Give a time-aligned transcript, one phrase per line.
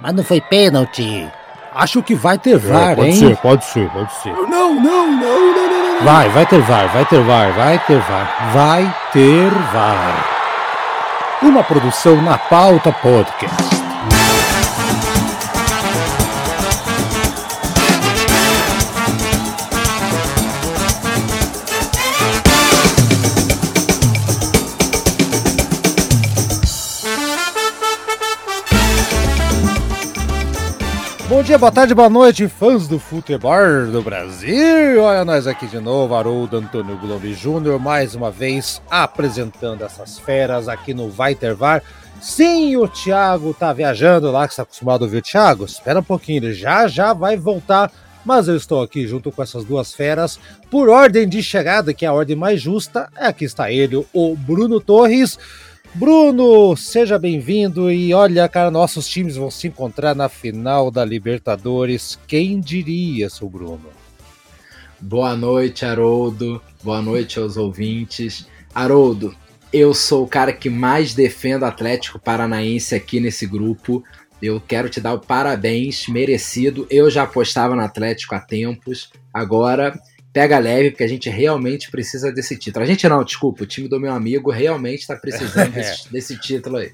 [0.00, 1.28] Mas não foi pênalti.
[1.74, 3.16] Acho que vai ter VAR, é, pode hein?
[3.16, 4.32] Ser, pode ser, pode ser.
[4.32, 6.04] Não, não, não, não, não, não.
[6.04, 8.52] Vai, vai ter VAR, vai ter VAR, vai ter VAR.
[8.52, 10.24] Vai ter VAR.
[11.42, 13.77] Uma produção na pauta podcast.
[31.48, 35.00] Dia, boa tarde, boa noite, fãs do futebol do Brasil.
[35.00, 40.68] Olha nós aqui de novo, Haroldo Antônio Globo Júnior, mais uma vez apresentando essas feras
[40.68, 41.82] aqui no Vai Ter VAR.
[42.20, 45.64] Sim, o Thiago tá viajando lá, que está acostumado a ouvir o Thiago.
[45.64, 47.90] Espera um pouquinho, ele já já vai voltar.
[48.26, 50.38] Mas eu estou aqui junto com essas duas feras
[50.70, 53.08] por ordem de chegada, que é a ordem mais justa.
[53.16, 55.38] Aqui está ele, o Bruno Torres.
[55.94, 62.18] Bruno, seja bem-vindo e olha, cara, nossos times vão se encontrar na final da Libertadores.
[62.26, 63.90] Quem diria, seu Bruno?
[65.00, 66.62] Boa noite, Haroldo.
[66.82, 68.46] Boa noite aos ouvintes.
[68.74, 69.34] Haroldo,
[69.72, 74.04] eu sou o cara que mais defende o Atlético Paranaense aqui nesse grupo.
[74.40, 76.86] Eu quero te dar o parabéns, merecido.
[76.90, 79.10] Eu já apostava no Atlético há tempos.
[79.32, 79.98] Agora
[80.38, 82.84] pega leve, porque a gente realmente precisa desse título.
[82.84, 86.76] A gente não, desculpa, o time do meu amigo realmente está precisando desse, desse, título
[86.76, 86.92] aí.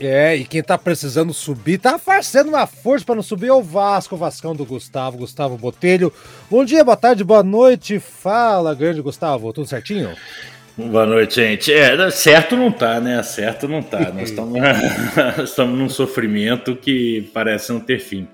[0.00, 3.62] É, e quem tá precisando subir, tá fazendo uma força para não subir é o
[3.62, 6.10] Vasco, o Vascão do Gustavo, Gustavo Botelho.
[6.50, 7.98] Bom dia, boa tarde, boa noite.
[7.98, 10.14] Fala, grande Gustavo, tudo certinho?
[10.74, 11.70] Boa noite, gente.
[11.70, 13.22] É, certo não tá, né?
[13.22, 13.98] Certo não tá.
[14.14, 14.58] Nós estamos,
[15.44, 18.26] estamos num sofrimento que parece não ter fim.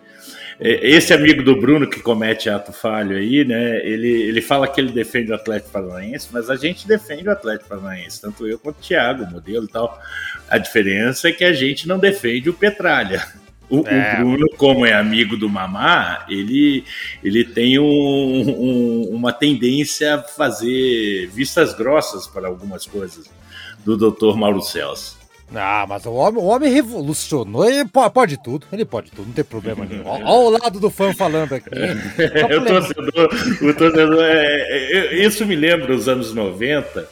[0.60, 3.84] Esse amigo do Bruno que comete ato falho aí, né?
[3.84, 7.70] Ele, ele fala que ele defende o Atlético Paranaense, mas a gente defende o Atlético
[7.70, 10.00] Paranaense, tanto eu quanto o Thiago, o modelo e tal.
[10.48, 13.27] A diferença é que a gente não defende o Petralha.
[13.69, 14.14] O, é.
[14.14, 16.84] o Bruno, como é amigo do Mamá, ele,
[17.22, 23.28] ele tem um, um, uma tendência a fazer vistas grossas para algumas coisas
[23.84, 24.36] do Dr.
[24.36, 25.23] Mauro Celso.
[25.56, 29.32] Ah, mas o homem, o homem revolucionou, ele pode, pode tudo, ele pode tudo, não
[29.32, 30.06] tem problema nenhum.
[30.06, 31.69] Olha o lado do fã falando aqui.
[32.56, 33.28] o torcedor,
[33.62, 37.09] o torcedor é, é, isso me lembra os anos 90,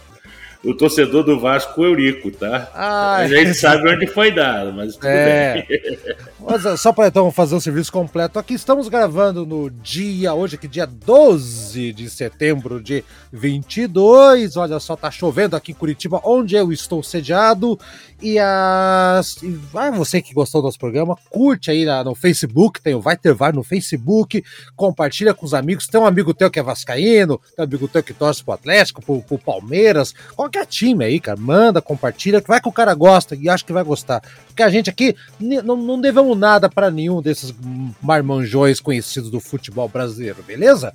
[0.64, 2.70] o torcedor do Vasco Eurico, tá?
[2.74, 3.54] Ah, a gente é.
[3.54, 5.66] sabe onde foi dado, mas tudo é.
[5.68, 5.80] bem.
[6.44, 10.56] Mas só para então fazer o um serviço completo, aqui estamos gravando no dia, hoje
[10.56, 16.56] aqui dia 12 de setembro de 22, olha só, tá chovendo aqui em Curitiba, onde
[16.56, 17.78] eu estou sediado,
[18.20, 19.36] e as...
[19.72, 23.32] Ah, você que gostou do nosso programa, curte aí no Facebook, tem o Vai Ter
[23.32, 24.44] VAR no Facebook,
[24.74, 28.02] compartilha com os amigos, tem um amigo teu que é vascaíno, tem um amigo teu
[28.02, 30.12] que torce pro Atlético, pro, pro Palmeiras,
[30.52, 33.82] qualquer time aí, cara, manda, compartilha, vai que o cara gosta e acha que vai
[33.82, 34.22] gostar.
[34.46, 37.54] Porque a gente aqui não, não devemos nada para nenhum desses
[38.02, 40.92] marmanjões conhecidos do futebol brasileiro, beleza?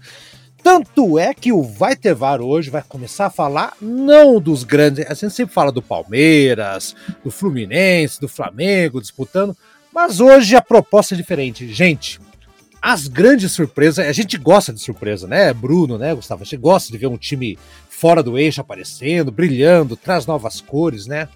[0.62, 5.06] Tanto é que o Vai Ter VAR hoje vai começar a falar não dos grandes.
[5.10, 9.56] A gente sempre fala do Palmeiras, do Fluminense, do Flamengo disputando,
[9.94, 11.72] mas hoje a proposta é diferente.
[11.74, 12.20] Gente,
[12.82, 15.54] as grandes surpresas, a gente gosta de surpresa, né?
[15.54, 16.44] Bruno, né, Gustavo?
[16.44, 17.58] A gente gosta de ver um time
[17.98, 21.28] fora do eixo aparecendo, brilhando, traz novas cores, né?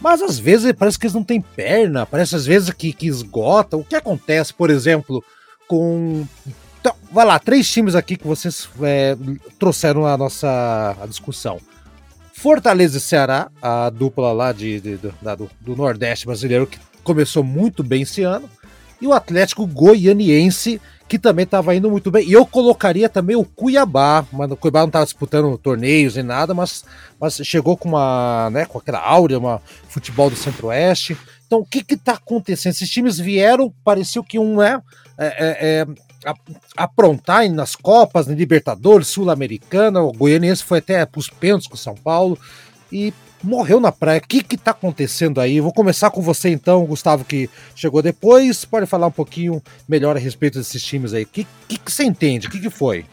[0.00, 3.76] Mas às vezes parece que eles não têm perna, parece às vezes que, que esgota.
[3.76, 5.22] O que acontece, por exemplo,
[5.68, 6.26] com.
[6.80, 9.16] Então, vai lá, três times aqui que vocês é,
[9.58, 11.58] trouxeram a nossa a discussão.
[12.32, 17.44] Fortaleza e Ceará, a dupla lá de, de, de do, do Nordeste brasileiro, que começou
[17.44, 18.48] muito bem esse ano
[19.00, 22.24] e o Atlético Goianiense, que também estava indo muito bem.
[22.24, 26.54] E eu colocaria também o Cuiabá, mas o Cuiabá não estava disputando torneios e nada,
[26.54, 26.84] mas,
[27.18, 31.18] mas chegou com uma, né, com aquela áurea, uma futebol do Centro-Oeste.
[31.44, 32.74] Então, o que está acontecendo?
[32.74, 34.80] Esses times vieram, pareceu que um é,
[35.18, 35.86] é, é,
[36.24, 36.34] é
[36.76, 40.00] aprontar nas Copas, na Libertadores, Sul-Americana.
[40.00, 42.38] O Goianiense foi até para os pênaltis com o São Paulo.
[42.92, 43.12] E
[43.42, 44.18] morreu na praia.
[44.18, 45.60] O que que tá acontecendo aí?
[45.60, 48.64] Vou começar com você então, Gustavo, que chegou depois.
[48.64, 51.24] Pode falar um pouquinho melhor a respeito desses times aí.
[51.24, 52.46] O que, que, que você entende?
[52.46, 53.04] O que, que foi?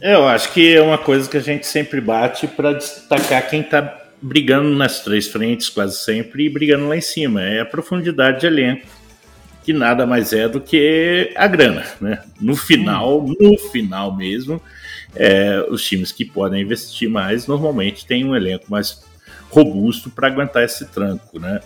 [0.00, 4.06] Eu acho que é uma coisa que a gente sempre bate para destacar quem tá
[4.22, 7.42] brigando nas três frentes quase sempre e brigando lá em cima.
[7.42, 8.86] É a profundidade de elenco,
[9.64, 12.22] que nada mais é do que a grana, né?
[12.40, 14.62] No final, no final mesmo,
[15.18, 19.02] é, os times que podem investir mais normalmente têm um elenco mais
[19.50, 21.60] robusto para aguentar esse tranco, né?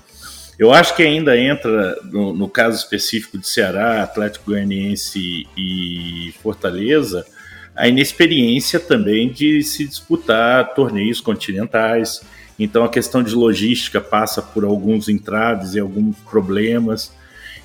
[0.58, 7.26] Eu acho que ainda entra, no, no, caso específico de Ceará, Atlético Goianiense e Fortaleza,
[7.74, 12.22] a inexperiência também de se disputar torneios continentais.
[12.58, 17.12] Então a questão de logística passa por alguns entraves e alguns problemas.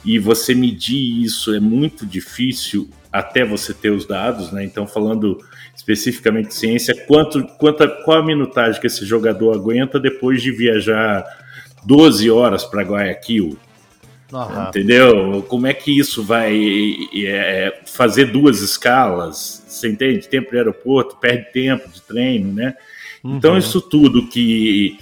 [0.05, 4.63] e você medir isso é muito difícil até você ter os dados, né?
[4.63, 5.37] Então, falando
[5.75, 11.23] especificamente de ciência, quanto, quanto, qual a minutagem que esse jogador aguenta depois de viajar
[11.85, 13.57] 12 horas para Guayaquil?
[14.31, 14.67] Uhum.
[14.67, 15.45] Entendeu?
[15.47, 16.53] Como é que isso vai
[17.15, 19.63] é, fazer duas escalas?
[19.67, 20.27] Você entende?
[20.27, 22.73] Tempo de aeroporto, perde tempo de treino, né?
[23.19, 23.37] Então, uhum.
[23.37, 24.97] Então, isso tudo que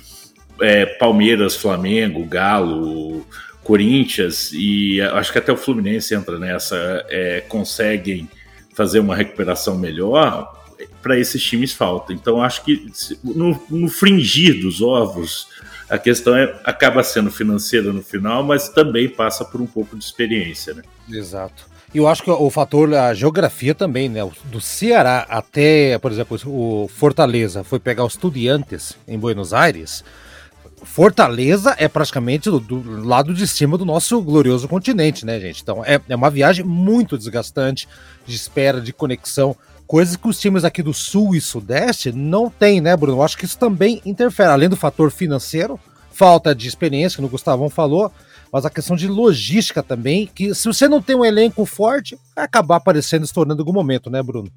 [0.61, 3.25] é, Palmeiras, Flamengo, Galo,
[3.65, 8.29] Corinthians e acho que até o Fluminense entra nessa, é, conseguem
[8.75, 10.53] fazer uma recuperação melhor,
[11.01, 12.13] para esses times falta.
[12.13, 12.91] Então acho que
[13.23, 15.47] no, no, fringir dos ovos,
[15.89, 20.03] a questão é, acaba sendo financeira no final, mas também passa por um pouco de
[20.03, 20.73] experiência.
[20.73, 20.83] Né?
[21.09, 21.67] Exato.
[21.93, 24.19] E eu acho que o fator, a geografia também, né?
[24.45, 30.03] Do Ceará até, por exemplo, o Fortaleza foi pegar os estudiantes em Buenos Aires
[30.85, 35.61] Fortaleza é praticamente do, do, lado de cima do nosso glorioso continente, né, gente?
[35.61, 37.87] Então é, é uma viagem muito desgastante,
[38.25, 39.55] de espera, de conexão,
[39.85, 43.17] coisas que os times aqui do Sul e Sudeste não têm, né, Bruno?
[43.17, 45.79] Eu acho que isso também interfere, além do fator financeiro,
[46.11, 48.11] falta de experiência, que o Gustavão falou,
[48.51, 52.45] mas a questão de logística também, que se você não tem um elenco forte, vai
[52.45, 54.49] acabar aparecendo, estourando em algum momento, né, Bruno?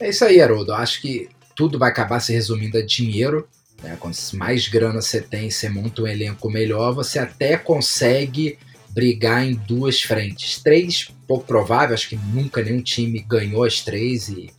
[0.00, 0.74] É isso aí, Haroldo.
[0.74, 3.48] Acho que tudo vai acabar se resumindo a dinheiro.
[3.82, 3.96] Né?
[3.98, 8.58] Quanto mais grana você tem, você monta um elenco melhor, você até consegue
[8.90, 10.62] brigar em duas frentes.
[10.62, 14.50] Três, pouco provável, acho que nunca nenhum time ganhou as três e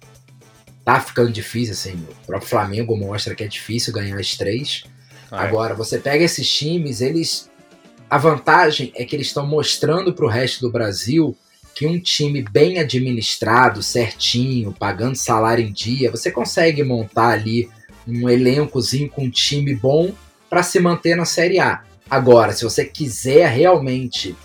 [0.86, 1.94] tá ficando difícil, assim.
[1.94, 4.84] O próprio Flamengo mostra que é difícil ganhar as três.
[5.32, 5.48] Ah, é.
[5.48, 7.50] Agora, você pega esses times, eles.
[8.10, 11.36] A vantagem é que eles estão mostrando para o resto do Brasil
[11.76, 17.70] que um time bem administrado, certinho, pagando salário em dia, você consegue montar ali
[18.08, 20.12] um elencozinho com um time bom
[20.50, 21.84] para se manter na Série A.
[22.10, 24.36] Agora, se você quiser realmente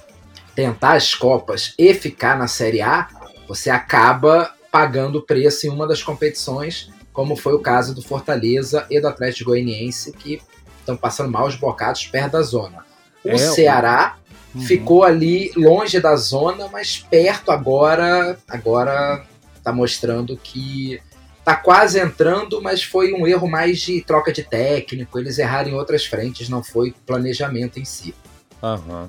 [0.55, 3.09] tentar as Copas e ficar na Série A,
[3.47, 9.01] você acaba pagando preço em uma das competições, como foi o caso do Fortaleza e
[9.01, 10.41] do Atlético Goianiense, que
[10.81, 12.85] estão passando maus bocados perto da zona.
[13.25, 14.17] O é, Ceará
[14.55, 14.63] uhum.
[14.63, 19.25] ficou ali longe da zona, mas perto agora, agora
[19.57, 21.01] está mostrando que
[21.45, 25.19] tá quase entrando, mas foi um erro mais de troca de técnico.
[25.19, 28.15] Eles erraram em outras frentes, não foi planejamento em si.
[28.63, 29.09] Uhum.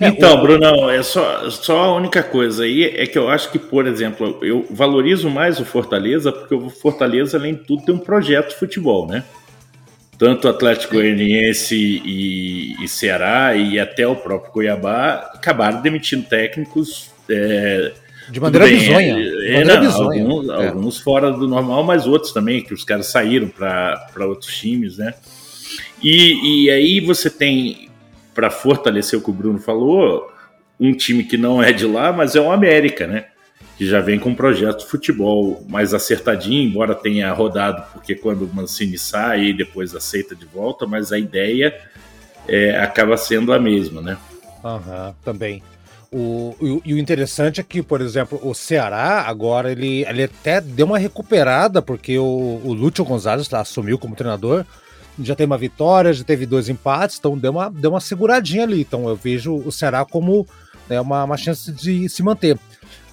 [0.00, 0.42] É, então, o...
[0.42, 4.38] Brunão, é só, só a única coisa aí é que eu acho que, por exemplo,
[4.42, 8.56] eu valorizo mais o Fortaleza, porque o Fortaleza, além de tudo, tem um projeto de
[8.56, 9.24] futebol, né?
[10.18, 17.10] Tanto o Atlético Goianiense e, e, Ceará e até o próprio Cuiabá acabaram demitindo técnicos
[17.28, 17.92] é,
[18.30, 19.18] de maneira bem, bizonha.
[19.18, 20.22] É, maneira não, bizonha.
[20.22, 20.68] Alguns, é.
[20.68, 25.14] alguns, fora do normal, mas outros também, que os caras saíram para outros times, né?
[26.02, 27.88] E, e aí você tem,
[28.34, 30.30] para fortalecer o que o Bruno falou,
[30.78, 33.26] um time que não é de lá, mas é o América, né?
[33.78, 38.44] Que já vem com um projeto de futebol mais acertadinho, embora tenha rodado, porque quando
[38.44, 41.74] o Mancini sai e depois aceita de volta, mas a ideia
[42.48, 44.18] é, acaba sendo a mesma, né?
[44.64, 45.62] Aham, uhum, também.
[46.14, 46.54] O,
[46.84, 50.98] e o interessante é que, por exemplo, o Ceará agora ele, ele até deu uma
[50.98, 54.66] recuperada, porque o, o Lúcio Gonzalez lá, assumiu como treinador,
[55.18, 58.82] já tem uma vitória, já teve dois empates, então deu uma, deu uma seguradinha ali.
[58.82, 60.46] Então eu vejo o Ceará como
[60.86, 62.58] né, uma, uma chance de se manter.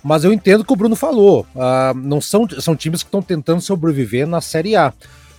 [0.03, 1.45] Mas eu entendo que o Bruno falou.
[1.55, 4.93] Uh, não são, são times que estão tentando sobreviver na Série A.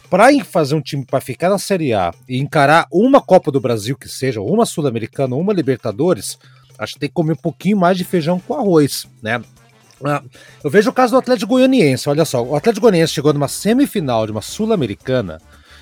[0.09, 3.97] Para fazer um time para ficar na Série A e encarar uma Copa do Brasil
[3.97, 6.37] que seja, uma Sul-Americana, uma Libertadores,
[6.81, 9.41] Acho que tem que comer um pouquinho mais de feijão com arroz, né?
[10.03, 10.23] Ah,
[10.65, 14.25] eu vejo o caso do Atlético Goianiense, olha só, o Atlético Goianiense chegou numa semifinal
[14.25, 15.39] de uma Sul-Americana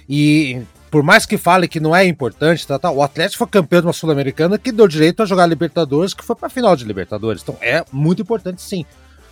[0.09, 3.81] e por mais que fale que não é importante, tá, tá, o Atlético foi campeão
[3.81, 6.85] de uma Sul-Americana que deu direito a jogar Libertadores, que foi para a final de
[6.85, 7.43] Libertadores.
[7.43, 8.85] Então é muito importante sim.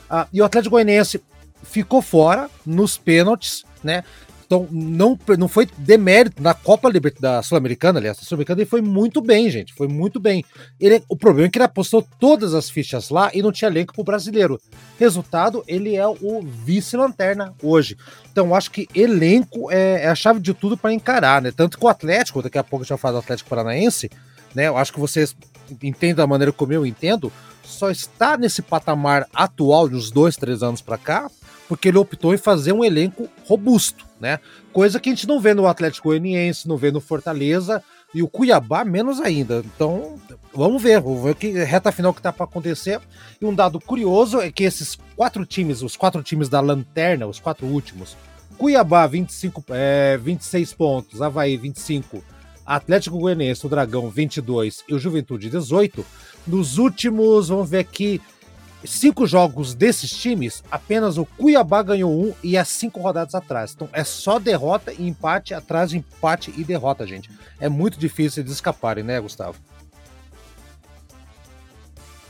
[0.08, 1.20] Ah, e o Atlético Goianiense
[1.64, 4.04] ficou fora nos pênaltis, né?
[4.46, 6.88] Então, não, não foi demérito na Copa
[7.20, 9.74] da Sul-Americana, aliás, a Sul-Americana ele foi muito bem, gente.
[9.74, 10.44] Foi muito bem.
[10.80, 13.92] Ele, o problema é que ele apostou todas as fichas lá e não tinha elenco
[13.92, 14.60] pro brasileiro.
[14.98, 17.96] Resultado, ele é o vice-lanterna hoje.
[18.30, 21.50] Então, acho que elenco é, é a chave de tudo para encarar, né?
[21.50, 24.08] Tanto que o Atlético, daqui a pouco a gente vai falar do Atlético Paranaense,
[24.54, 24.68] né?
[24.68, 25.36] Eu acho que vocês
[25.82, 27.32] entendem da maneira como eu entendo,
[27.64, 31.28] só está nesse patamar atual de uns dois, três anos para cá,
[31.68, 34.38] porque ele optou em fazer um elenco robusto, né?
[34.72, 37.82] Coisa que a gente não vê no Atlético Goianiense, não vê no Fortaleza
[38.14, 39.62] e o Cuiabá menos ainda.
[39.64, 40.18] Então,
[40.54, 43.00] vamos ver, vamos ver que reta final que tá para acontecer.
[43.40, 47.40] E um dado curioso é que esses quatro times, os quatro times da lanterna, os
[47.40, 48.16] quatro últimos,
[48.56, 52.22] Cuiabá 25, é, 26 pontos, Havaí 25,
[52.64, 56.04] Atlético Goianiense, o Dragão 22 e o Juventude 18.
[56.46, 58.20] Nos últimos, vamos ver aqui,
[58.86, 63.72] cinco jogos desses times, apenas o Cuiabá ganhou um e é cinco rodadas atrás.
[63.74, 67.30] Então é só derrota e empate atrás de empate e derrota, gente.
[67.60, 69.58] É muito difícil de escaparem, né, Gustavo?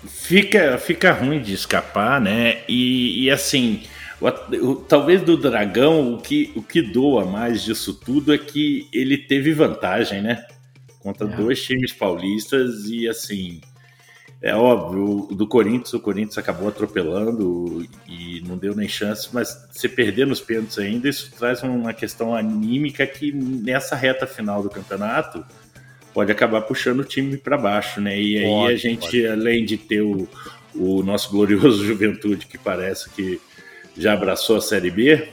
[0.07, 2.63] Fica, fica ruim de escapar, né?
[2.69, 3.83] E, e assim,
[4.21, 4.29] o,
[4.67, 9.19] o, talvez do Dragão, o que, o que doa mais disso tudo é que ele
[9.19, 10.45] teve vantagem, né?
[11.01, 11.37] Contra é.
[11.37, 13.61] dois times paulistas e assim.
[14.41, 19.89] É óbvio, do Corinthians, o Corinthians acabou atropelando e não deu nem chance, mas se
[19.89, 25.45] perder nos pênaltis ainda, isso traz uma questão anímica que nessa reta final do campeonato
[26.13, 28.21] pode acabar puxando o time para baixo, né?
[28.21, 29.27] E aí pode, a gente, pode.
[29.27, 30.29] além de ter o,
[30.75, 33.41] o nosso glorioso Juventude, que parece que
[33.97, 35.29] já abraçou a Série B,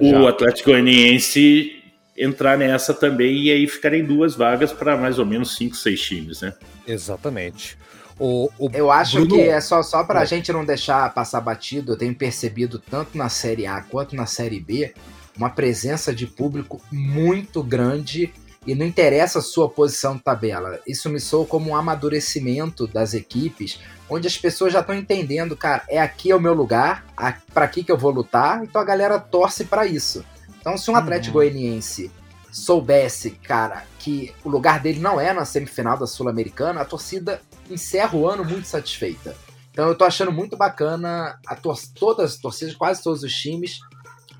[0.00, 0.20] já.
[0.20, 1.82] o Atlético Goianiense
[2.16, 6.42] entrar nessa também e aí ficarem duas vagas para mais ou menos cinco, seis times,
[6.42, 6.54] né?
[6.86, 7.78] Exatamente.
[8.22, 9.34] O, o eu acho Bruno...
[9.34, 10.26] que é só, só para a é.
[10.26, 14.60] gente não deixar passar batido, eu tenho percebido tanto na Série A quanto na Série
[14.60, 14.92] B
[15.34, 18.30] uma presença de público muito grande
[18.66, 20.78] e não interessa a sua posição de tabela.
[20.86, 25.82] Isso me soa como um amadurecimento das equipes, onde as pessoas já estão entendendo, cara,
[25.88, 27.06] é aqui é o meu lugar,
[27.54, 30.22] para aqui que eu vou lutar, então a galera torce para isso.
[30.60, 31.44] Então, se um Atlético uhum.
[31.44, 32.10] Goianiense
[32.52, 38.16] soubesse, cara, que o lugar dele não é na semifinal da Sul-Americana, a torcida encerra
[38.16, 39.36] o ano muito satisfeita.
[39.70, 43.80] Então eu tô achando muito bacana a tor todas as torcidas, quase todos os times,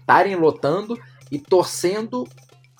[0.00, 0.98] estarem lotando
[1.30, 2.26] e torcendo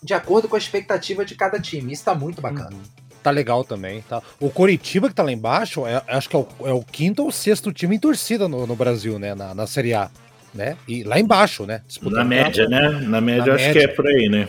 [0.02, 1.92] de acordo com a expectativa de cada time.
[1.92, 2.70] Isso tá muito bacana.
[2.72, 3.00] Uhum.
[3.22, 4.22] Tá legal também, tá?
[4.40, 7.30] O Coritiba, que tá lá embaixo, é, acho que é o, é o, quinto ou
[7.30, 9.34] sexto time em torcida no, no Brasil, né?
[9.34, 10.10] Na, na, Série A.
[10.54, 10.76] Né?
[10.88, 11.82] E lá embaixo, né?
[11.86, 12.88] Disputando na média, né?
[12.88, 13.86] Na média, na acho média.
[13.86, 14.48] que é por aí, né?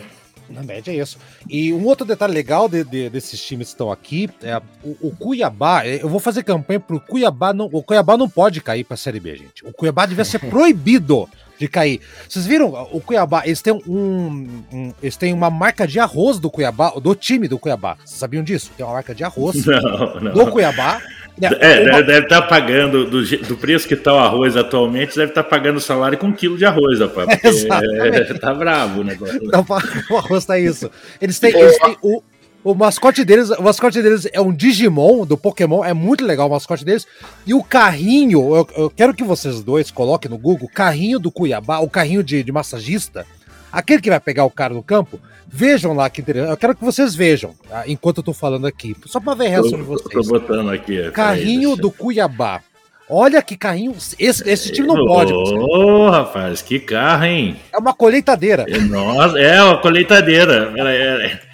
[0.52, 1.18] Na média é isso.
[1.48, 5.16] E um outro detalhe legal de, de, desses times que estão aqui é o, o,
[5.16, 5.86] Cuiabá.
[5.86, 7.52] Eu vou fazer campanha pro Cuiabá.
[7.52, 9.64] Não, o Cuiabá não pode cair pra Série B, gente.
[9.64, 11.28] O Cuiabá devia ser proibido
[11.58, 12.00] de cair.
[12.28, 13.42] Vocês viram o Cuiabá?
[13.44, 17.58] Eles têm um, um, eles têm uma marca de arroz do Cuiabá, do time do
[17.58, 17.96] Cuiabá.
[17.96, 18.70] Vocês sabiam disso?
[18.76, 20.32] Tem uma marca de arroz não, não.
[20.32, 21.00] do Cuiabá.
[21.40, 22.02] É, uma...
[22.02, 25.48] deve estar tá pagando do, do, preço que está o arroz atualmente, deve estar tá
[25.48, 27.26] pagando salário com um quilo de arroz, rapaz.
[27.26, 29.40] Porque é, tá bravo o negócio.
[30.10, 30.90] O arroz tá isso.
[31.20, 32.22] Eles têm, eles têm o,
[32.62, 36.50] o mascote deles, o mascote deles é um Digimon do Pokémon, é muito legal o
[36.50, 37.06] mascote deles.
[37.46, 41.78] E o carrinho, eu, eu quero que vocês dois coloquem no Google, carrinho do Cuiabá,
[41.80, 43.26] o carrinho de, de massagista,
[43.72, 46.50] aquele que vai pegar o cara no campo, vejam lá que interessante.
[46.50, 47.84] Eu quero que vocês vejam, tá?
[47.88, 50.12] enquanto eu tô falando aqui, só pra ver a reação de vocês.
[50.12, 51.00] Tô botando aqui.
[51.00, 52.60] É, carrinho do Cuiabá.
[53.08, 53.94] Olha que carrinho.
[54.18, 55.32] Esse, esse time não pode.
[55.32, 57.56] Ô, oh, rapaz, que carro, hein?
[57.72, 58.64] É uma colheitadeira.
[58.88, 60.72] Nossa, é uma colheitadeira.
[60.76, 61.51] É, é.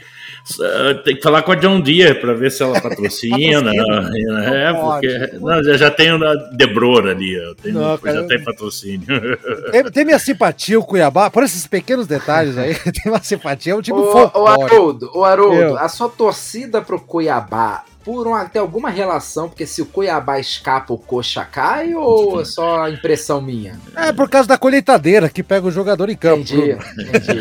[1.05, 3.73] Tem que falar com a John Deere para ver se ela patrocina.
[3.73, 4.71] Né?
[4.71, 9.07] é, porque não, já, já tem a Debror ali, tenho, não, já tem patrocínio.
[9.71, 13.77] Tem, tem, minha simpatia o Cuiabá, por esses pequenos detalhes aí, tem uma simpatia, é
[13.77, 18.59] um time o, o Haroldo, o Haroldo, a sua torcida pro Cuiabá por uma, tem
[18.59, 23.79] alguma relação, porque se o Cuiabá escapa, o coxa cai, ou é só impressão minha?
[23.95, 26.41] É por causa da colheitadeira que pega o jogador em campo.
[26.41, 27.39] Entendi, entendi.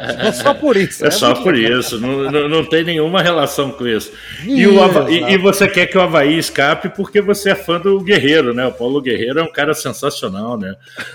[0.20, 1.04] É só por isso.
[1.04, 4.12] É, é só por isso, não, não, não, tem nenhuma relação com isso.
[4.44, 8.00] E, o e, e, você quer que o Havaí escape porque você é fã do
[8.00, 8.66] Guerreiro, né?
[8.66, 10.74] O Paulo Guerreiro é um cara sensacional, né?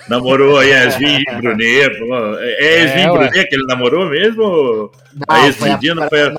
[0.09, 1.97] Namorou a Yasmin Brunet.
[2.39, 4.91] É, é Yasmin é, Brunet que ele namorou mesmo?
[5.15, 6.33] Não, a foi a, foi a...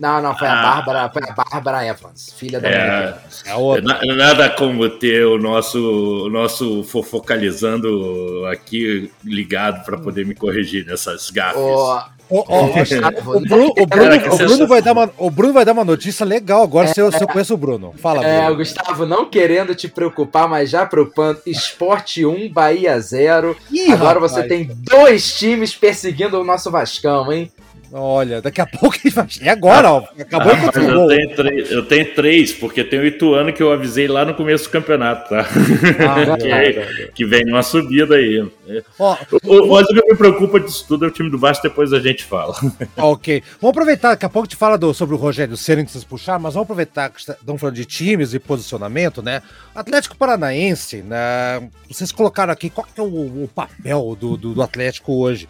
[0.00, 0.62] não, não, foi a ah.
[0.62, 3.14] Bárbara, foi a Bárbara Evans, filha da é,
[3.46, 3.82] é outra.
[4.16, 11.30] Nada como ter o nosso, o nosso fofocalizando aqui ligado para poder me corrigir nessas
[11.30, 11.60] gafes.
[11.60, 12.00] Oh.
[12.32, 15.72] O, o, o, Bruno, o, Bruno, o, Bruno vai dar uma, o Bruno vai dar
[15.72, 17.92] uma notícia legal agora é, se, eu, se eu conheço o Bruno.
[17.98, 18.34] Fala, Bruno.
[18.34, 21.42] É, Gustavo, não querendo te preocupar, mas já preocupando.
[21.44, 23.54] Esporte 1, Bahia 0.
[23.70, 24.32] Ih, agora rapaz.
[24.32, 27.52] você tem dois times perseguindo o nosso Vascão, hein?
[27.94, 29.26] Olha, daqui a pouco ele vai.
[29.42, 30.04] É agora, ó.
[30.18, 31.08] Acabou ah, eu, gol.
[31.08, 34.64] tenho três, eu tenho três, porque tem oito anos que eu avisei lá no começo
[34.64, 35.40] do campeonato, tá?
[35.40, 38.50] Ah, que, que, vem numa subida aí.
[38.98, 42.00] Ó, o, o, que me preocupa disso tudo é o time do Vasco, depois a
[42.00, 42.54] gente fala.
[42.96, 43.42] Ok.
[43.60, 46.38] Vamos aproveitar, daqui a pouco te fala do, sobre o Rogério Ceni que vocês puxar,
[46.38, 49.42] mas vamos aproveitar que estamos falando de times e posicionamento, né?
[49.74, 51.68] Atlético Paranaense, né?
[51.88, 55.48] Vocês colocaram aqui qual que é o, o papel do, do, do Atlético hoje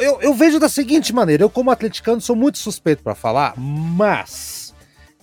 [0.00, 4.74] eu, eu vejo da seguinte maneira: eu, como atleticano, sou muito suspeito para falar, mas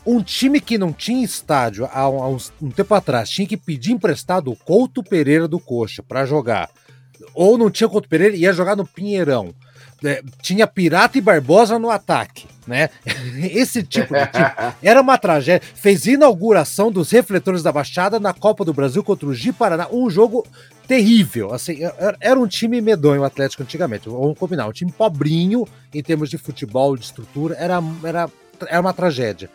[0.06, 3.58] um time que não tinha estádio há, um, há uns, um tempo atrás tinha que
[3.58, 6.70] pedir emprestado o Couto Pereira do Coxa para jogar.
[7.34, 9.54] Ou não tinha Couto Pereira ia jogar no Pinheirão.
[10.04, 12.90] é, tinha Pirata e Barbosa no ataque, né?
[13.52, 14.52] Esse tipo de time
[14.84, 15.68] era uma tragédia.
[15.74, 20.10] Fez inauguração dos refletores da Baixada na Copa do Brasil contra o Gi Paraná, um
[20.10, 20.46] jogo
[20.88, 21.54] terrível.
[21.54, 21.78] Assim,
[22.20, 24.10] era um time medonho o Atlético antigamente.
[24.10, 28.30] Vamos combinar, um time pobrinho em termos de futebol, de estrutura, era, era,
[28.68, 29.50] era uma tragédia.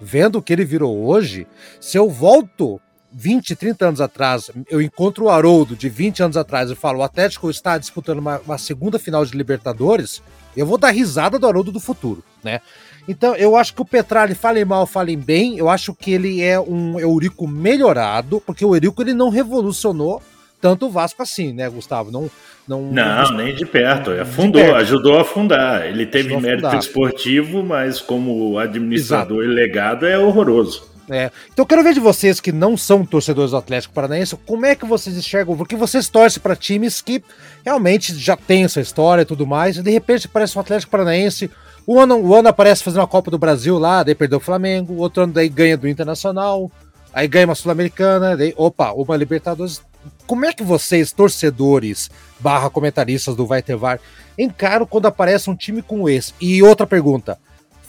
[0.00, 1.46] Vendo o que ele virou hoje,
[1.80, 2.80] se eu volto
[3.12, 7.02] 20, 30 anos atrás, eu encontro o Haroldo de 20 anos atrás e falo, o
[7.02, 10.20] Atlético está disputando uma, uma, segunda final de Libertadores,
[10.56, 12.60] eu vou dar risada do Haroldo do futuro, né?
[13.06, 16.58] Então, eu acho que o Petralha, falem mal, falem bem, eu acho que ele é
[16.58, 20.20] um Eurico melhorado, porque o Eurico ele não revolucionou
[20.64, 22.10] tanto o Vasco assim, né, Gustavo?
[22.10, 22.30] Não,
[22.66, 24.12] não, não, não nem de perto.
[24.12, 24.80] Afundou, de perto.
[24.80, 25.84] ajudou a afundar.
[25.84, 29.52] Ele teve mérito esportivo, mas como administrador Exato.
[29.52, 30.88] e legado é horroroso.
[31.10, 31.30] É.
[31.52, 34.74] Então eu quero ver de vocês que não são torcedores do Atlético Paranaense, como é
[34.74, 35.54] que vocês enxergam?
[35.54, 37.22] Porque vocês torcem para times que
[37.62, 41.50] realmente já têm essa história e tudo mais, e de repente aparece um Atlético Paranaense.
[41.86, 44.94] O ano, o ano aparece fazendo a Copa do Brasil lá, daí perdeu o Flamengo,
[44.94, 46.72] outro ano daí ganha do Internacional,
[47.12, 49.82] aí ganha uma Sul-Americana, daí, opa, uma Libertadores.
[50.26, 54.00] Como é que vocês, torcedores, barra comentaristas do Vai Ter VAR,
[54.38, 56.32] encaram quando aparece um time como esse?
[56.40, 57.38] E outra pergunta,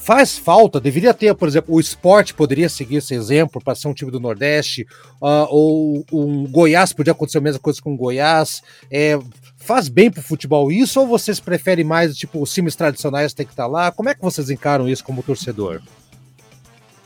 [0.05, 3.93] faz falta, deveria ter, por exemplo, o esporte poderia seguir esse exemplo para ser um
[3.93, 4.85] time do Nordeste,
[5.19, 8.61] uh, ou um Goiás podia acontecer a mesma coisa com o Goiás.
[8.91, 9.17] É,
[9.57, 13.53] faz bem pro futebol isso, ou vocês preferem mais, tipo, os times tradicionais tem que
[13.53, 13.91] estar tá lá?
[13.91, 15.81] Como é que vocês encaram isso como torcedor?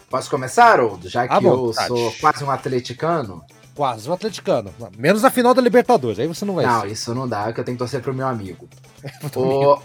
[0.10, 1.08] Posso começar, Aldo?
[1.08, 3.44] Já que eu sou quase um atleticano.
[3.80, 4.74] Quase um atleticano.
[4.98, 6.88] Menos na final da Libertadores, aí você não vai Não, ser.
[6.92, 8.68] isso não dá, que eu tenho que torcer pro meu amigo.
[9.34, 9.80] o,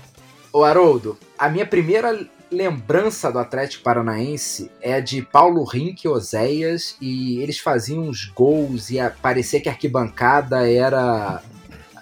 [0.53, 6.97] o Haroldo, a minha primeira lembrança do Atlético Paranaense é de Paulo Rink e Oséias
[7.01, 11.41] e eles faziam uns gols e parecia que a arquibancada era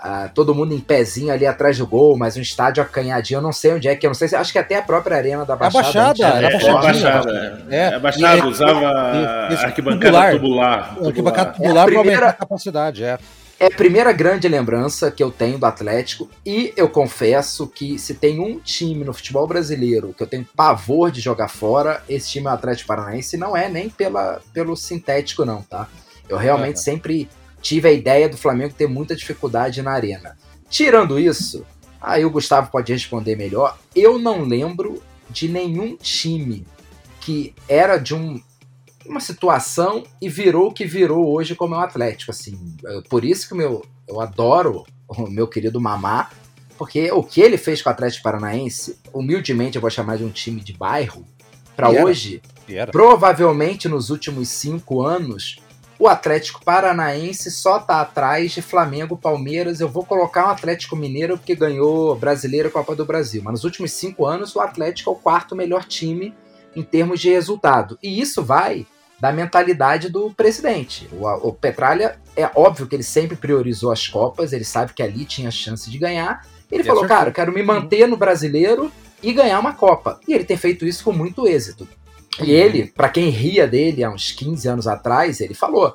[0.04, 3.52] ah, todo mundo em pezinho ali atrás do gol, mas um estádio acanhadinho, eu não
[3.52, 5.54] sei onde é que, eu não sei se acho que até a própria arena da
[5.54, 5.87] Baixada.
[5.88, 7.64] A Baixada, era é, a Baixada.
[7.71, 8.88] É, é a Baixada, usava
[9.62, 10.97] arquibancada tubular.
[11.00, 13.16] Arquibancada tubular para aumentar a capacidade, é.
[13.61, 18.15] É a primeira grande lembrança que eu tenho do Atlético e eu confesso que se
[18.15, 22.49] tem um time no futebol brasileiro que eu tenho pavor de jogar fora, esse time
[22.49, 25.86] é o Atlético Paranaense não é nem pela, pelo sintético não, tá?
[26.28, 26.82] Eu realmente é.
[26.82, 27.28] sempre
[27.62, 30.36] tive a ideia do Flamengo ter muita dificuldade na arena.
[30.68, 31.64] Tirando isso,
[32.00, 36.66] aí o Gustavo pode responder melhor, eu não lembro de nenhum time
[37.20, 38.40] que era de um
[39.04, 42.76] uma situação e virou o que virou hoje como é o Atlético, assim.
[43.08, 46.30] Por isso que meu, eu adoro o meu querido Mamá,
[46.78, 50.30] porque o que ele fez com o Atlético Paranaense, humildemente eu vou chamar de um
[50.30, 51.26] time de bairro,
[51.75, 52.42] para hoje,
[52.90, 55.58] provavelmente nos últimos cinco anos,
[56.02, 59.78] o Atlético Paranaense só tá atrás de Flamengo, Palmeiras.
[59.78, 63.41] Eu vou colocar o um Atlético Mineiro porque ganhou Brasileiro Copa do Brasil.
[63.45, 66.34] Mas nos últimos cinco anos, o Atlético é o quarto melhor time
[66.75, 67.97] em termos de resultado.
[68.02, 68.84] E isso vai
[69.21, 71.08] da mentalidade do presidente.
[71.12, 75.25] O, o, Petralha, é óbvio que ele sempre priorizou as Copas, ele sabe que ali
[75.25, 76.45] tinha chance de ganhar.
[76.69, 78.91] Ele e falou, cara, eu quero me manter no brasileiro
[79.23, 80.19] e ganhar uma Copa.
[80.26, 81.86] E ele tem feito isso com muito êxito.
[82.40, 85.95] E ele, para quem ria dele há uns 15 anos atrás, ele falou: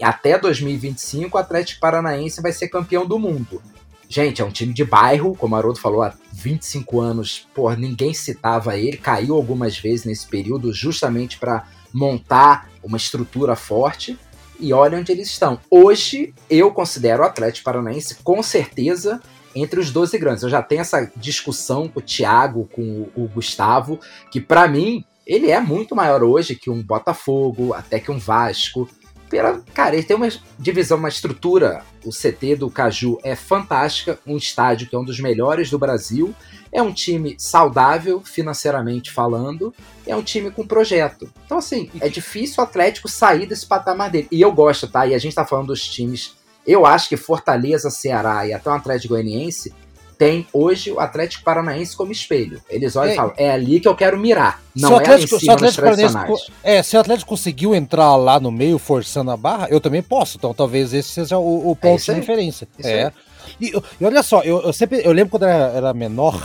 [0.00, 3.62] até 2025 o Atlético Paranaense vai ser campeão do mundo.
[4.08, 8.12] Gente, é um time de bairro, como o Haroldo falou, há 25 anos, por ninguém
[8.12, 14.18] citava ele, caiu algumas vezes nesse período justamente para montar uma estrutura forte
[14.60, 15.58] e olha onde eles estão.
[15.70, 19.18] Hoje, eu considero o Atlético Paranaense com certeza
[19.54, 20.42] entre os 12 grandes.
[20.42, 23.98] Eu já tenho essa discussão com o Thiago, com o Gustavo,
[24.30, 28.88] que para mim ele é muito maior hoje que um Botafogo, até que um Vasco.
[29.28, 31.82] Pela, cara, ele tem uma divisão, uma estrutura.
[32.04, 36.34] O CT do Caju é fantástica, um estádio que é um dos melhores do Brasil
[36.72, 39.74] é um time saudável, financeiramente falando,
[40.06, 41.30] é um time com projeto.
[41.44, 44.26] Então, assim, é difícil o Atlético sair desse patamar dele.
[44.32, 45.06] E eu gosto, tá?
[45.06, 46.34] E a gente tá falando dos times.
[46.66, 49.74] Eu acho que Fortaleza, Ceará e até o Atlético Goianiense
[50.18, 52.60] tem hoje o Atlético Paranaense como espelho.
[52.68, 53.12] Eles olham é.
[53.12, 54.62] e falam, é ali que eu quero mirar.
[54.74, 58.16] Não se o Atlético, é se o Atlético Paranaense, é, se o Atlético conseguiu entrar
[58.16, 60.36] lá no meio forçando a barra, eu também posso.
[60.36, 62.68] Então talvez esse seja o, o é ponto é de referência.
[62.82, 63.12] É.
[63.60, 66.40] E, e olha só, eu, eu, sempre eu lembro quando era, era menor,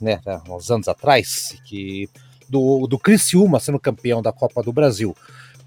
[0.00, 2.08] né, uns anos atrás, que
[2.48, 5.16] do, do Criciúma sendo campeão da Copa do Brasil.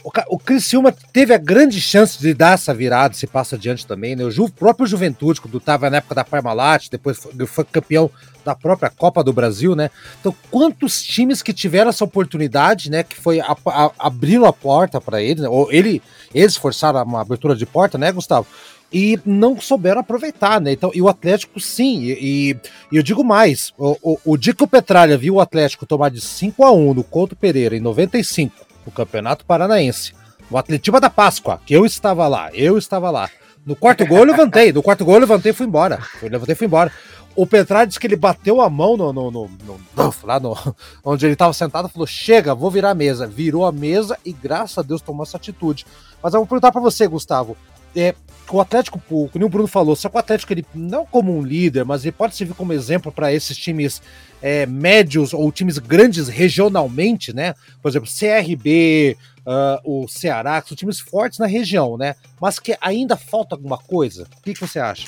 [0.03, 4.15] O, o Criciúma teve a grande chance de dar essa virada, se passa adiante também,
[4.15, 4.23] né?
[4.23, 8.10] O Ju, próprio Juventude, quando estava na época da Parmalat, depois foi, foi, campeão
[8.45, 9.89] da própria Copa do Brasil, né?
[10.19, 13.03] Então, quantos times que tiveram essa oportunidade, né?
[13.03, 15.49] Que foi a, a, a porta para ele, né?
[15.49, 16.01] ou ele,
[16.33, 18.47] eles forçaram uma abertura de porta, né, Gustavo?
[18.91, 20.71] e não souberam aproveitar, né?
[20.71, 22.57] Então, e o Atlético, sim, e,
[22.91, 26.10] e eu digo mais: o, o, o, dia que o Petralha viu o Atlético tomar
[26.10, 28.55] de 5 a 1 no Couto Pereira em 95,
[28.88, 30.13] no Campeonato Paranaense,
[30.50, 33.30] o Atletiba da Páscoa, que eu estava lá, eu estava lá.
[33.65, 36.00] No quarto gol eu levantei, no quarto gol eu levantei e fui embora.
[36.21, 36.89] Eu levantei e fui embora.
[37.36, 40.58] O Petralha disse que ele bateu a mão no, no, no, no lá no,
[41.04, 43.28] onde ele estava sentado, falou: chega, vou virar a mesa.
[43.28, 45.86] Virou a mesa e graças a Deus tomou essa atitude.
[46.23, 47.58] Mas eu vou perguntar para você, Gustavo
[47.95, 48.15] é,
[48.50, 51.84] o Atlético, como o Bruno falou, só que o Atlético, ele não como um líder,
[51.84, 54.02] mas ele pode servir como exemplo para esses times
[54.41, 57.54] é, médios ou times grandes regionalmente, né?
[57.82, 62.15] Por exemplo, CRB, uh, o Ceará, que são times fortes na região, né?
[62.39, 64.28] Mas que ainda falta alguma coisa.
[64.38, 65.08] O que, que você acha?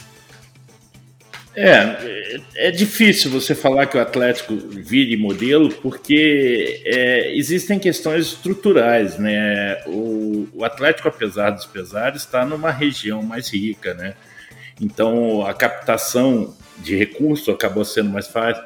[1.56, 9.18] É, é difícil você falar que o Atlético vire modelo, porque é, existem questões estruturais,
[9.18, 9.82] né?
[9.88, 14.14] O, o, Atlético, apesar dos pesares, está numa região mais rica, né?
[14.80, 18.64] Então a captação de recursos acabou sendo mais fácil.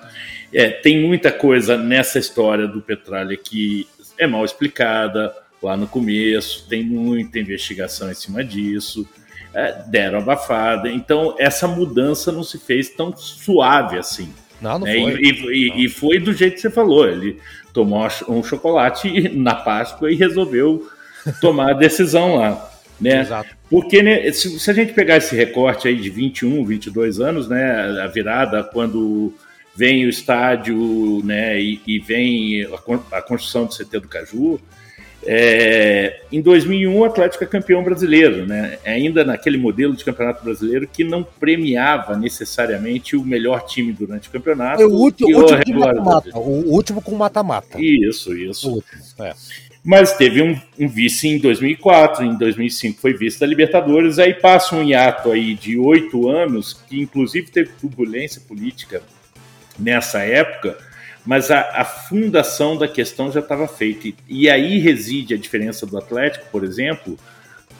[0.53, 6.67] É, tem muita coisa nessa história do Petralha que é mal explicada lá no começo,
[6.67, 9.07] tem muita investigação em cima disso
[9.53, 10.89] é, deram abafada.
[10.89, 14.33] Então, essa mudança não se fez tão suave assim.
[14.61, 14.93] Não, não né?
[14.93, 15.21] foi.
[15.21, 15.79] E, e, não.
[15.79, 17.07] e, foi do jeito que você falou.
[17.07, 17.39] Ele
[17.73, 20.87] tomou um chocolate na Páscoa e resolveu
[21.41, 22.71] tomar a decisão lá.
[22.99, 23.21] Né?
[23.21, 23.49] Exato.
[23.69, 28.01] Porque né, se, se, a gente pegar esse recorte aí de 21, 22 anos, né,
[28.01, 29.33] a virada quando
[29.75, 34.59] vem o estádio né, e, e vem a, a construção do CT do Caju,
[35.25, 38.77] é, em 2001, o Atlético é campeão brasileiro, né?
[38.85, 44.31] ainda naquele modelo de campeonato brasileiro que não premiava necessariamente o melhor time durante o
[44.31, 44.81] campeonato.
[44.81, 47.81] É o último, último, mata -mata, o último com mata-mata.
[47.81, 48.83] Isso, isso.
[49.19, 49.33] É.
[49.83, 54.75] Mas teve um, um, vice em 2004, em 2005 foi vice da Libertadores, aí passa
[54.75, 59.01] um hiato aí de oito anos, que inclusive teve turbulência política
[59.77, 60.77] nessa época,
[61.25, 64.07] mas a, a fundação da questão já estava feita.
[64.07, 67.17] E, e, aí reside a diferença do Atlético, por exemplo,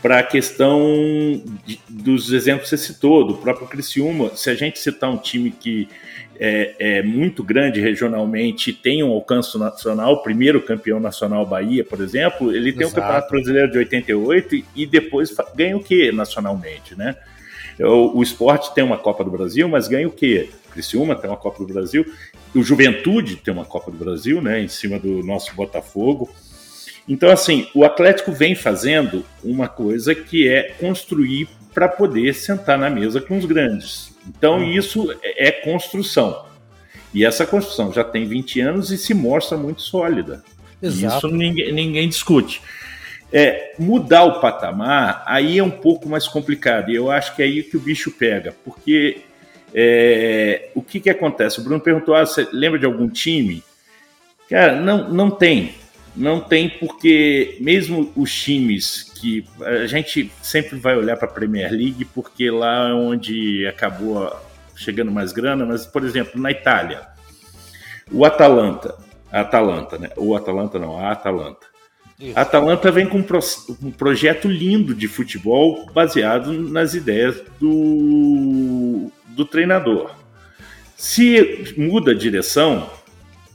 [0.02, 4.36] para a questão de, dos exemplos que você citou, do próprio Criciúma.
[4.36, 5.88] Se a gente citar um time que
[6.40, 12.02] é, é muito grande regionalmente tem um alcance nacional, o primeiro campeão nacional Bahia, por
[12.02, 17.16] exemplo, ele tem o Campeonato Brasileiro de 88 e depois ganha o que nacionalmente, né?
[17.80, 20.50] O, o esporte tem uma Copa do Brasil, mas ganha o quê?
[20.72, 22.06] Criciúma tem uma Copa do Brasil,
[22.56, 26.30] o Juventude tem uma Copa do Brasil, né, em cima do nosso Botafogo.
[27.08, 32.90] Então, assim, o Atlético vem fazendo uma coisa que é construir para poder sentar na
[32.90, 34.16] mesa com os grandes.
[34.28, 34.72] Então, uhum.
[34.72, 36.46] isso é, é construção.
[37.14, 40.44] E essa construção já tem 20 anos e se mostra muito sólida.
[40.82, 41.28] Exato.
[41.28, 42.62] Isso ninguém, ninguém discute.
[43.32, 46.92] É, mudar o patamar, aí é um pouco mais complicado.
[46.92, 48.56] E eu acho que é aí que o bicho pega.
[48.64, 49.22] Porque
[49.74, 51.60] é, o que, que acontece?
[51.60, 53.64] O Bruno perguntou: ah, você lembra de algum time?
[54.50, 55.76] Cara, não, não tem.
[56.16, 59.46] Não tem, porque mesmo os times que.
[59.62, 64.32] A gente sempre vai olhar para a Premier League, porque lá é onde acabou
[64.76, 67.08] chegando mais grana, mas, por exemplo, na Itália,
[68.12, 68.96] o Atalanta,
[69.32, 70.10] a Atalanta, né?
[70.16, 71.74] O Atalanta não, a Atalanta.
[72.20, 72.38] Isso.
[72.38, 73.40] A Atalanta vem com um, pro,
[73.82, 80.12] um, projeto lindo de futebol baseado nas ideias do do treinador.
[80.96, 82.90] Se muda a direção,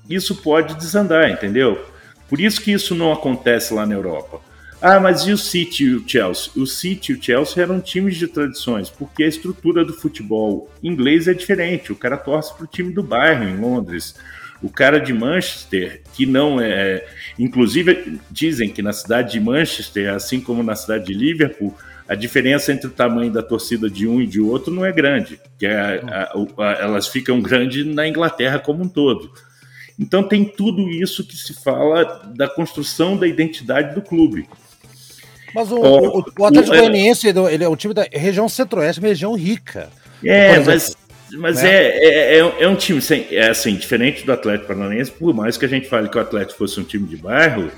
[0.08, 1.84] isso pode desandar, entendeu?
[2.28, 4.40] Por isso que isso não acontece lá na Europa.
[4.80, 6.52] Ah, mas e o City e o Chelsea?
[6.54, 11.26] O City e o Chelsea eram times de tradições, porque a estrutura do futebol inglês
[11.26, 11.90] é diferente.
[11.90, 14.14] O cara torce para o time do bairro em Londres.
[14.62, 17.04] O cara de Manchester, que não é.
[17.38, 21.74] Inclusive, dizem que na cidade de Manchester, assim como na cidade de Liverpool,
[22.08, 25.38] a diferença entre o tamanho da torcida de um e de outro não é grande,
[25.58, 29.30] que é, a, a, elas ficam grandes na Inglaterra como um todo.
[29.98, 34.48] Então tem tudo isso que se fala da construção da identidade do clube.
[35.54, 39.08] Mas o, o, o Atlético é- Goianiense ele é um time da região centro-oeste, uma
[39.08, 39.90] região rica.
[40.24, 40.96] É, mas,
[41.32, 41.70] mas né?
[41.70, 45.56] é, é, é, é, um time sem, é assim, diferente do Atlético Paranaense, por mais
[45.56, 47.70] que a gente fale que o Atlético fosse um time de bairro,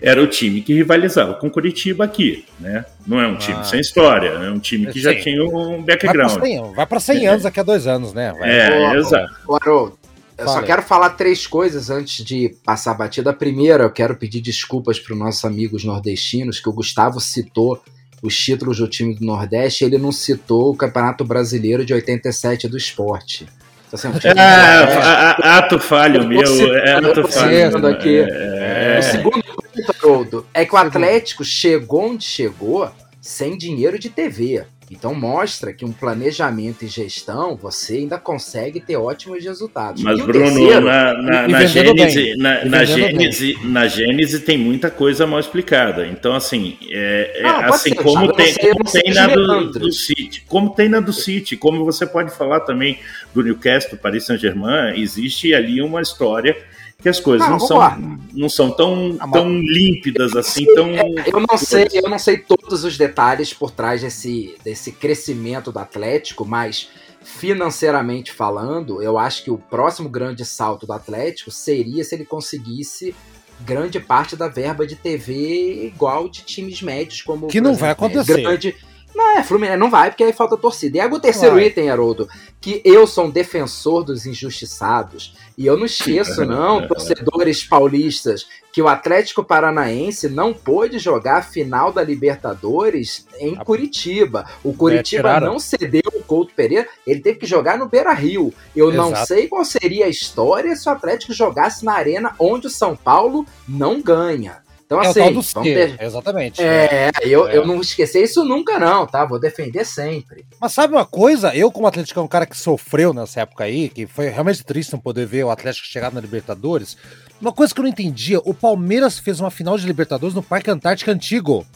[0.00, 2.84] era o time que rivalizava com Curitiba aqui, né?
[3.06, 5.00] Não é um time ah, sem história, é um time que sim.
[5.00, 6.40] já tinha um background.
[6.74, 8.32] Vai para 100, 100 anos daqui a dois anos, né?
[8.38, 8.50] Vai.
[8.50, 9.34] É, exato.
[9.50, 9.98] Haroldo,
[10.36, 10.60] eu Fala.
[10.60, 13.32] só quero falar três coisas antes de passar a batida.
[13.32, 17.80] Primeiro, eu quero pedir desculpas para os nossos amigos nordestinos, que o Gustavo citou
[18.20, 22.76] os títulos do time do Nordeste, ele não citou o Campeonato Brasileiro de 87 do
[22.76, 23.46] esporte.
[23.90, 27.86] Tá sendo é, ato falho meu, é ato falho.
[27.86, 28.18] Aqui.
[28.18, 28.98] É, é.
[28.98, 29.44] O segundo
[29.88, 34.66] Haroldo, é que o Atlético chegou onde chegou sem dinheiro de TV.
[34.90, 40.02] Então mostra que um planejamento e gestão você ainda consegue ter ótimos resultados.
[40.02, 45.26] Mas, Bruno, terceiro, na, na, na, gênese, na, na, gênese, na gênese tem muita coisa
[45.26, 46.06] mal explicada.
[46.06, 50.44] Então, assim, é, é assim ser, como, tem, sei, como tem na do, do, City,
[50.46, 52.98] como tem na do City, como você pode falar também
[53.32, 56.56] do Newcastle, Paris Saint-Germain, existe ali uma história
[57.04, 60.88] que as coisas não, não são, não são tão, ah, tão límpidas assim, tão.
[60.88, 65.70] É, eu não sei, eu não sei todos os detalhes por trás desse, desse crescimento
[65.70, 66.88] do Atlético, mas
[67.22, 73.14] financeiramente falando, eu acho que o próximo grande salto do Atlético seria se ele conseguisse
[73.60, 77.90] grande parte da verba de TV igual de times médios como que não exemplo, vai
[77.90, 78.40] acontecer.
[78.40, 78.76] Grande,
[79.14, 80.96] não, é, Fluminense não vai, porque aí falta torcida.
[80.96, 81.66] E aí o terceiro vai.
[81.66, 82.28] item, Haroldo,
[82.60, 85.36] que eu sou um defensor dos injustiçados.
[85.56, 91.42] E eu não esqueço, não, torcedores paulistas, que o Atlético Paranaense não pôde jogar a
[91.42, 94.44] final da Libertadores em Curitiba.
[94.64, 98.52] O Curitiba é, não cedeu o Couto Pereira, ele teve que jogar no Beira Rio.
[98.74, 99.10] Eu Exato.
[99.10, 102.96] não sei qual seria a história se o Atlético jogasse na arena onde o São
[102.96, 104.63] Paulo não ganha.
[104.86, 105.96] Então, é assim, o ter...
[106.00, 106.62] exatamente.
[106.62, 107.56] É, eu, é.
[107.56, 109.24] eu não esquecer isso nunca, não, tá?
[109.24, 110.44] Vou defender sempre.
[110.60, 111.54] Mas sabe uma coisa?
[111.54, 114.92] Eu, como Atlético, é um cara que sofreu nessa época aí, que foi realmente triste
[114.92, 116.96] não poder ver o Atlético chegar na Libertadores.
[117.40, 120.70] Uma coisa que eu não entendia: o Palmeiras fez uma final de Libertadores no Parque
[120.70, 121.66] Antártica Antigo.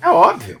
[0.00, 0.58] É óbvio.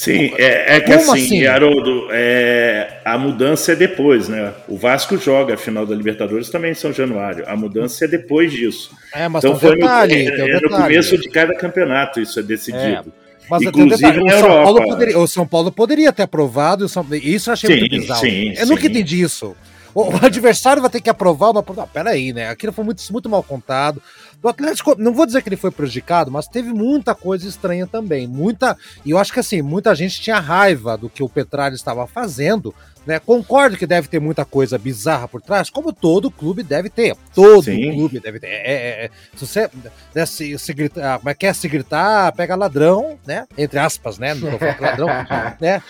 [0.00, 4.54] Sim, é, é que assim, assim, Haroldo, é, a mudança é depois, né?
[4.66, 7.44] O Vasco joga a final da Libertadores também em São Januário.
[7.46, 8.96] A mudança é depois disso.
[9.14, 12.42] É, mas então foi detalhe, no, é, é no começo de cada campeonato isso é
[12.42, 13.12] decidido.
[13.14, 13.20] É.
[13.50, 14.84] Mas Inclusive na Europa.
[14.84, 18.20] Poderia, o São Paulo poderia ter aprovado, isso eu achei sim, muito bizarro.
[18.20, 18.72] Sim, eu sim.
[18.72, 19.54] nunca entendi isso.
[19.94, 21.64] O, o, adversário vai ter que aprovar uma.
[21.76, 22.48] Não, peraí, né?
[22.48, 24.02] Aquilo foi muito, muito mal contado.
[24.42, 28.26] O Atlético, não vou dizer que ele foi prejudicado, mas teve muita coisa estranha também.
[28.26, 28.76] Muita.
[29.04, 32.74] E eu acho que assim, muita gente tinha raiva do que o Petralha estava fazendo.
[33.06, 33.18] Né?
[33.18, 37.16] Concordo que deve ter muita coisa bizarra por trás, como todo clube deve ter.
[37.34, 37.92] Todo Sim.
[37.92, 38.48] clube deve ter.
[38.48, 39.70] É, é, é, se você
[40.14, 43.46] né, se, se gritar, como é que é se gritar, pega ladrão, né?
[43.56, 44.34] Entre aspas, né?
[44.34, 45.08] Não ladrão,
[45.60, 45.82] né?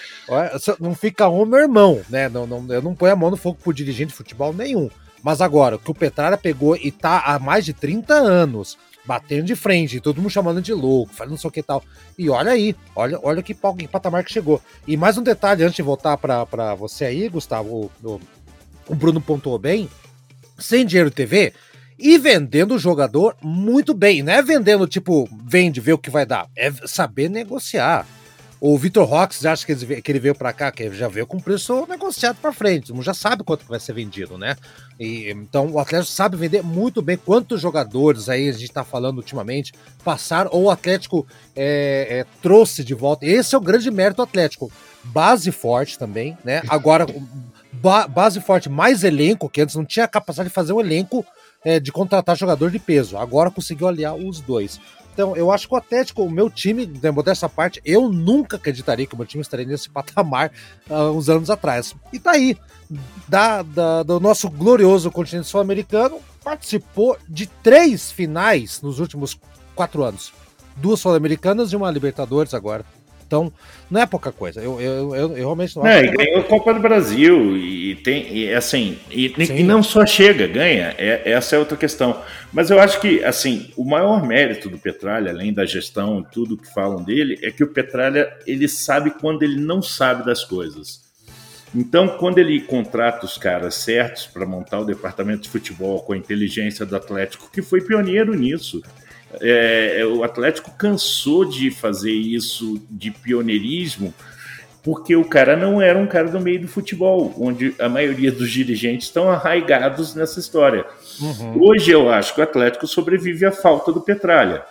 [0.79, 2.29] Não fica um meu irmão, né?
[2.29, 4.89] Não, não, eu não ponho a mão no fogo por dirigente de futebol nenhum.
[5.23, 9.45] Mas agora, o que o Petralha pegou e tá há mais de 30 anos batendo
[9.45, 11.83] de frente, todo mundo chamando de louco, falando não sei o que tal.
[12.19, 14.61] E olha aí, olha, olha que, que patamar que chegou.
[14.87, 18.21] E mais um detalhe antes de voltar para você aí, Gustavo, o,
[18.87, 19.89] o Bruno pontuou bem,
[20.59, 21.53] sem dinheiro TV
[21.99, 24.23] e vendendo o jogador muito bem.
[24.23, 26.49] Não é vendendo tipo, vende, vê o que vai dar.
[26.57, 28.07] É saber negociar.
[28.61, 31.41] O Vitor Rox acha que ele, que ele veio para cá, que já veio com
[31.41, 34.55] preço negociado para frente, já sabe quanto vai ser vendido, né?
[34.99, 39.17] E, então o Atlético sabe vender muito bem quantos jogadores aí a gente está falando
[39.17, 39.73] ultimamente
[40.05, 43.25] passaram, ou o Atlético é, é, trouxe de volta.
[43.25, 44.71] Esse é o grande mérito do Atlético.
[45.05, 46.63] Base forte também, né?
[46.69, 47.07] Agora,
[47.73, 51.25] ba base forte mais elenco, que antes não tinha capacidade de fazer um elenco
[51.65, 53.17] é, de contratar jogador de peso.
[53.17, 54.79] Agora conseguiu aliar os dois.
[55.13, 59.15] Então, eu acho que o Atlético, o meu time, dessa parte, eu nunca acreditaria que
[59.15, 60.51] o meu time estaria nesse patamar
[60.89, 61.95] uh, uns anos atrás.
[62.13, 62.57] E tá aí,
[63.29, 69.39] da, da do nosso glorioso continente sul-americano, participou de três finais nos últimos
[69.75, 70.33] quatro anos.
[70.77, 72.85] Duas sul-americanas e uma Libertadores agora.
[73.31, 73.53] Então,
[73.89, 74.61] não é pouca coisa.
[74.61, 76.09] Eu, eu, eu, eu realmente não é, acho.
[76.09, 80.49] É, ganhou a Copa do Brasil e tem, e, assim, e, e, não só chega,
[80.49, 80.97] ganha.
[80.99, 82.21] É, essa é outra questão.
[82.53, 86.57] Mas eu acho que, assim, o maior mérito do Petralha, além da gestão e tudo
[86.57, 91.09] que falam dele, é que o Petralha ele sabe quando ele não sabe das coisas.
[91.73, 96.17] Então, quando ele contrata os caras certos para montar o departamento de futebol com a
[96.17, 98.83] inteligência do Atlético, que foi pioneiro nisso,
[99.41, 104.13] é, é, o Atlético cansou de fazer isso de pioneirismo,
[104.83, 108.51] porque o cara não era um cara do meio do futebol, onde a maioria dos
[108.51, 110.87] dirigentes estão arraigados nessa história.
[111.21, 111.63] Uhum.
[111.63, 114.65] Hoje eu acho que o Atlético sobrevive à falta do Petralha.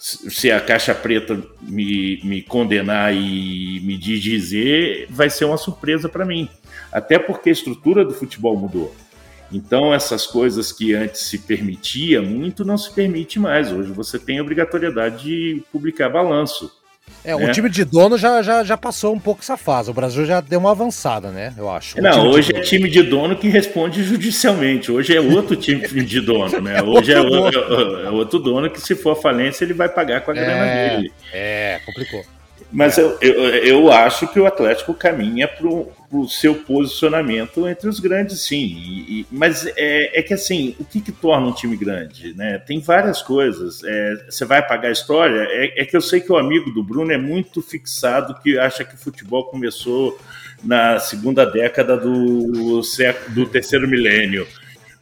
[0.00, 6.24] Se a Caixa Preta me, me condenar e me dizer, vai ser uma surpresa para
[6.24, 6.48] mim.
[6.92, 8.94] Até porque a estrutura do futebol mudou.
[9.50, 13.72] Então, essas coisas que antes se permitia muito, não se permite mais.
[13.72, 16.70] Hoje você tem obrigatoriedade de publicar balanço.
[17.24, 17.48] É, né?
[17.48, 19.90] o time de dono já, já, já passou um pouco essa fase.
[19.90, 21.54] O Brasil já deu uma avançada, né?
[21.56, 22.00] Eu acho.
[22.00, 24.92] não, hoje é time de dono que responde judicialmente.
[24.92, 26.82] Hoje é outro time de dono, né?
[26.82, 27.60] Hoje é, outro,
[28.06, 31.12] é outro dono que, se for falência, ele vai pagar com a grana é, dele.
[31.32, 32.22] É, complicou.
[32.70, 35.66] Mas eu, eu, eu, acho que o Atlético caminha para
[36.10, 38.56] o seu posicionamento entre os grandes, sim.
[38.56, 42.34] E, e, mas é, é, que assim, o que, que, torna um time grande?
[42.34, 42.58] Né?
[42.58, 43.82] Tem várias coisas.
[43.84, 45.46] É, você vai pagar a história?
[45.50, 48.84] É, é, que eu sei que o amigo do Bruno é muito fixado que acha
[48.84, 50.18] que o futebol começou
[50.64, 52.80] na segunda década do,
[53.28, 54.46] do terceiro milênio.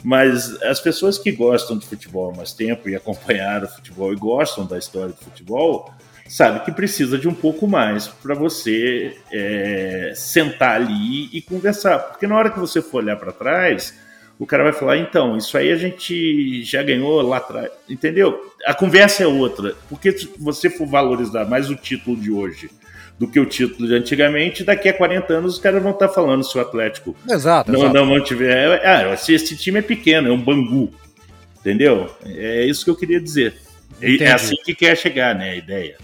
[0.02, 4.16] Mas as pessoas que gostam de futebol há mais tempo e acompanharam o futebol e
[4.16, 5.92] gostam da história do futebol
[6.28, 11.98] sabe que precisa de um pouco mais para você é, sentar ali e conversar.
[11.98, 13.94] Porque na hora que você for olhar para trás,
[14.38, 17.70] o cara vai falar: então, isso aí a gente já ganhou lá atrás.
[17.88, 18.52] Entendeu?
[18.66, 19.74] A conversa é outra.
[19.88, 22.70] Porque se você for valorizar mais o título de hoje
[23.18, 26.14] do que o título de antigamente, daqui a 40 anos os caras vão estar tá
[26.14, 27.94] falando se o Atlético exato, não, exato.
[27.94, 28.80] não mantiver.
[28.84, 30.92] Ah, esse time é pequeno, é um bangu.
[31.58, 32.08] Entendeu?
[32.24, 33.54] É isso que eu queria dizer.
[34.00, 34.24] É Entendi.
[34.24, 35.50] É assim que quer chegar, né?
[35.50, 35.96] A ideia.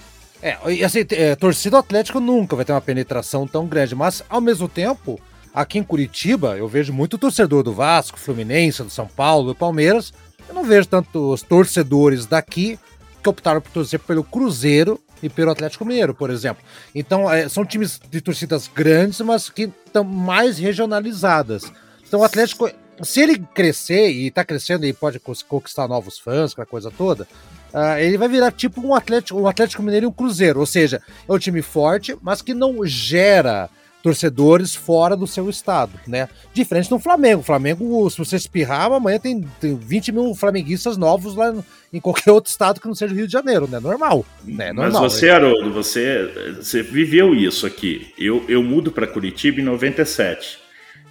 [0.43, 4.41] É, e assim, é, torcida Atlético nunca vai ter uma penetração tão grande, mas ao
[4.41, 5.21] mesmo tempo,
[5.55, 10.13] aqui em Curitiba, eu vejo muito torcedor do Vasco, Fluminense, do São Paulo, do Palmeiras.
[10.49, 12.77] Eu não vejo tantos torcedores daqui
[13.23, 16.65] que optaram por torcer pelo Cruzeiro e pelo Atlético Mineiro, por exemplo.
[16.93, 21.73] Então, é, são times de torcidas grandes, mas que estão mais regionalizadas.
[22.05, 22.69] Então, o Atlético,
[23.03, 27.29] se ele crescer e está crescendo e pode conquistar novos fãs, aquela coisa toda,
[27.73, 30.61] Uh, ele vai virar tipo um Atlético, um Atlético Mineiro e um Cruzeiro.
[30.61, 33.71] Ou seja, é um time forte, mas que não gera
[34.03, 36.29] torcedores fora do seu estado, né?
[36.53, 37.41] Diferente do Flamengo.
[37.41, 41.55] O Flamengo, se você espirrar, amanhã tem, tem 20 mil flamenguistas novos lá
[41.93, 43.79] em qualquer outro estado que não seja o Rio de Janeiro, né?
[43.79, 44.27] Normal.
[44.45, 44.73] Né?
[44.73, 48.13] Normal, Mas você, Haroldo, você, você viveu isso aqui.
[48.19, 50.59] Eu, eu mudo para Curitiba em 97.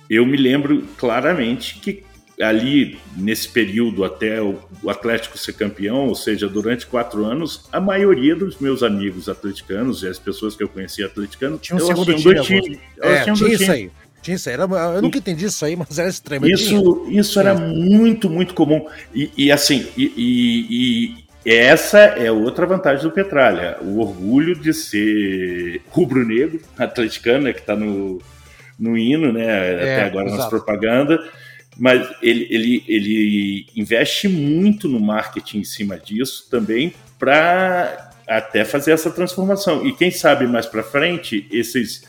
[0.09, 2.03] Eu me lembro claramente que
[2.41, 8.35] ali nesse período até o Atlético ser campeão, ou seja, durante quatro anos, a maioria
[8.35, 12.41] dos meus amigos atleticanos e as pessoas que eu conhecia atleticanos tinha um segundo time,
[12.41, 12.79] time.
[13.01, 13.69] É, tinha isso time.
[13.69, 13.91] aí.
[14.21, 14.53] Tinha isso aí.
[14.53, 14.63] Era,
[14.95, 16.63] eu nunca entendi isso aí, mas era extremamente.
[16.63, 18.87] Isso, isso era muito, muito comum.
[19.13, 24.73] E, e assim, e, e, e, essa é outra vantagem do Petralha: o orgulho de
[24.73, 28.21] ser rubro-negro, atleticano, né, que está no,
[28.79, 29.45] no hino, né?
[29.45, 30.41] É, até agora exato.
[30.41, 31.19] nas propagandas
[31.81, 38.91] mas ele, ele, ele investe muito no marketing em cima disso também para até fazer
[38.91, 39.83] essa transformação.
[39.83, 42.07] E quem sabe mais para frente, esses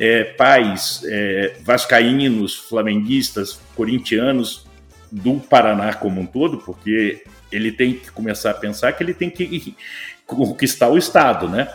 [0.00, 4.66] é, pais é, vascaínos, flamenguistas, corintianos
[5.10, 7.22] do Paraná como um todo, porque
[7.52, 9.76] ele tem que começar a pensar que ele tem que
[10.24, 11.68] conquistar o Estado, né?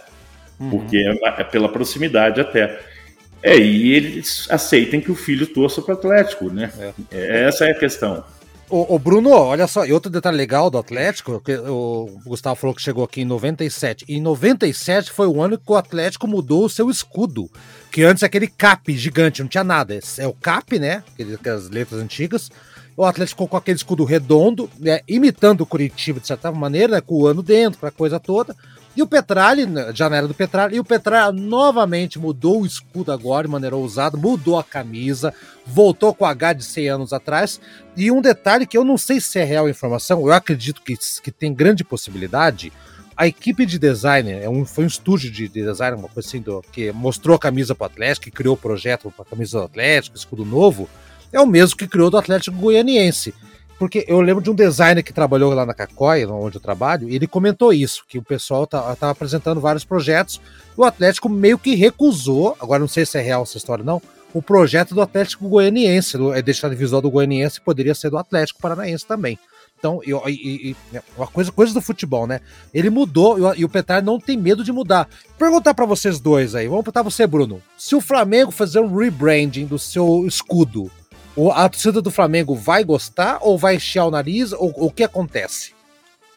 [0.59, 0.71] Uhum.
[0.71, 2.96] Porque é, é pela proximidade até.
[3.41, 6.71] É, e eles aceitem que o filho torça para o Atlético, né?
[6.79, 6.93] É.
[7.11, 7.43] é.
[7.47, 8.23] Essa é a questão.
[8.69, 12.75] O, o, Bruno, olha só, e outro detalhe legal do Atlético, que o Gustavo falou
[12.75, 14.03] que chegou aqui em 97.
[14.09, 17.49] Em 97 foi o ano que o Atlético mudou o seu escudo.
[17.89, 19.97] Que antes aquele cap gigante, não tinha nada.
[20.17, 21.01] É o cap, né?
[21.33, 22.51] Aquelas letras antigas.
[22.97, 27.13] O Atlético com aquele escudo redondo, né, imitando o Curitiba de certa maneira, né, com
[27.13, 28.55] o ano dentro, com a coisa toda.
[28.97, 29.61] E o Petralli,
[29.93, 34.57] janela do Petralli, e o Petralli novamente mudou o escudo agora de maneira ousada, mudou
[34.57, 35.31] a camisa,
[35.67, 37.61] voltou com H de 100 anos atrás.
[37.95, 41.31] E um detalhe que eu não sei se é real informação, eu acredito que, que
[41.31, 42.73] tem grande possibilidade.
[43.15, 46.41] A equipe de design, é um, foi um estúdio de, de design, uma coisa assim,
[46.41, 49.59] do, que mostrou a camisa para o Atlético, que criou o projeto para a camisa
[49.59, 50.89] do Atlético, escudo novo,
[51.31, 53.35] é o mesmo que criou do Atlético Goianiense.
[53.77, 57.15] Porque eu lembro de um designer que trabalhou lá na Cacói, onde eu trabalho, e
[57.15, 60.41] ele comentou isso, que o pessoal estava tá, apresentando vários projetos,
[60.75, 64.01] o Atlético meio que recusou, agora não sei se é real essa história não,
[64.33, 69.05] o projeto do Atlético Goianiense, é deixar visual do Goianiense, poderia ser do Atlético Paranaense
[69.05, 69.37] também.
[69.79, 70.75] Então, e, e, e,
[71.15, 72.41] uma coisa, coisa do futebol, né?
[72.73, 75.07] Ele mudou e o Petar não tem medo de mudar.
[75.37, 77.61] Perguntar para vocês dois aí, vamos perguntar você, Bruno.
[77.77, 80.91] Se o Flamengo fazer um rebranding do seu escudo,
[81.51, 84.53] a torcida do Flamengo vai gostar ou vai encher o nariz?
[84.53, 85.71] Ou o que acontece?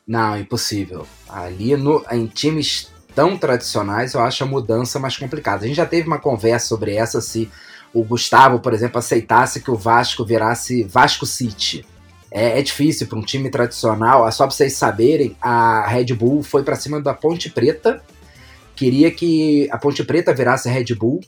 [0.07, 1.07] Não, impossível.
[1.29, 5.65] Ali no, em times tão tradicionais, eu acho a mudança mais complicada.
[5.65, 7.51] A gente já teve uma conversa sobre essa se
[7.95, 11.85] o Gustavo, por exemplo, aceitasse que o Vasco virasse Vasco City.
[12.31, 14.31] É, é difícil para um time tradicional.
[14.31, 18.03] Só para vocês saberem, a Red Bull foi para cima da Ponte Preta.
[18.77, 21.21] Queria que a Ponte Preta virasse Red Bull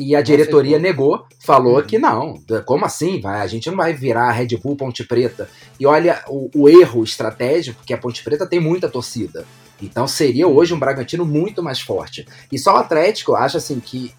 [0.00, 1.82] e a diretoria negou, falou uhum.
[1.82, 3.20] que não, como assim?
[3.20, 5.46] Vai, a gente não vai virar a Red Bull Ponte Preta.
[5.78, 9.44] E olha o, o erro estratégico, que a Ponte Preta tem muita torcida.
[9.82, 10.54] Então seria uhum.
[10.54, 12.26] hoje um Bragantino muito mais forte.
[12.50, 14.14] E só o Atlético acha assim que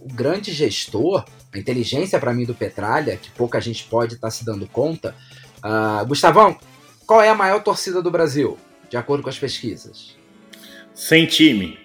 [0.00, 4.30] o grande gestor, a inteligência para mim do Petralha, que pouca gente pode estar tá
[4.32, 5.14] se dando conta.
[5.58, 6.58] Uh, Gustavão,
[7.06, 8.58] qual é a maior torcida do Brasil,
[8.90, 10.16] de acordo com as pesquisas?
[10.92, 11.81] Sem time.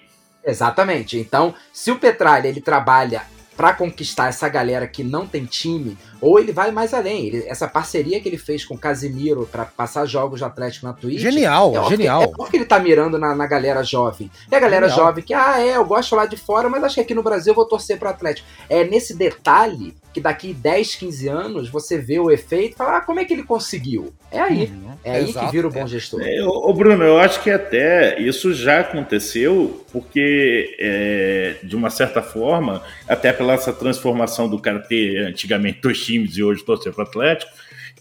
[0.48, 1.18] Exatamente.
[1.18, 3.22] Então, se o Petralha ele trabalha
[3.56, 7.26] para conquistar essa galera que não tem time, ou ele vai mais além.
[7.26, 10.92] Ele, essa parceria que ele fez com o Casimiro para passar jogos do Atlético na
[10.92, 11.20] Twitch.
[11.20, 12.22] Genial, é genial.
[12.22, 14.30] é porque ele tá mirando na, na galera jovem.
[14.50, 15.06] E a galera genial.
[15.06, 17.52] jovem que, ah, é, eu gosto lá de fora, mas acho que aqui no Brasil
[17.52, 18.46] eu vou torcer pro Atlético.
[18.68, 23.00] É nesse detalhe que daqui 10, 15 anos você vê o efeito e fala, ah,
[23.00, 24.12] como é que ele conseguiu?
[24.30, 24.64] É aí.
[24.64, 25.86] Uhum, é aí exato, que vira o bom é.
[25.86, 26.20] gestor.
[26.22, 32.20] É, ô, Bruno, eu acho que até isso já aconteceu, porque é, de uma certa
[32.20, 37.04] forma, até pela essa transformação do cara ter antigamente dois times e hoje torcer para
[37.04, 37.52] o Atlético,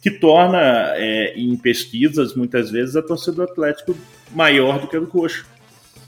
[0.01, 3.95] que torna é, em pesquisas, muitas vezes, a torcida do Atlético
[4.31, 5.45] maior do que a do Coxa.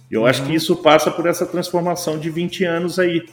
[0.09, 0.27] Eu uhum.
[0.27, 3.23] acho que isso passa por essa transformação de 20 anos aí.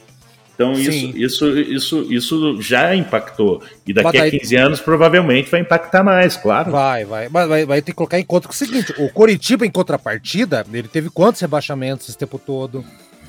[0.53, 3.61] Então isso, isso, isso, isso já impactou.
[3.85, 4.29] E daqui daí...
[4.29, 6.71] a 15 anos provavelmente vai impactar mais, claro.
[6.71, 7.29] Vai, vai.
[7.29, 9.71] Mas vai, vai ter que colocar em conta que é o seguinte: o Coritiba, em
[9.71, 12.83] contrapartida, ele teve quantos rebaixamentos esse tempo todo?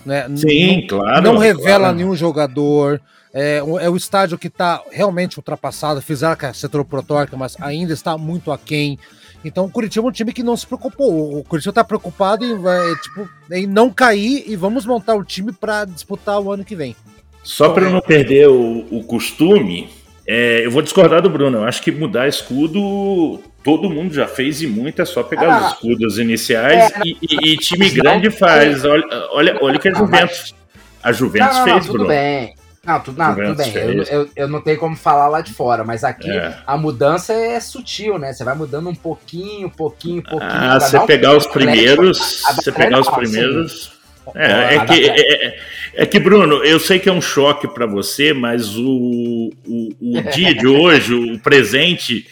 [0.06, 0.26] Né?
[0.36, 1.22] Sim, não, claro.
[1.22, 1.96] Não revela claro.
[1.96, 2.98] nenhum jogador.
[3.32, 6.00] É, é o estádio que está realmente ultrapassado.
[6.00, 8.98] Fizeram a setor protórica, mas ainda está muito aquém.
[9.44, 11.38] Então o Curitiba é um time que não se preocupou.
[11.38, 15.52] O Curitiba está preocupado em, vai, tipo, em não cair e vamos montar o time
[15.52, 16.96] para disputar o ano que vem.
[17.42, 19.88] Só para não perder o, o costume,
[20.26, 21.58] é, eu vou discordar do Bruno.
[21.58, 25.66] Eu acho que mudar escudo todo mundo já fez e muito, é só pegar ah,
[25.66, 28.84] os escudos iniciais é, e, e, e, time grande faz.
[28.84, 30.54] Olha, olha, olha que a Juventus.
[31.02, 32.08] A Juventus não, não, fez, tudo Bruno.
[32.08, 32.57] Bem.
[32.88, 33.74] Não, tudo, não, tudo bem.
[33.74, 36.56] Eu, eu, eu, não tenho como falar lá de fora, mas aqui é.
[36.66, 38.32] a mudança é sutil, né?
[38.32, 40.50] Você vai mudando um pouquinho, pouquinho, pouquinho.
[40.50, 42.40] Ah, você pegar os primeiros.
[42.56, 43.92] Você pegar os primeiros.
[44.34, 45.58] É, é, que, é, é,
[45.96, 50.22] é, que, Bruno, eu sei que é um choque para você, mas o, o, o
[50.32, 52.26] dia de hoje, o presente,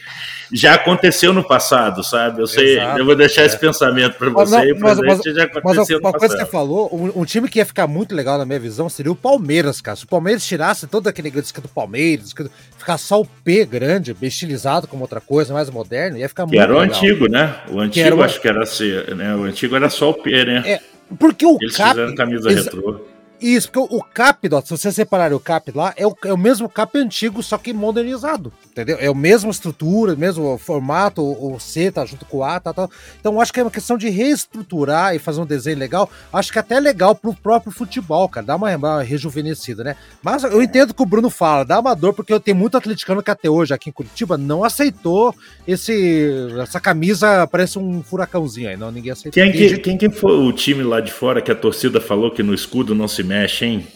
[0.53, 2.40] já aconteceu no passado, sabe?
[2.40, 3.47] Eu sei, Exato, eu vou deixar é.
[3.47, 4.72] esse pensamento para você.
[4.72, 7.59] Não, mas, mas, já aconteceu mas uma coisa que você falou, um, um, time que
[7.59, 9.97] ia ficar muito legal na minha visão seria o Palmeiras, cara.
[9.97, 12.32] Se o Palmeiras tirasse todo aquele escrito do Palmeiras,
[12.76, 16.61] ficar só o P grande, estilizado como outra coisa, mais moderno, ia ficar que muito
[16.61, 16.82] legal.
[16.82, 17.55] era o antigo, né?
[17.70, 19.34] O antigo acho que era assim, né?
[19.34, 20.62] O antigo era só o P, né?
[20.64, 20.80] É,
[21.18, 21.90] porque o Eles Cap...
[21.90, 23.01] fizeram camisa retrô.
[23.41, 26.39] Isso, porque o, cap, ó, se você separar o cap lá, é o, é o
[26.39, 28.97] mesmo cap antigo, só que modernizado, entendeu?
[28.99, 32.59] É a mesma estrutura, o mesmo formato, o, o C tá junto com o A,
[32.59, 32.89] tá, tá.
[33.20, 36.11] Então acho que é uma questão de reestruturar e fazer um desenho legal.
[36.32, 39.97] Acho que é até legal pro próprio futebol, cara, dá uma, uma rejuvenescida, né?
[40.22, 43.22] Mas eu entendo que o Bruno fala, dá uma dor, porque eu tenho muito atleticano
[43.22, 45.34] que até hoje aqui em Curitiba não aceitou
[45.66, 46.30] esse,
[46.61, 49.32] essa camisa, parece um furacãozinho aí, não, ninguém aceitou.
[49.32, 52.43] Quem que, quem que foi o time lá de fora que a torcida falou que
[52.43, 53.86] no escudo não se mexe, hein?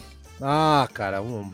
[0.41, 1.51] Ah, cara, um,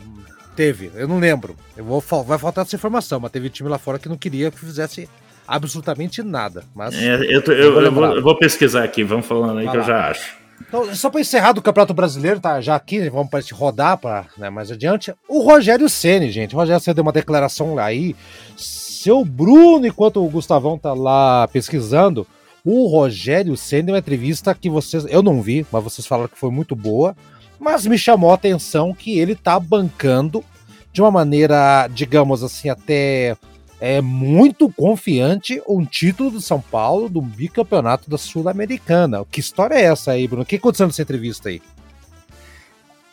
[0.56, 0.92] teve.
[0.96, 1.56] Eu não lembro.
[1.78, 4.60] Eu vou, vai faltar essa informação, mas teve time lá fora que não queria que
[4.60, 5.08] fizesse
[5.48, 6.64] absolutamente nada.
[6.76, 9.72] Mas é, eu, tô, eu, eu, vou, eu, vou, pesquisar aqui, vamos falando aí Vai
[9.72, 9.84] que lá.
[9.84, 10.36] eu já acho.
[10.68, 12.60] Então, só para encerrar do Campeonato Brasileiro, tá?
[12.60, 15.14] Já aqui, vamos para rodar para né, mais adiante.
[15.28, 16.56] O Rogério Ceni, gente.
[16.56, 18.16] O Rogério Ceni deu uma declaração aí.
[18.58, 22.28] Seu Bruno, enquanto o Gustavão tá lá pesquisando,
[22.66, 26.40] o Rogério Ceni deu uma entrevista que vocês, eu não vi, mas vocês falaram que
[26.40, 27.16] foi muito boa.
[27.60, 30.44] Mas me chamou a atenção que ele tá bancando
[30.92, 33.38] de uma maneira, digamos assim, até
[33.80, 39.24] é muito confiante um título do São Paulo do bicampeonato da Sul-Americana.
[39.30, 40.44] Que história é essa aí, Bruno?
[40.44, 41.62] O que aconteceu nessa entrevista aí?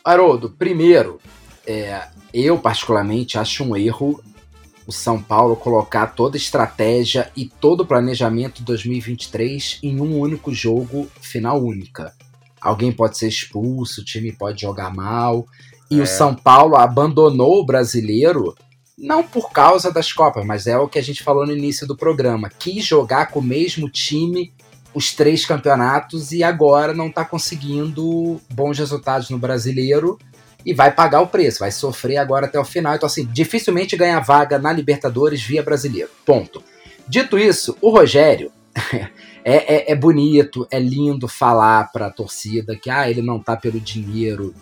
[0.03, 1.21] Haroldo, primeiro,
[1.67, 4.23] é, eu particularmente acho um erro
[4.87, 10.19] o São Paulo colocar toda a estratégia e todo o planejamento de 2023 em um
[10.19, 12.15] único jogo final única
[12.65, 15.47] alguém pode ser expulso, o time pode jogar mal.
[15.91, 16.03] E é.
[16.03, 18.55] o São Paulo abandonou o brasileiro
[18.97, 21.97] não por causa das Copas, mas é o que a gente falou no início do
[21.97, 22.49] programa.
[22.49, 24.53] Quis jogar com o mesmo time
[24.95, 30.17] os três campeonatos e agora não está conseguindo bons resultados no brasileiro
[30.65, 32.95] e vai pagar o preço, vai sofrer agora até o final.
[32.95, 36.11] Então, assim, dificilmente ganha vaga na Libertadores via brasileiro.
[36.25, 36.63] Ponto.
[37.07, 38.51] Dito isso, o Rogério
[39.45, 43.55] É, é, é, bonito, é lindo falar para a torcida que ah, ele não tá
[43.55, 44.55] pelo dinheiro,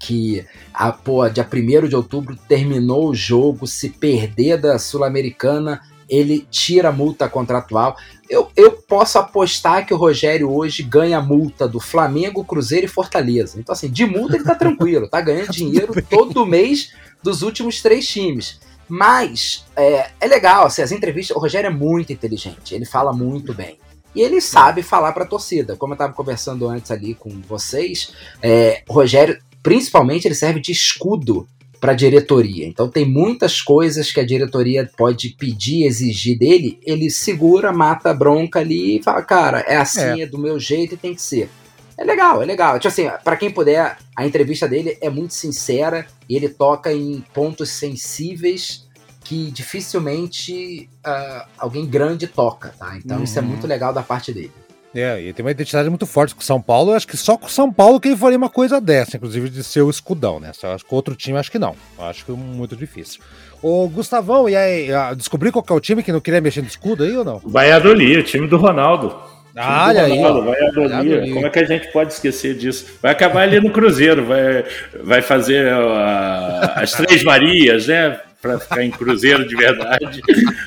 [0.00, 6.44] que a, pô, dia 1 de outubro terminou o jogo, se perder da Sul-Americana, ele
[6.50, 7.96] tira a multa contratual.
[8.28, 12.88] Eu, eu posso apostar que o Rogério hoje ganha a multa do Flamengo, Cruzeiro e
[12.88, 13.60] Fortaleza.
[13.60, 18.06] Então, assim, de multa ele tá tranquilo, tá ganhando dinheiro todo mês dos últimos três
[18.08, 18.58] times.
[18.88, 21.36] Mas é, é legal, assim, as entrevistas.
[21.36, 23.78] O Rogério é muito inteligente, ele fala muito bem.
[24.16, 25.76] E ele sabe falar para a torcida.
[25.76, 31.46] Como eu estava conversando antes ali com vocês, é, Rogério, principalmente, ele serve de escudo
[31.78, 32.66] para a diretoria.
[32.66, 38.14] Então tem muitas coisas que a diretoria pode pedir, exigir dele, ele segura, mata a
[38.14, 41.20] bronca ali e fala, cara, é assim, é, é do meu jeito e tem que
[41.20, 41.50] ser.
[41.98, 42.78] É legal, é legal.
[42.78, 47.22] Tipo assim, para quem puder, a entrevista dele é muito sincera e ele toca em
[47.34, 48.85] pontos sensíveis
[49.28, 52.96] que dificilmente uh, alguém grande toca, tá?
[52.96, 53.24] Então uhum.
[53.24, 53.48] isso é uhum.
[53.48, 54.52] muito legal da parte dele.
[54.94, 56.92] É, e tem uma identidade muito forte com o São Paulo.
[56.92, 59.50] Eu acho que só com o São Paulo que ele faria uma coisa dessa, inclusive
[59.50, 60.52] de ser o escudão, né?
[60.54, 61.74] Só acho que outro time acho que não.
[61.98, 63.20] Eu acho que é muito difícil.
[63.60, 66.62] Ô, Gustavão, e aí, ah, descobri qual que é o time que não queria mexer
[66.62, 67.40] no escudo aí ou não?
[67.44, 69.14] Valladolid, o time do Ronaldo.
[69.54, 70.18] Ah, olha aí.
[70.20, 71.32] Valladolid.
[71.32, 72.86] Como é que a gente pode esquecer disso?
[73.02, 74.64] Vai acabar ali no Cruzeiro, vai,
[75.02, 78.18] vai fazer uh, as Três Marias, né?
[78.46, 80.20] Para ficar em Cruzeiro de verdade,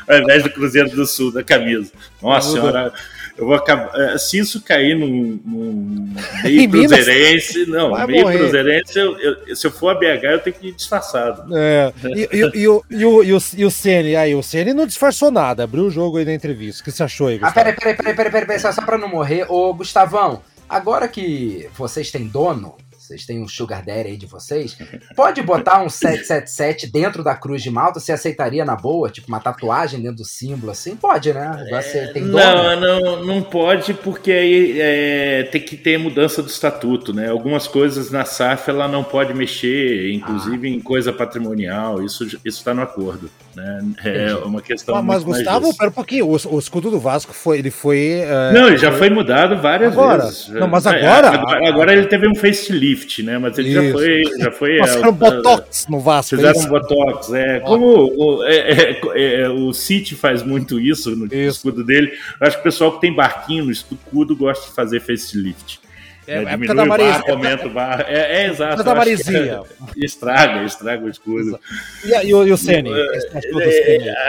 [0.07, 1.91] ao invés do Cruzeiro do Sul, da camisa.
[2.21, 2.93] Nossa senhora
[3.39, 3.89] eu vou acabar.
[3.95, 6.13] Eh, se isso cair num, num
[6.43, 8.37] meio cruzeirense, não, Vai meio morrer.
[8.37, 11.57] cruzeirense, eu, eu, se eu for a BH, eu tenho que ir disfarçado.
[11.57, 11.93] É.
[12.03, 14.85] E, e, e, o, e, o, e, o, e o Ceni, aí, o Ceni não
[14.85, 16.81] disfarçou nada, abriu o jogo aí na entrevista.
[16.81, 17.51] O que você achou aí, Gustavo?
[17.51, 19.45] Ah, peraí, peraí, peraí, peraí, peraí, só, só pra não morrer.
[19.49, 22.75] Ô, Gustavão, agora que vocês têm dono,
[23.09, 24.77] vocês têm um Sugar Daddy aí de vocês,
[25.15, 27.99] pode botar um 777 dentro da cruz de Malta?
[27.99, 29.09] Você aceitaria na boa?
[29.09, 30.95] Tipo, uma tatuagem dentro do símbolo assim?
[30.95, 31.65] Pode, né?
[31.71, 32.37] Você tem dono.
[32.37, 37.29] Não, não, não pode, porque aí é, tem que ter mudança do estatuto, né?
[37.29, 40.71] Algumas coisas na SAF ela não pode mexer, inclusive ah.
[40.71, 43.29] em coisa patrimonial, isso está no acordo.
[43.55, 43.79] Né?
[44.03, 44.43] É Entendi.
[44.45, 44.95] uma questão.
[44.95, 47.59] Ah, mas, Gustavo, pera um pouquinho, o, o, escudo do Vasco foi.
[47.59, 48.21] Ele foi.
[48.23, 50.25] Uh, não, ele já foi mudado várias agora.
[50.25, 50.49] vezes.
[50.49, 51.29] Não, mas é, agora.
[51.29, 53.37] agora, agora ele teve um facelift lift, né?
[53.37, 53.83] Mas ele Isso.
[53.83, 54.23] já foi.
[54.37, 56.35] Já foi Passaram é, botox no Vasco.
[56.35, 57.33] Fizeram um botox.
[57.33, 61.57] É, como o, é, é, é, o City faz muito isso no isso.
[61.57, 64.99] escudo dele, eu acho que o pessoal que tem barquinho no escudo gosta de fazer
[64.99, 65.79] facelift.
[66.27, 67.23] É, né, época da Marizinha.
[67.27, 68.05] aumenta o bar.
[68.07, 68.83] É, é exato.
[68.83, 68.91] da.
[68.91, 69.61] É,
[69.97, 71.59] estraga, estraga o escudo.
[72.05, 72.55] E, e, o, e o?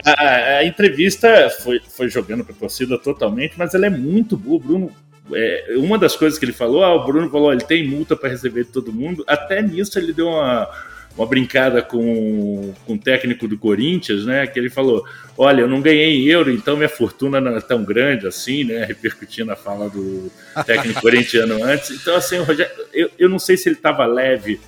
[0.07, 4.35] A, a, a, entrevista foi, foi jogando para a torcida totalmente, mas ela é muito
[4.35, 4.57] boa.
[4.57, 4.91] O Bruno
[5.35, 8.29] é, uma das coisas que ele falou, ah, o Bruno falou, ele tem multa para
[8.29, 9.25] receber de todo mundo.
[9.27, 10.69] Até nisso ele deu uma,
[11.17, 14.47] uma brincada com, com o técnico do Corinthians, né?
[14.47, 15.05] Que ele falou:
[15.37, 18.85] Olha, eu não ganhei euro, então minha fortuna não é tão grande assim, né?
[18.85, 20.31] Repercutindo a fala do
[20.65, 21.91] técnico corintiano antes.
[21.91, 24.61] Então, assim, o Rogério, eu, eu não sei se ele estava leve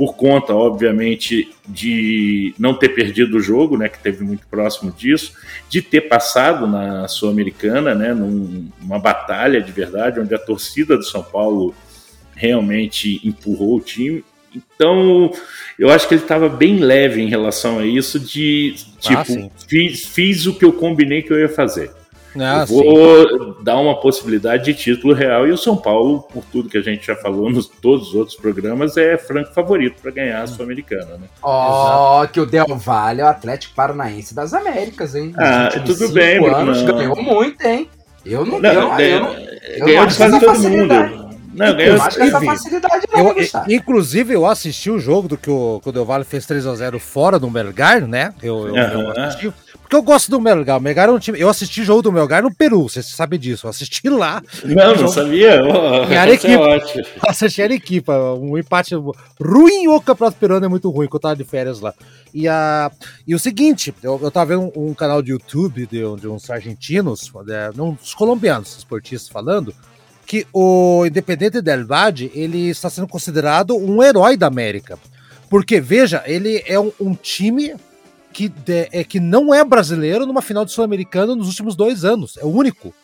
[0.00, 5.34] por conta, obviamente, de não ter perdido o jogo, né, que teve muito próximo disso,
[5.68, 11.22] de ter passado na Sul-Americana, né, numa batalha de verdade, onde a torcida do São
[11.22, 11.74] Paulo
[12.34, 14.24] realmente empurrou o time.
[14.56, 15.30] Então,
[15.78, 19.50] eu acho que ele estava bem leve em relação a isso, de ah, tipo, ah,
[19.68, 21.90] fiz, fiz o que eu combinei que eu ia fazer.
[22.38, 23.54] Ah, vou sim.
[23.62, 27.06] dar uma possibilidade de título real e o São Paulo, por tudo que a gente
[27.06, 31.26] já falou nos todos os outros programas, é franco favorito para ganhar a Sul-Americana, né?
[31.42, 35.32] Ó, oh, que o Del Valle é o Atlético Paranaense das Américas, hein?
[35.36, 36.98] ah, tudo bem, anos, Bruno.
[36.98, 37.88] Ganhou muito, hein?
[38.24, 41.30] Eu não, não, eu, eu, não, eu ganhou de quase todo mundo.
[41.52, 45.36] Não, ganhou, eu acho que essa facilidade não, eu, Inclusive, eu assisti o jogo do
[45.36, 48.32] que o, que o Del Valle fez 3x0 fora do Melgar, né?
[48.42, 49.52] Eu, eu, eu assisti.
[49.90, 50.78] Porque eu gosto do Melgar.
[50.78, 51.40] O Melgar é um time.
[51.40, 53.66] Eu assisti jogo do Melgar no Peru, você sabe disso.
[53.66, 54.40] Eu assisti lá.
[54.62, 55.60] Não, não sabia.
[56.08, 56.60] Em Arequipa.
[57.26, 58.34] É assisti a Arequipa.
[58.34, 59.88] Um empate ruim.
[59.88, 61.92] O Campeonato Peruano é muito ruim, que eu tava de férias lá.
[62.32, 62.88] E, a,
[63.26, 66.48] e o seguinte, eu, eu tava vendo um, um canal de YouTube de, de uns
[66.48, 69.74] argentinos, é, uns colombianos, esportistas falando,
[70.24, 74.96] que o Independente Del Valle, ele está sendo considerado um herói da América.
[75.48, 77.74] Porque, veja, ele é um, um time
[78.32, 82.36] que, de, é, que não é brasileiro numa final de Sul-Americano nos últimos dois anos.
[82.36, 82.94] É o único.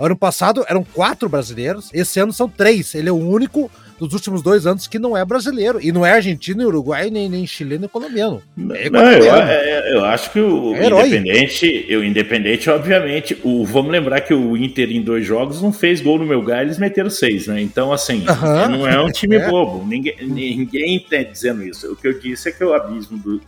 [0.00, 2.94] Ano passado eram quatro brasileiros, esse ano são três.
[2.94, 3.70] Ele é o único
[4.00, 5.78] dos últimos dois anos que não é brasileiro.
[5.80, 8.42] E não é argentino, uruguai, nem, nem chileno, nem colombiano.
[8.72, 13.92] É não, eu, é, eu, acho que o é Independente, o Independente, obviamente, o, vamos
[13.92, 17.10] lembrar que o Inter em dois jogos não fez gol no meu lugar, eles meteram
[17.10, 17.60] seis, né?
[17.60, 18.68] Então, assim, uh -huh.
[18.68, 19.48] não é um time é.
[19.48, 19.86] bobo.
[19.86, 21.92] Ninguém, ninguém está dizendo isso.
[21.92, 23.40] O que eu disse é que o abismo do,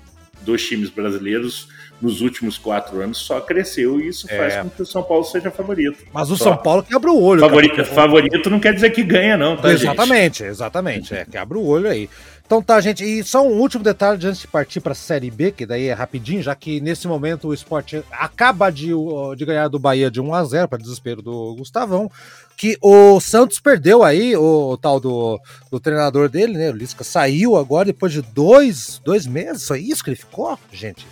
[0.45, 1.69] dos times brasileiros
[2.01, 4.37] nos últimos quatro anos só cresceu e isso é.
[4.37, 6.05] faz com que o São Paulo seja favorito.
[6.13, 6.45] Mas o só.
[6.45, 7.41] São Paulo quebra o olho.
[7.41, 10.51] Favorito, favorito não quer dizer que ganha, não, tá, Exatamente, gente?
[10.51, 11.15] exatamente.
[11.15, 12.09] É, quebra o olho aí.
[12.47, 15.51] Então tá, gente, e só um último detalhe antes de partir para a Série B,
[15.51, 18.91] que daí é rapidinho, já que nesse momento o esporte acaba de,
[19.35, 22.11] de ganhar do Bahia de 1 a 0 para desespero do Gustavão,
[22.55, 25.41] que o Santos perdeu aí o, o tal do,
[25.71, 30.05] do, treinador dele, né, o Lisca, saiu agora depois de dois, dois meses, foi isso
[30.05, 31.07] que ele ficou, gente?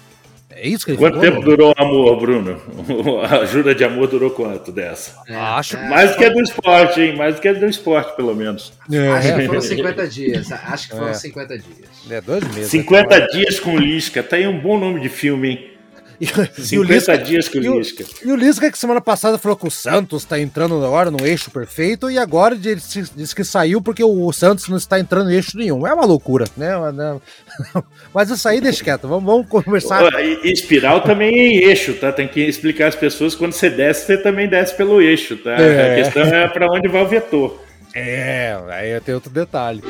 [0.54, 2.60] É isso que ele Quanto tempo durou o amor, Bruno?
[3.24, 5.22] A ajuda de amor durou quanto dessa?
[5.26, 7.16] É, Acho é, Mais do que a do esporte, hein?
[7.16, 8.72] Mais do que a do esporte, pelo menos.
[8.90, 9.08] É.
[9.08, 10.52] Acho que foram 50 dias.
[10.52, 11.14] Acho que foram é.
[11.14, 12.10] 50 dias.
[12.10, 12.70] É, dois meses.
[12.70, 14.22] 50 dias com Lisca.
[14.22, 15.71] Tá aí um bom nome de filme, hein?
[16.20, 18.04] E, 50 o Lisca, dias com o Lisca.
[18.24, 21.50] E o, Lisca que semana passada falou que o Santos está entrando agora no eixo
[21.50, 22.80] perfeito e agora ele
[23.16, 25.86] disse que saiu porque o Santos não está entrando em eixo nenhum.
[25.86, 26.70] É uma loucura, né?
[28.14, 30.02] Mas isso aí deixa quieto, vamos, vamos conversar.
[30.44, 32.12] espiral também é em eixo, tá?
[32.12, 35.52] Tem que explicar às pessoas quando você desce, você também desce pelo eixo, tá?
[35.52, 35.92] É.
[35.92, 37.62] A questão é para onde vai o vetor.
[37.94, 39.82] É, aí tem outro detalhe.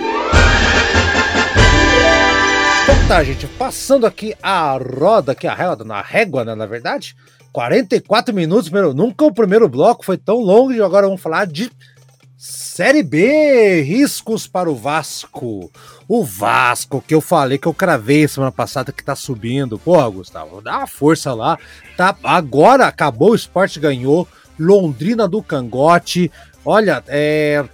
[2.82, 7.14] Então tá, gente, passando aqui a roda, aqui a roda, na régua, né, na verdade,
[7.52, 11.70] 44 minutos, meu, nunca o primeiro bloco foi tão longo, e agora vamos falar de
[12.44, 15.70] Série B, riscos para o Vasco.
[16.08, 19.78] O Vasco, que eu falei que eu cravei semana passada que tá subindo.
[19.78, 21.56] Porra, Gustavo, dá uma força lá.
[21.96, 24.26] Tá, agora acabou, o esporte ganhou.
[24.58, 26.32] Londrina do Cangote.
[26.64, 27.64] Olha, é,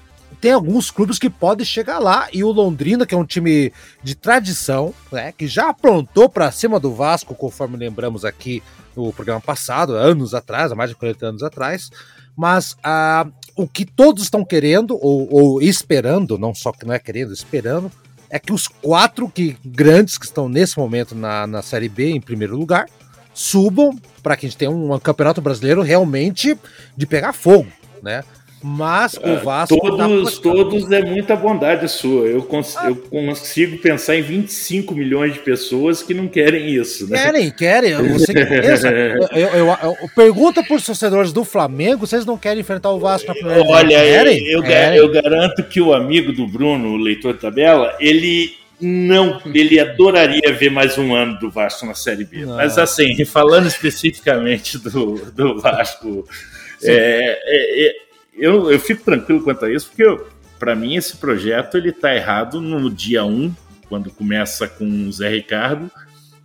[0.41, 3.73] tem alguns clubes que podem chegar lá e o Londrina, que é um time
[4.03, 8.63] de tradição, né, que já aprontou para cima do Vasco, conforme lembramos aqui
[8.97, 11.91] no programa passado, anos atrás, há mais de 40 anos atrás.
[12.37, 13.27] Mas ah,
[13.57, 17.91] o que todos estão querendo, ou, ou, esperando, não só que não é querendo, esperando,
[18.31, 22.21] é que os quatro que, grandes que estão nesse momento na, na Série B, em
[22.21, 22.87] primeiro lugar,
[23.35, 26.57] subam para que a gente tenha um, um campeonato brasileiro realmente
[26.97, 27.69] de pegar fogo,
[28.03, 28.23] né?
[28.63, 29.79] Mas o é, Vasco.
[29.79, 32.27] Todos, todos é muita bondade sua.
[32.27, 32.89] Eu, cons ah.
[32.89, 37.09] eu consigo pensar em 25 milhões de pessoas que não querem isso.
[37.09, 37.23] Né?
[37.23, 37.95] Querem, querem.
[38.13, 38.41] Você que
[39.39, 43.29] eu, eu, eu, pergunta para os torcedores do Flamengo vocês não querem enfrentar o Vasco
[43.29, 44.47] na primeira Olha, querem?
[44.47, 44.99] Eu, querem.
[44.99, 50.53] eu garanto que o amigo do Bruno, o leitor de tabela, ele não, ele adoraria
[50.53, 52.45] ver mais um ano do Vasco na Série B.
[52.45, 52.57] Não.
[52.57, 56.27] Mas assim, falando especificamente do, do Vasco,
[56.83, 58.08] é, é, é
[58.39, 60.25] eu, eu fico tranquilo quanto a isso, porque
[60.59, 63.55] para mim esse projeto ele está errado no dia 1,
[63.89, 65.91] quando começa com o Zé Ricardo,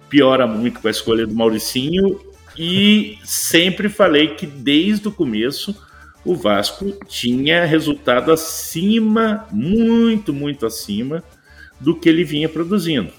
[0.09, 2.19] piora muito com a escolha do Mauricinho,
[2.57, 5.75] e sempre falei que desde o começo
[6.23, 11.23] o Vasco tinha resultado acima, muito, muito acima
[11.79, 13.11] do que ele vinha produzindo.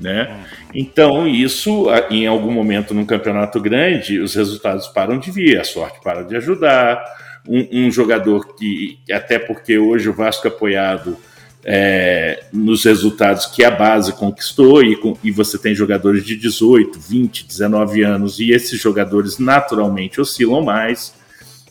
[0.00, 0.44] Né?
[0.74, 6.00] Então, isso, em algum momento num campeonato grande, os resultados param de vir, a sorte
[6.02, 7.04] para de ajudar,
[7.48, 11.16] um, um jogador que, até porque hoje o Vasco apoiado
[11.64, 17.46] é, nos resultados que a base conquistou, e, e você tem jogadores de 18, 20,
[17.46, 21.14] 19 anos, e esses jogadores naturalmente oscilam mais.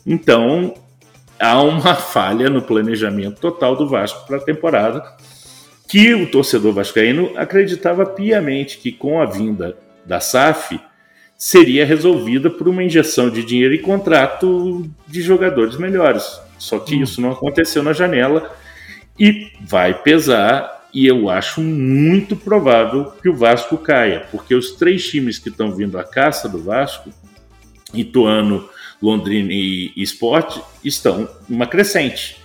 [0.06, 0.74] Então,
[1.38, 5.02] há uma falha no planejamento total do Vasco para a temporada,
[5.88, 10.80] que o torcedor vascaíno acreditava piamente que com a vinda da SAF
[11.42, 16.40] seria resolvida por uma injeção de dinheiro e contrato de jogadores melhores.
[16.56, 17.02] Só que hum.
[17.02, 18.54] isso não aconteceu na janela
[19.18, 20.86] e vai pesar.
[20.94, 25.74] E eu acho muito provável que o Vasco caia, porque os três times que estão
[25.74, 27.10] vindo à caça do Vasco,
[27.92, 28.68] Ituano,
[29.02, 32.36] Londrina e Esporte, estão numa crescente.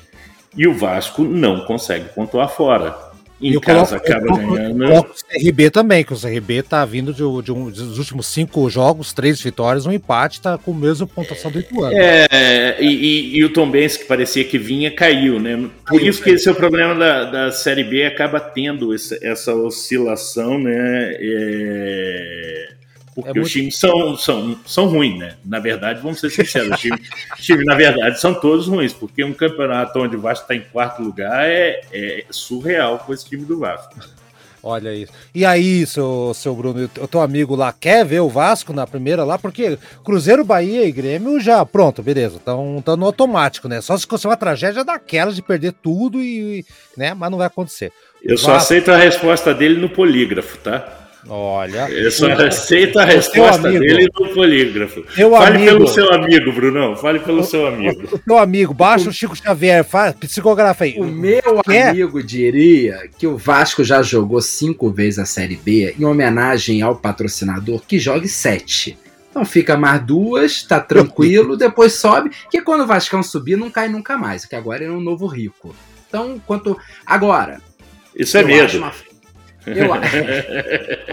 [0.56, 3.07] E o Vasco não consegue pontuar fora
[3.42, 4.84] em eu casa coloco, acaba eu ganhando.
[4.84, 8.28] Eu coloco o CRB também, que o CRB tá vindo de, de um, dos últimos
[8.28, 11.96] cinco jogos, três vitórias, um empate, tá com a mesma pontuação do Ituano.
[11.96, 15.56] É, e, e, e o Tom Benz, que parecia que vinha, caiu, né?
[15.86, 19.18] Por caiu, isso que esse é o problema da, da Série B, acaba tendo essa,
[19.22, 21.16] essa oscilação, né?
[21.20, 22.77] É
[23.18, 23.48] porque é muito...
[23.48, 25.38] os times são, são, são ruins, né?
[25.44, 29.34] Na verdade, vamos ser sinceros, os times, times, na verdade, são todos ruins, porque um
[29.34, 33.58] campeonato onde o Vasco está em quarto lugar é, é, surreal com esse time do
[33.58, 33.96] Vasco.
[34.62, 35.12] Olha isso.
[35.34, 39.24] E aí, seu, seu Bruno, o teu amigo lá quer ver o Vasco na primeira
[39.24, 39.40] lá?
[39.40, 43.82] Porque Cruzeiro, Bahia e Grêmio já, pronto, beleza, estão no automático, né?
[43.82, 46.64] Só se fosse uma tragédia daquelas de perder tudo e,
[46.96, 47.16] né?
[47.16, 47.92] Mas não vai acontecer.
[48.22, 51.07] Eu só aceito a resposta dele no polígrafo, tá?
[51.30, 51.90] Olha.
[51.90, 55.04] Eu só aceito a resposta dele no polígrafo.
[55.18, 55.72] Meu Fale amigo.
[55.72, 56.96] pelo seu amigo, Brunão.
[56.96, 58.22] Fale pelo o, seu amigo.
[58.28, 60.96] O amigo, baixa o Chico Xavier, faz, psicografa aí.
[60.98, 61.90] O meu Quer?
[61.90, 66.96] amigo diria que o Vasco já jogou cinco vezes a Série B em homenagem ao
[66.96, 68.98] patrocinador que jogue sete.
[69.30, 73.88] Então fica mais duas, tá tranquilo, depois sobe, que quando o Vascão subir não cai
[73.88, 75.76] nunca mais, que agora é um novo rico.
[76.08, 76.78] Então, quanto.
[77.06, 77.62] Agora.
[78.16, 78.92] Isso é medo.
[79.68, 79.94] Eu...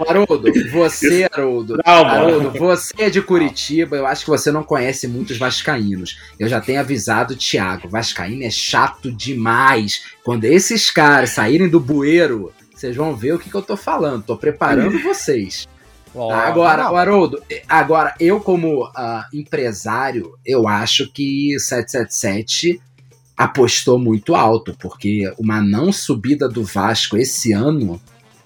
[0.07, 5.37] Haroldo, você, Haroldo, Haroldo, você é de Curitiba, eu acho que você não conhece muitos
[5.37, 6.17] vascaínos.
[6.39, 10.05] Eu já tenho avisado o Thiago, vascaíno é chato demais.
[10.23, 14.23] Quando esses caras saírem do bueiro, vocês vão ver o que, que eu tô falando.
[14.23, 15.67] Tô preparando vocês.
[16.13, 16.95] Oh, agora, não.
[16.95, 22.81] Haroldo, agora eu como uh, empresário, eu acho que 777
[23.35, 27.99] apostou muito alto, porque uma não subida do Vasco esse ano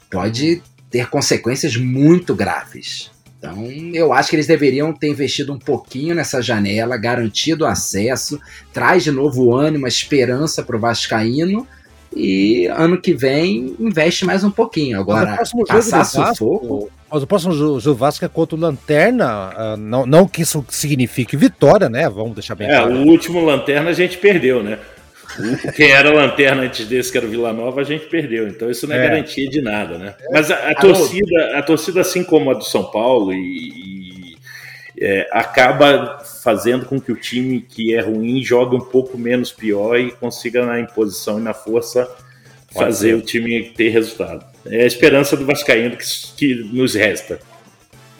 [0.09, 3.11] pode ter consequências muito graves.
[3.37, 8.39] Então, eu acho que eles deveriam ter investido um pouquinho nessa janela, garantido acesso,
[8.73, 11.65] traz de novo o ânimo, a esperança para o Vascaíno
[12.13, 14.99] e ano que vem investe mais um pouquinho.
[14.99, 16.91] Agora, passar sufoco...
[17.11, 21.35] Mas o próximo jogo Vasco é contra o Lanterna, uh, não, não que isso signifique
[21.35, 22.07] vitória, né?
[22.07, 22.93] Vamos deixar bem é, claro.
[22.93, 24.77] o último Lanterna a gente perdeu, né?
[25.75, 28.47] Quem era Lanterna antes desse, que era o Vila Nova, a gente perdeu.
[28.47, 29.09] Então isso não é, é.
[29.09, 30.15] garantia de nada, né?
[30.31, 34.37] Mas a, a torcida, a torcida, assim como a do São Paulo, e, e
[34.99, 39.97] é, acaba fazendo com que o time que é ruim jogue um pouco menos pior
[39.97, 42.09] e consiga na imposição e na força
[42.71, 44.45] fazer o time ter resultado.
[44.65, 47.39] É a esperança do Vascaíno que, que nos resta.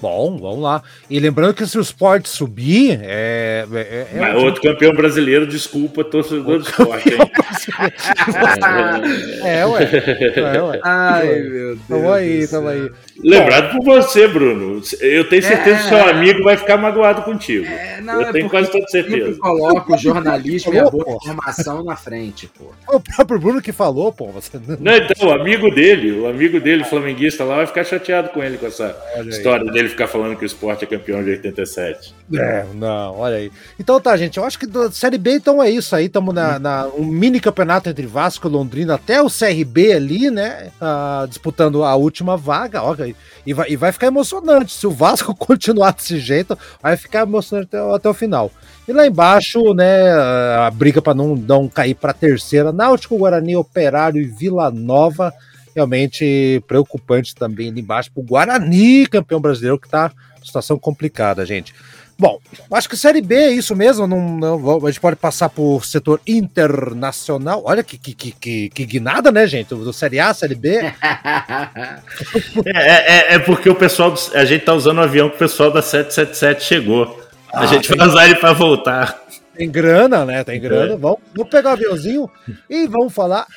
[0.01, 0.81] Bom, vamos lá.
[1.09, 3.65] E lembrando que se o Sport subir, é.
[3.71, 7.17] é, é Mas outro campeão brasileiro, desculpa, torcedor do Sport, hein?
[9.43, 9.89] é, ué.
[10.39, 10.79] É, ué.
[10.83, 11.79] Ai, meu Deus.
[11.87, 12.89] Tamo aí, tamo aí.
[13.23, 14.81] Lembrado por você, Bruno.
[14.99, 17.65] Eu tenho certeza é, que seu amigo vai ficar magoado contigo.
[17.65, 19.31] É, não, eu é tenho quase toda certeza.
[19.31, 22.71] Eu coloco o jornalismo e a boa informação na frente, pô.
[22.87, 24.27] O próprio Bruno que falou, pô.
[24.27, 24.51] Você...
[24.79, 28.57] Não, então, o amigo dele, o amigo dele, flamenguista lá, vai ficar chateado com ele
[28.57, 29.71] com essa olha história aí.
[29.71, 32.15] dele ficar falando que o esporte é campeão de 87.
[32.33, 33.51] É, não, olha aí.
[33.77, 36.05] Então tá, gente, eu acho que da Série B, então é isso aí.
[36.05, 40.71] Estamos na, na, um mini campeonato entre Vasco e Londrina até o CRB ali, né?
[40.81, 42.81] Uh, disputando a última vaga.
[42.83, 43.08] Olha
[43.45, 44.73] e vai, e vai ficar emocionante.
[44.73, 48.51] Se o Vasco continuar desse jeito, vai ficar emocionante até, até o final.
[48.87, 54.21] E lá embaixo, né, a briga para não, não cair para terceira, Náutico, Guarani, Operário
[54.21, 55.33] e Vila Nova.
[55.75, 60.11] Realmente preocupante também ali embaixo para o Guarani, campeão brasileiro, que está
[60.43, 61.73] situação complicada, gente.
[62.19, 62.37] Bom,
[62.73, 64.05] acho que Série B é isso mesmo.
[64.05, 67.61] Não, não, a gente pode passar por setor internacional.
[67.65, 69.69] Olha que, que, que, que, guinada, né, gente?
[69.69, 70.69] Do Série A, Série B.
[70.75, 70.93] É,
[72.75, 74.13] é, é, é, porque o pessoal.
[74.33, 77.17] A gente tá usando o avião que o pessoal da 777 chegou.
[77.53, 79.23] Ah, a gente vai usar ele para voltar.
[79.55, 80.43] Tem grana, né?
[80.43, 80.95] Tem grana.
[80.95, 80.97] É.
[80.97, 82.29] Vamos, vamos pegar o aviãozinho
[82.69, 83.47] e vamos falar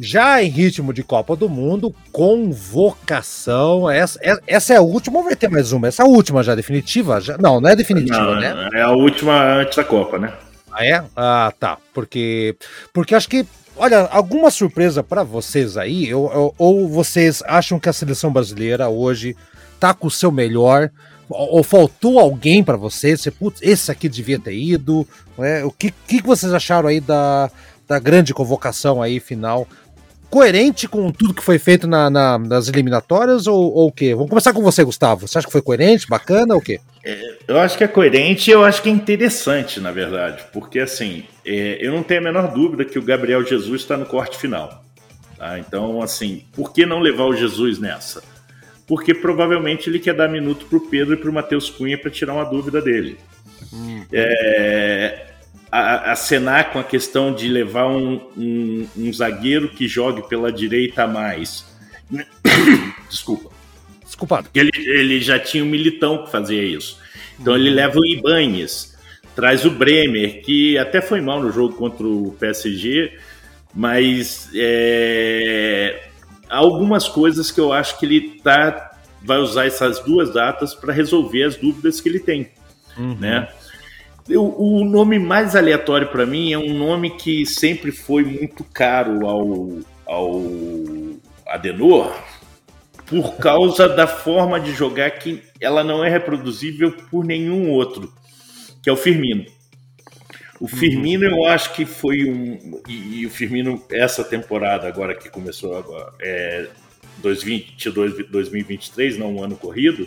[0.00, 3.90] Já em ritmo de Copa do Mundo, convocação.
[3.90, 5.88] Essa, é, essa é a última ou vai ter mais uma?
[5.88, 7.20] Essa é a última já, definitiva?
[7.20, 8.70] Já, não, não é definitiva, não, né?
[8.72, 10.32] É a última antes da Copa, né?
[10.72, 11.04] Ah, é?
[11.14, 11.76] Ah, tá.
[11.92, 12.56] Porque,
[12.94, 13.46] porque acho que
[13.76, 16.12] Olha, alguma surpresa para vocês aí?
[16.12, 19.34] Ou, ou, ou, vocês acham que a seleção brasileira hoje
[19.78, 20.90] tá com o seu melhor?
[21.30, 23.22] Ou, ou faltou alguém para vocês?
[23.22, 25.08] Você, putz, esse aqui devia ter ido.
[25.38, 25.64] Né?
[25.64, 27.50] O que, que vocês acharam aí da,
[27.88, 29.66] da grande convocação aí final
[30.30, 34.14] coerente com tudo que foi feito na, na, nas eliminatórias ou, ou o quê?
[34.14, 35.26] Vamos começar com você, Gustavo.
[35.26, 36.80] Você acha que foi coerente, bacana ou o quê?
[37.04, 40.78] É, eu acho que é coerente e eu acho que é interessante, na verdade, porque
[40.78, 44.38] assim, é, eu não tenho a menor dúvida que o Gabriel Jesus está no corte
[44.38, 44.84] final.
[45.36, 45.58] Tá?
[45.58, 48.22] Então, assim, por que não levar o Jesus nessa?
[48.86, 52.10] Porque provavelmente ele quer dar minuto para o Pedro e para o Matheus Cunha para
[52.10, 53.16] tirar uma dúvida dele.
[53.72, 54.04] Hum.
[54.12, 55.29] É,
[55.70, 61.06] acenar com a questão de levar um, um, um zagueiro que jogue pela direita a
[61.06, 61.64] mais.
[63.08, 63.50] Desculpa.
[64.04, 64.48] Desculpado.
[64.54, 66.98] Ele, ele já tinha um militão que fazia isso.
[67.38, 68.96] Então ele leva o Ibanes,
[69.34, 73.16] traz o Bremer, que até foi mal no jogo contra o PSG,
[73.74, 76.08] mas é,
[76.48, 80.92] há algumas coisas que eu acho que ele tá, vai usar essas duas datas para
[80.92, 82.50] resolver as dúvidas que ele tem.
[82.98, 83.16] Uhum.
[83.18, 83.48] Né?
[84.36, 89.78] O nome mais aleatório para mim é um nome que sempre foi muito caro ao,
[90.06, 90.42] ao
[91.46, 92.14] Adenor
[93.06, 98.12] por causa da forma de jogar que ela não é reproduzível por nenhum outro,
[98.80, 99.44] que é o Firmino.
[100.60, 100.68] O uhum.
[100.68, 105.76] Firmino eu acho que foi um e, e, o Firmino essa temporada agora que começou
[105.76, 106.68] agora é
[107.18, 110.06] 2022 2023, não um ano corrido,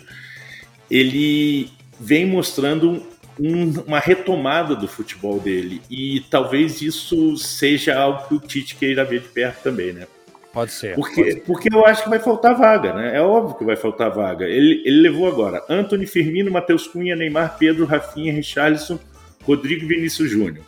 [0.90, 1.68] ele
[2.00, 3.04] vem mostrando
[3.38, 5.80] um, uma retomada do futebol dele.
[5.90, 10.06] E talvez isso seja algo que o Tite queira ver de perto também, né?
[10.52, 10.94] Pode ser.
[10.94, 11.40] Porque, pode ser.
[11.40, 13.16] porque eu acho que vai faltar vaga, né?
[13.16, 14.46] É óbvio que vai faltar vaga.
[14.46, 18.98] Ele, ele levou agora Anthony Firmino, Matheus Cunha, Neymar, Pedro, Rafinha, Richarlison,
[19.42, 20.64] Rodrigo Vinícius Júnior.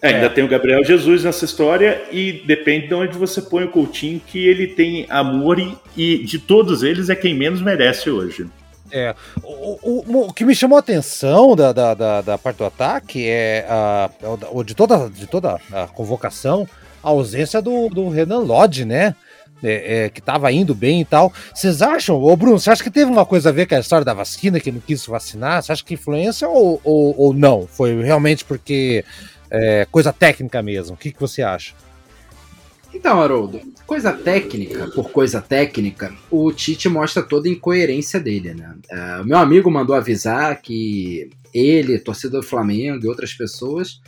[0.00, 0.28] É, ainda é.
[0.28, 4.46] tem o Gabriel Jesus nessa história e depende de onde você põe o Coutinho, que
[4.46, 8.46] ele tem amor e, e de todos eles é quem menos merece hoje.
[8.96, 12.64] É, o, o, o, que me chamou a atenção da, da, da, da parte do
[12.64, 14.08] ataque é a,
[14.52, 16.64] o, de, toda, de toda a convocação,
[17.02, 19.16] a ausência do, do Renan Lodge, né?
[19.62, 21.32] É, é, que estava indo bem e tal.
[21.52, 24.04] Vocês acham, ô Bruno, você acha que teve uma coisa a ver com a história
[24.04, 25.62] da vacina, que não quis vacinar?
[25.62, 27.66] Você acha que influência ou, ou, ou não?
[27.66, 29.04] Foi realmente porque
[29.50, 30.94] é, coisa técnica mesmo?
[30.94, 31.72] O que, que você acha?
[32.94, 38.74] Então, Haroldo, coisa técnica por coisa técnica, o Tite mostra toda a incoerência dele, né?
[38.90, 44.00] Uh, meu amigo mandou avisar que ele, torcedor do Flamengo e outras pessoas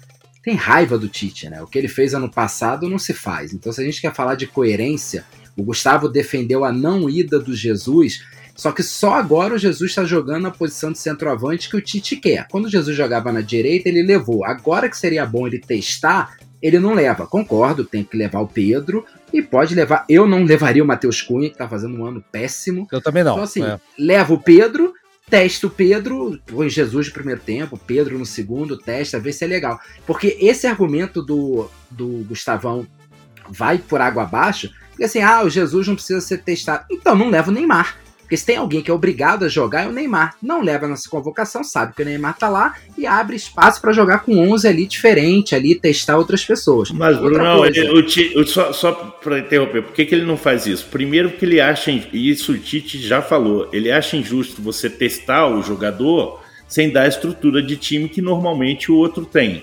[0.46, 1.60] tem raiva do Tite, né?
[1.60, 3.52] O que ele fez ano passado não se faz.
[3.52, 5.24] Então, se a gente quer falar de coerência,
[5.56, 8.24] o Gustavo defendeu a não ida do Jesus,
[8.54, 12.14] só que só agora o Jesus está jogando na posição de centroavante que o Tite
[12.14, 12.46] quer.
[12.46, 14.44] Quando o Jesus jogava na direita, ele levou.
[14.44, 17.26] Agora que seria bom ele testar, ele não leva.
[17.26, 20.04] Concordo, tem que levar o Pedro e pode levar.
[20.08, 22.86] Eu não levaria o Matheus Cunha, que tá fazendo um ano péssimo.
[22.90, 23.32] Eu também não.
[23.32, 23.78] Então, assim, é.
[23.98, 24.94] leva o Pedro,
[25.28, 29.46] testa o Pedro, põe Jesus no primeiro tempo, Pedro no segundo, testa, vê se é
[29.46, 29.78] legal.
[30.06, 32.86] Porque esse argumento do, do Gustavão
[33.48, 36.86] vai por água abaixo, porque assim, ah, o Jesus não precisa ser testado.
[36.90, 37.96] Então não leva o Neymar.
[38.26, 40.34] Porque se tem alguém que é obrigado a jogar é o Neymar.
[40.42, 44.24] Não leva nessa convocação, sabe que o Neymar tá lá e abre espaço para jogar
[44.24, 46.90] com 11 ali diferente, ali testar outras pessoas.
[46.90, 50.36] Mas Bruno, não, ele, o Tite, só, só para interromper, por que, que ele não
[50.36, 50.86] faz isso?
[50.86, 55.46] Primeiro porque ele acha, e isso o Tite já falou, ele acha injusto você testar
[55.46, 59.62] o jogador sem dar a estrutura de time que normalmente o outro tem,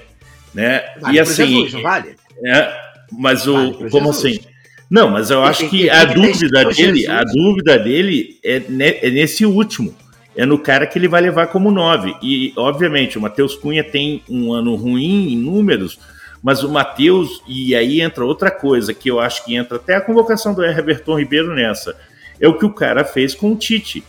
[0.53, 0.85] né?
[1.01, 2.15] Vale e assim, Jesus, não vale?
[2.45, 2.73] É,
[3.11, 4.37] mas o vale como Jesus.
[4.37, 4.52] assim?
[4.93, 8.61] Não, mas eu acho que a dúvida dele, a dúvida dele é,
[9.01, 9.91] é nesse último.
[10.35, 12.15] É no cara que ele vai levar como nove.
[12.21, 15.97] E, obviamente, o Matheus Cunha tem um ano ruim em números,
[16.43, 20.01] mas o Matheus, e aí entra outra coisa que eu acho que entra até a
[20.01, 21.95] convocação do Everton Ribeiro nessa,
[22.39, 24.03] é o que o cara fez com o Tite.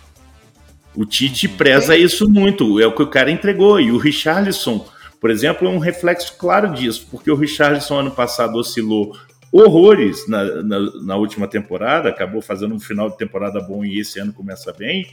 [0.95, 3.81] O Tite preza isso muito, é o que o cara entregou.
[3.81, 4.87] E o Richarlison,
[5.19, 9.17] por exemplo, é um reflexo claro disso, porque o Richarlison ano passado oscilou
[9.55, 14.19] horrores na, na, na, última temporada, acabou fazendo um final de temporada bom e esse
[14.19, 15.07] ano começa bem.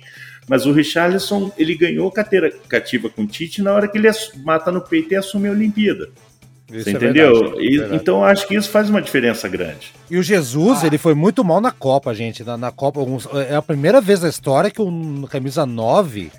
[0.49, 4.09] Mas o Richarlison ele ganhou cadeira cativa com o Tite na hora que ele
[4.43, 6.09] mata no peito e assume a Olimpíada.
[6.71, 7.33] Isso Você é entendeu?
[7.33, 7.95] Verdade, é verdade.
[7.95, 9.93] então acho que isso faz uma diferença grande.
[10.09, 10.87] E o Jesus, ah.
[10.87, 12.43] ele foi muito mal na Copa, gente.
[12.43, 13.01] Na, na Copa,
[13.47, 16.31] é a primeira vez na história que o camisa 9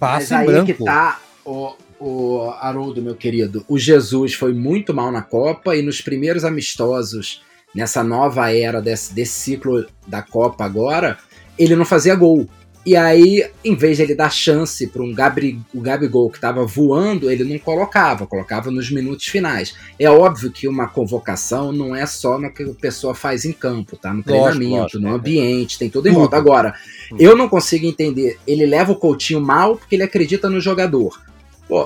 [0.00, 0.66] passa Mas em branco.
[0.72, 5.82] Que tá, o, o Haroldo, meu querido, o Jesus foi muito mal na Copa e
[5.82, 7.42] nos primeiros amistosos,
[7.72, 11.16] nessa nova era desse, desse ciclo da Copa agora,
[11.56, 12.48] ele não fazia gol.
[12.84, 16.66] E aí, em vez de ele dar chance para um Gabri, o Gabigol que estava
[16.66, 19.72] voando, ele não colocava, colocava nos minutos finais.
[19.96, 23.96] É óbvio que uma convocação não é só no que a pessoa faz em campo,
[23.96, 24.12] tá?
[24.12, 25.12] No treinamento, lógico, no é.
[25.12, 26.36] ambiente, tem tudo em volta.
[26.36, 26.74] Agora,
[27.16, 28.36] eu não consigo entender.
[28.44, 31.16] Ele leva o Coutinho mal porque ele acredita no jogador.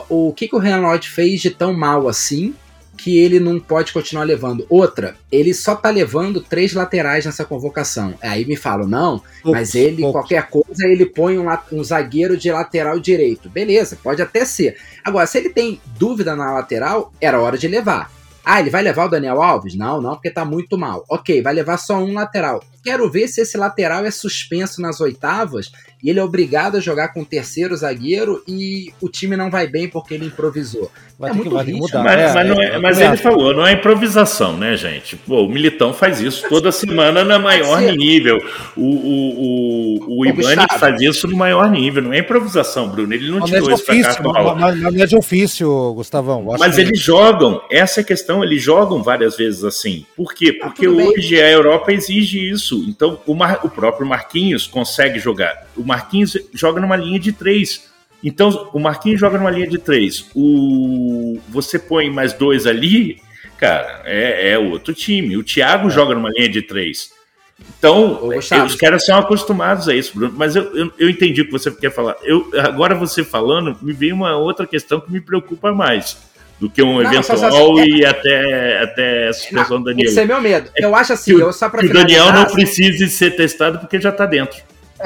[0.08, 2.54] O que, que o Renan Lodge fez de tão mal assim
[2.96, 4.66] que ele não pode continuar levando?
[4.68, 8.14] Outra, ele só tá levando três laterais nessa convocação.
[8.22, 12.98] Aí me falam, não, mas ele, qualquer coisa, ele põe um, um zagueiro de lateral
[12.98, 13.50] direito.
[13.50, 14.76] Beleza, pode até ser.
[15.04, 18.10] Agora, se ele tem dúvida na lateral, era hora de levar.
[18.48, 19.74] Ah, ele vai levar o Daniel Alves?
[19.74, 21.04] Não, não, porque tá muito mal.
[21.08, 22.62] Ok, vai levar só um lateral.
[22.86, 27.08] Quero ver se esse lateral é suspenso nas oitavas e ele é obrigado a jogar
[27.08, 30.88] com o terceiro zagueiro e o time não vai bem porque ele improvisou.
[31.18, 32.02] Vai é muito que, mudar.
[32.02, 35.16] Mas, é, mas, é, é, mas ele falou, não é improvisação, né, gente?
[35.16, 38.38] Pô, o Militão faz isso toda semana na maior nível.
[38.76, 42.02] O, o, o, o Ibani faz isso no maior nível.
[42.02, 43.14] Não é improvisação, Bruno.
[43.14, 44.74] Ele não, tirou isso pra cartola.
[44.74, 46.44] Não é de ofício, Gustavão.
[46.58, 50.04] Mas eles jogam, essa é a questão, eles jogam várias vezes assim.
[50.14, 50.58] Por quê?
[50.60, 52.75] Ah, porque ah, hoje a Europa exige isso.
[52.86, 55.66] Então, o, Mar, o próprio Marquinhos consegue jogar.
[55.76, 57.88] O Marquinhos joga numa linha de três.
[58.22, 60.28] Então, o Marquinhos joga numa linha de três.
[60.34, 63.20] O, você põe mais dois ali,
[63.58, 65.36] cara, é, é outro time.
[65.36, 65.90] O Thiago é.
[65.90, 67.14] joga numa linha de três.
[67.78, 68.28] Então,
[68.66, 70.34] os caras são acostumados a isso, Bruno.
[70.36, 72.16] Mas eu, eu, eu, entendi o que você quer falar.
[72.22, 76.18] Eu, agora, você falando, me veio uma outra questão que me preocupa mais
[76.58, 80.08] do que um não, eventual só, só, e é, até, até a suspensão do Daniel.
[80.08, 80.70] Esse é meu medo.
[80.76, 84.00] Eu acho assim, que, eu só para que o Daniel não precise ser testado porque
[84.00, 84.58] já está dentro.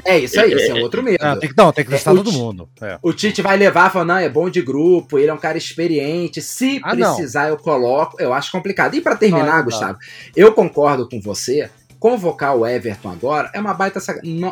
[0.04, 1.18] É isso aí, esse é, é outro medo.
[1.20, 2.68] Ah, tem que, não, tem que testar é, todo mundo.
[2.80, 2.98] É.
[3.02, 6.40] O Tite vai levar, falando, não, é bom de grupo, ele é um cara experiente.
[6.40, 7.48] Se ah, precisar, não.
[7.50, 8.16] eu coloco.
[8.20, 8.94] Eu acho complicado.
[8.94, 9.98] E para terminar, não, Gustavo,
[10.36, 11.68] eu concordo com você.
[11.98, 14.00] Convocar o Everton agora é uma baita.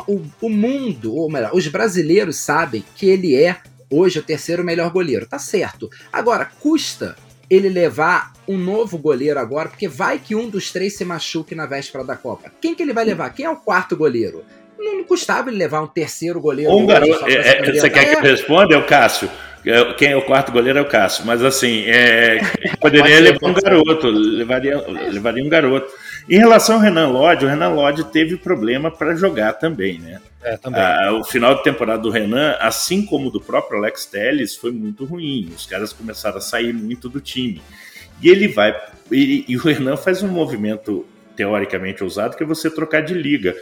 [0.07, 3.57] O, o mundo, ou melhor, os brasileiros sabem que ele é
[3.89, 5.25] hoje o terceiro melhor goleiro.
[5.25, 5.89] Tá certo.
[6.11, 7.15] Agora, custa
[7.49, 11.65] ele levar um novo goleiro agora, porque vai que um dos três se machuque na
[11.65, 12.51] véspera da Copa.
[12.61, 13.31] Quem que ele vai levar?
[13.31, 14.43] Quem é o quarto goleiro?
[14.77, 16.71] Não custava ele levar um terceiro goleiro.
[16.71, 18.75] Um garoto, é, é, você quer que eu responda?
[18.75, 19.29] É o Cássio.
[19.65, 21.25] É, quem é o quarto goleiro é o Cássio.
[21.25, 22.39] Mas assim, é,
[22.79, 24.77] poderia levar um garoto, levaria,
[25.11, 25.91] levaria um garoto.
[26.29, 30.21] Em relação ao Renan Lodge, o Renan Lodge teve problema para jogar também, né?
[30.43, 30.79] É, também.
[30.79, 35.05] Ah, o final de temporada do Renan, assim como do próprio Alex Telles, foi muito
[35.05, 35.51] ruim.
[35.55, 37.61] Os caras começaram a sair muito do time.
[38.21, 38.79] E ele vai.
[39.11, 41.03] E, e o Renan faz um movimento
[41.35, 43.55] teoricamente ousado, que é você trocar de liga.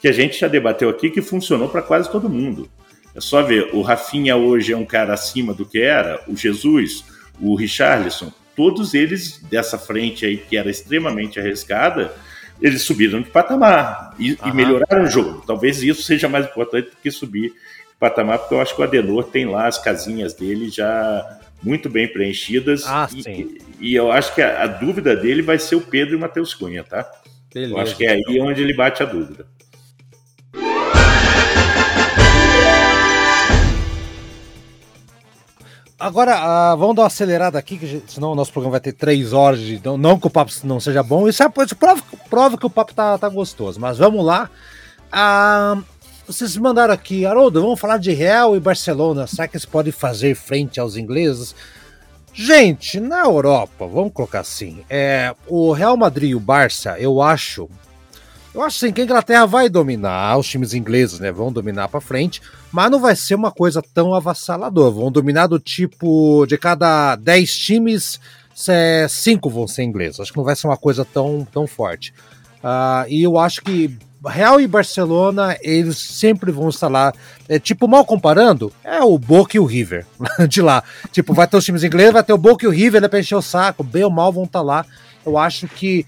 [0.00, 2.68] Que a gente já debateu aqui que funcionou para quase todo mundo.
[3.14, 7.04] É só ver, o Rafinha hoje é um cara acima do que era, o Jesus,
[7.40, 12.12] o Richarlison, todos eles dessa frente aí que era extremamente arriscada,
[12.60, 15.44] eles subiram de patamar e, e melhoraram o jogo.
[15.46, 18.84] Talvez isso seja mais importante do que subir de patamar, porque eu acho que o
[18.84, 22.82] Adenor tem lá as casinhas dele já muito bem preenchidas.
[22.84, 26.16] Ah, e, e eu acho que a, a, dúvida dele vai ser o Pedro e
[26.16, 27.08] o Matheus Cunha, tá?
[27.54, 28.46] Beleza, eu acho que é aí então.
[28.48, 29.46] onde ele bate a dúvida.
[35.98, 39.32] Agora, uh, vamos dar uma acelerada aqui, que senão o nosso programa vai ter três
[39.32, 39.80] horas de.
[39.84, 42.70] Não, não que o papo não seja bom, isso, é, isso prova, prova que o
[42.70, 43.80] papo tá, tá gostoso.
[43.80, 44.48] Mas vamos lá.
[45.12, 45.82] Uh,
[46.24, 49.26] vocês mandaram aqui, Haroldo, vamos falar de Real e Barcelona.
[49.26, 51.52] Será que eles podem fazer frente aos ingleses?
[52.32, 57.68] Gente, na Europa, vamos colocar assim, é, o Real Madrid e o Barça, eu acho
[58.54, 62.00] eu acho sim que a Inglaterra vai dominar, os times ingleses né, vão dominar para
[62.00, 62.40] frente,
[62.72, 64.90] mas não vai ser uma coisa tão avassaladora.
[64.90, 68.20] Vão dominar do tipo de cada 10 times,
[69.08, 70.20] 5 vão ser ingleses.
[70.20, 72.12] Acho que não vai ser uma coisa tão, tão forte.
[72.58, 73.96] Uh, e eu acho que
[74.26, 77.12] Real e Barcelona, eles sempre vão estar lá.
[77.48, 80.04] É, tipo, mal comparando, é o Boca e o River
[80.48, 80.82] de lá.
[81.12, 83.20] Tipo, vai ter os times ingleses, vai ter o Boca e o River, né, pra
[83.20, 84.84] encher o saco, bem ou mal vão estar lá.
[85.24, 86.04] Eu acho que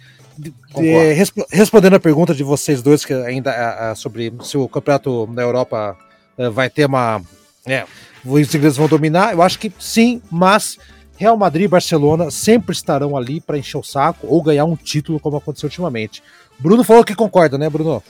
[0.76, 1.12] é,
[1.50, 5.42] respondendo a pergunta de vocês dois, que ainda é, é, sobre se o campeonato na
[5.42, 5.96] Europa
[6.38, 7.22] é, vai ter uma.
[7.66, 7.84] É,
[8.24, 10.78] os ingleses vão dominar, eu acho que sim, mas
[11.16, 15.20] Real Madrid e Barcelona sempre estarão ali para encher o saco ou ganhar um título,
[15.20, 16.22] como aconteceu ultimamente.
[16.58, 18.02] Bruno falou que concorda, né, Bruno?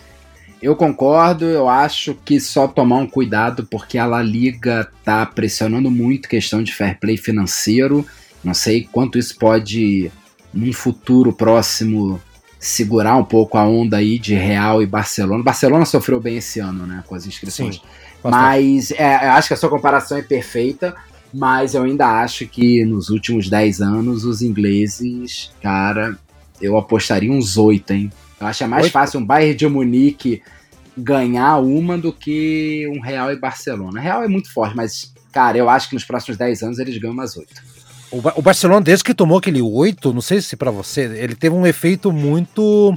[0.63, 5.91] Eu concordo, eu acho que só tomar um cuidado porque a La Liga tá pressionando
[5.91, 8.07] muito questão de fair play financeiro.
[8.45, 10.13] Não sei quanto isso pode
[10.53, 12.21] num futuro próximo
[12.59, 15.43] segurar um pouco a onda aí de Real e Barcelona.
[15.43, 17.77] Barcelona sofreu bem esse ano, né, com as inscrições.
[17.77, 17.83] Sim,
[18.23, 20.95] mas é, eu acho que a sua comparação é perfeita,
[21.33, 26.19] mas eu ainda acho que nos últimos 10 anos os ingleses, cara,
[26.61, 28.13] eu apostaria uns 8, hein?
[28.39, 28.93] Eu acho é mais 8?
[28.93, 30.43] fácil um Bayern de Munique
[30.97, 34.01] ganhar uma do que um Real e Barcelona.
[34.01, 37.15] Real é muito forte, mas, cara, eu acho que nos próximos 10 anos eles ganham
[37.15, 37.70] umas 8.
[38.11, 41.67] O, Barcelona, desde que tomou aquele 8, não sei se para você, ele teve um
[41.67, 42.97] efeito muito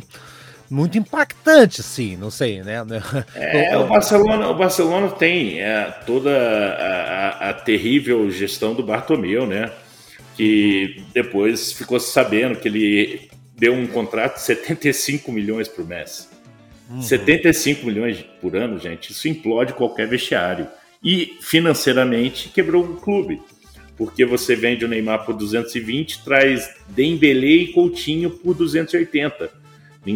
[0.69, 2.83] muito impactante, assim, não sei, né?
[3.35, 9.45] É, o Barcelona, o Barcelona tem é, toda a, a, a, terrível gestão do Bartomeu,
[9.45, 9.71] né?
[10.35, 16.27] Que depois ficou sabendo que ele deu um contrato de 75 milhões por mês.
[16.89, 17.01] Uhum.
[17.03, 20.67] 75 milhões por ano, gente, isso implode qualquer vestiário.
[21.03, 23.39] E financeiramente quebrou o clube
[23.97, 29.49] porque você vende o Neymar por 220, traz Dembélé e Coutinho por 280.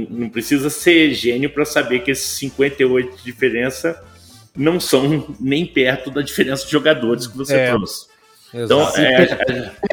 [0.09, 4.03] Não precisa ser gênio para saber que esses 58 de diferença
[4.55, 8.07] não são nem perto da diferença de jogadores que você é, trouxe.
[8.53, 9.29] Então, se é,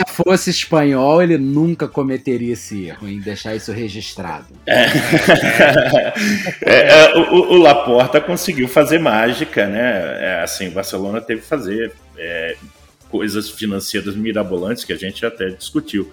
[0.07, 4.47] fosse espanhol, ele nunca cometeria esse erro em deixar isso registrado.
[4.67, 4.87] É.
[6.65, 10.19] é, é o, o, Laporta conseguiu fazer mágica, né?
[10.21, 11.93] É, assim, o Barcelona teve que fazer
[13.15, 16.11] coisas financeiras mirabolantes que a gente até discutiu.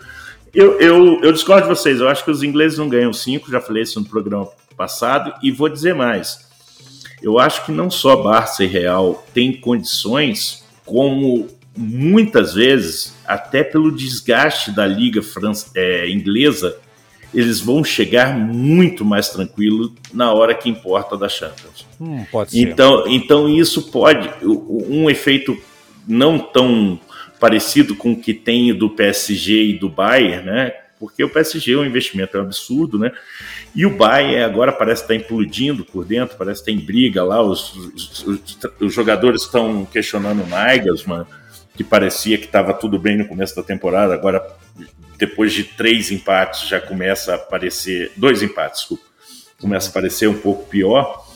[0.54, 3.60] Eu, eu, eu discordo de vocês, eu acho que os ingleses não ganham cinco, já
[3.60, 4.47] falei isso no programa
[4.78, 6.47] passado, e vou dizer mais.
[7.20, 13.91] Eu acho que não só Barça e Real têm condições, como muitas vezes, até pelo
[13.91, 15.22] desgaste da liga
[15.74, 16.78] é, inglesa,
[17.34, 21.84] eles vão chegar muito mais tranquilo na hora que importa da Champions.
[21.99, 22.60] Hum, pode ser.
[22.60, 25.58] Então, então isso pode um efeito
[26.08, 26.99] não tão
[27.39, 30.74] parecido com o que tem do PSG e do Bayern, né?
[30.99, 33.12] Porque o PSG é um investimento é absurdo, né?
[33.74, 37.41] E o Bayern agora parece estar implodindo por dentro, parece estar em briga lá.
[37.41, 41.26] Os, os, os, os jogadores estão questionando o Nagelsmann,
[41.76, 44.45] que parecia que estava tudo bem no começo da temporada, agora
[45.18, 49.04] depois de três empates já começa a aparecer dois empates, desculpa,
[49.60, 51.28] começa a parecer um pouco pior.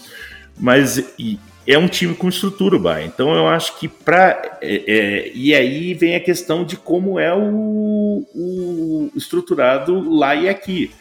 [0.57, 3.11] Mas e, é um time com estrutura, Bayern.
[3.13, 7.33] Então eu acho que para é, é, e aí vem a questão de como é
[7.33, 10.91] o, o estruturado lá e aqui.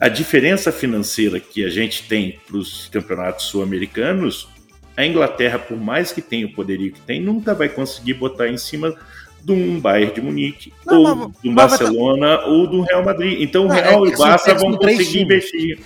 [0.00, 4.48] A diferença financeira que a gente tem para os campeonatos sul-americanos,
[4.96, 8.56] a Inglaterra, por mais que tenha o poderio que tem, nunca vai conseguir botar em
[8.56, 8.94] cima
[9.42, 13.40] de um Bayern de Munique, não, ou mas, de um Barcelona, ou do Real Madrid.
[13.40, 15.78] Então o Real é, e o Barça vão conseguir investir.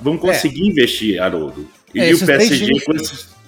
[0.00, 0.66] Vão conseguir é.
[0.66, 1.68] investir, Haroldo.
[1.94, 3.39] E, é, o PSG esses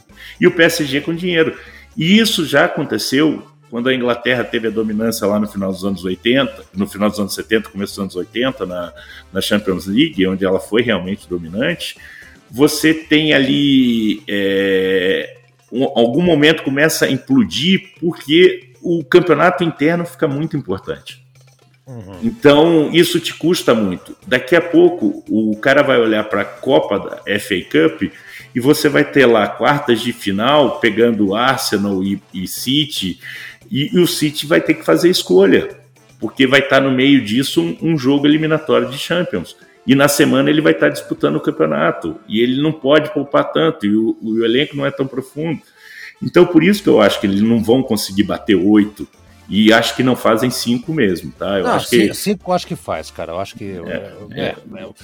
[0.42, 1.56] e o PSG com dinheiro.
[1.96, 6.04] E isso já aconteceu quando a Inglaterra teve a dominância lá no final dos anos
[6.04, 8.92] 80, no final dos anos 70, começo dos anos 80, na,
[9.32, 11.96] na Champions League, onde ela foi realmente dominante,
[12.50, 15.36] você tem ali é,
[15.70, 21.24] um, algum momento começa a implodir porque o campeonato interno fica muito importante.
[21.86, 22.18] Uhum.
[22.22, 24.16] Então, isso te custa muito.
[24.26, 28.12] Daqui a pouco, o cara vai olhar para a Copa da FA Cup
[28.54, 33.18] e você vai ter lá quartas de final pegando Arsenal e, e City,
[33.70, 35.76] e, e, o City vai ter que fazer escolha,
[36.20, 40.08] porque vai estar tá no meio disso um, um jogo eliminatório de Champions e na
[40.08, 44.16] semana ele vai estar disputando o campeonato e ele não pode poupar tanto e o,
[44.22, 45.60] o, elenco não é tão profundo.
[46.22, 49.08] Então por isso que eu acho que eles não vão conseguir bater oito
[49.54, 51.58] e acho que não fazem cinco mesmo, tá?
[51.58, 53.32] Eu não, acho que cinco eu acho que faz, cara.
[53.32, 54.56] Eu acho que é, é,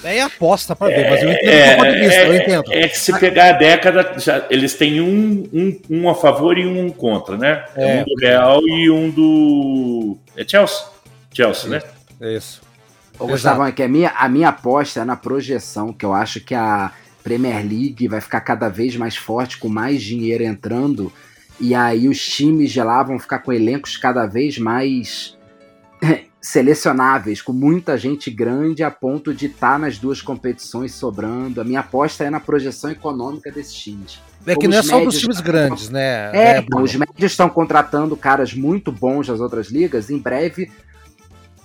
[0.07, 2.73] é, é aposta para ver, mas eu entendo é, do ponto de vista, eu entendo.
[2.73, 6.67] É que se pegar a década, já, eles têm um, um, um a favor e
[6.67, 7.63] um contra, né?
[7.77, 10.83] um do Real e um do é Chelsea,
[11.31, 11.83] Chelsea, né?
[12.19, 12.63] É isso.
[13.19, 16.41] Ô, Gustavo, é que a minha, a minha aposta é na projeção, que eu acho
[16.41, 16.91] que a
[17.23, 21.13] Premier League vai ficar cada vez mais forte, com mais dinheiro entrando,
[21.61, 25.37] e aí os times de lá vão ficar com elencos cada vez mais
[26.41, 31.61] selecionáveis, com muita gente grande a ponto de estar tá nas duas competições sobrando.
[31.61, 34.21] A minha aposta é na projeção econômica desses times.
[34.47, 36.31] É que não é só dos times grandes, né?
[36.33, 40.11] É, é os médios estão contratando caras muito bons das outras ligas.
[40.11, 40.71] Em breve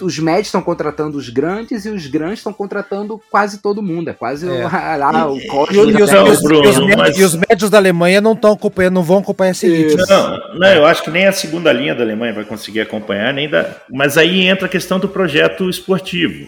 [0.04, 4.10] os médios estão contratando os grandes e os grandes estão contratando quase todo mundo.
[4.10, 4.68] É quase é.
[4.98, 5.76] lá o corte.
[5.76, 7.18] E, e, os, Bruno, os, médios, mas...
[7.18, 10.06] e os médios da Alemanha não estão acompanhando, não vão acompanhar esse ritmo.
[10.08, 13.50] Não, não, eu acho que nem a segunda linha da Alemanha vai conseguir acompanhar, nem
[13.50, 13.78] da.
[13.90, 16.48] Mas aí entra a questão do projeto esportivo.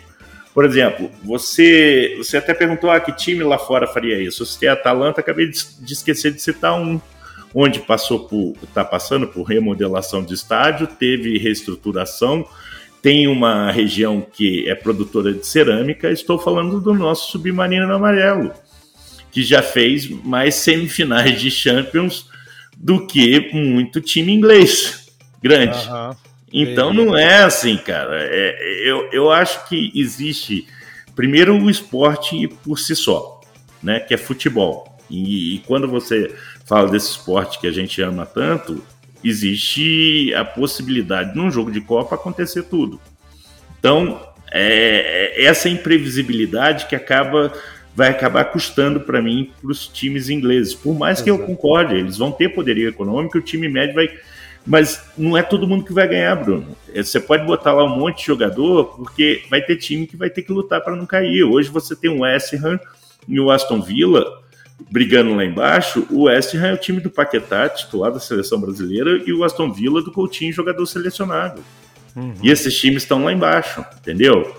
[0.53, 4.45] Por exemplo, você, você até perguntou ah, que time lá fora faria isso.
[4.45, 6.99] Você tem a Atalanta, acabei de, de esquecer de citar um,
[7.53, 12.45] onde passou por está passando por remodelação de estádio, teve reestruturação
[13.05, 18.51] tem uma região que é produtora de cerâmica, estou falando do nosso submarino amarelo,
[19.31, 22.27] que já fez mais semifinais de Champions
[22.75, 25.07] do que muito time inglês
[25.39, 25.77] grande.
[25.87, 26.15] Uhum.
[26.51, 28.23] Então não é assim, cara.
[28.23, 30.65] É, eu, eu acho que existe,
[31.15, 33.39] primeiro, o esporte por si só,
[33.83, 33.99] né?
[33.99, 34.97] Que é futebol.
[35.11, 36.33] E, e quando você
[36.65, 38.83] fala desse esporte que a gente ama tanto,
[39.29, 42.99] existe a possibilidade num jogo de Copa acontecer tudo.
[43.79, 44.21] Então,
[44.51, 47.51] é, é essa imprevisibilidade que acaba
[47.95, 50.75] vai acabar custando para mim para os times ingleses.
[50.75, 51.43] Por mais que Exato.
[51.43, 54.09] eu concorde, eles vão ter poderio econômico, o time médio vai.
[54.67, 56.75] Mas não é todo mundo que vai ganhar, Bruno.
[56.93, 60.29] É, você pode botar lá um monte de jogador, porque vai ter time que vai
[60.29, 61.43] ter que lutar para não cair.
[61.43, 62.79] Hoje você tem o West Ham
[63.27, 64.25] e o Aston Villa
[64.89, 69.21] brigando lá embaixo, o West Ham é o time do Paquetá, titular da seleção brasileira,
[69.25, 71.63] e o Aston Villa do Coutinho, jogador selecionado.
[72.15, 72.33] Uhum.
[72.41, 74.55] E esses times estão lá embaixo, entendeu?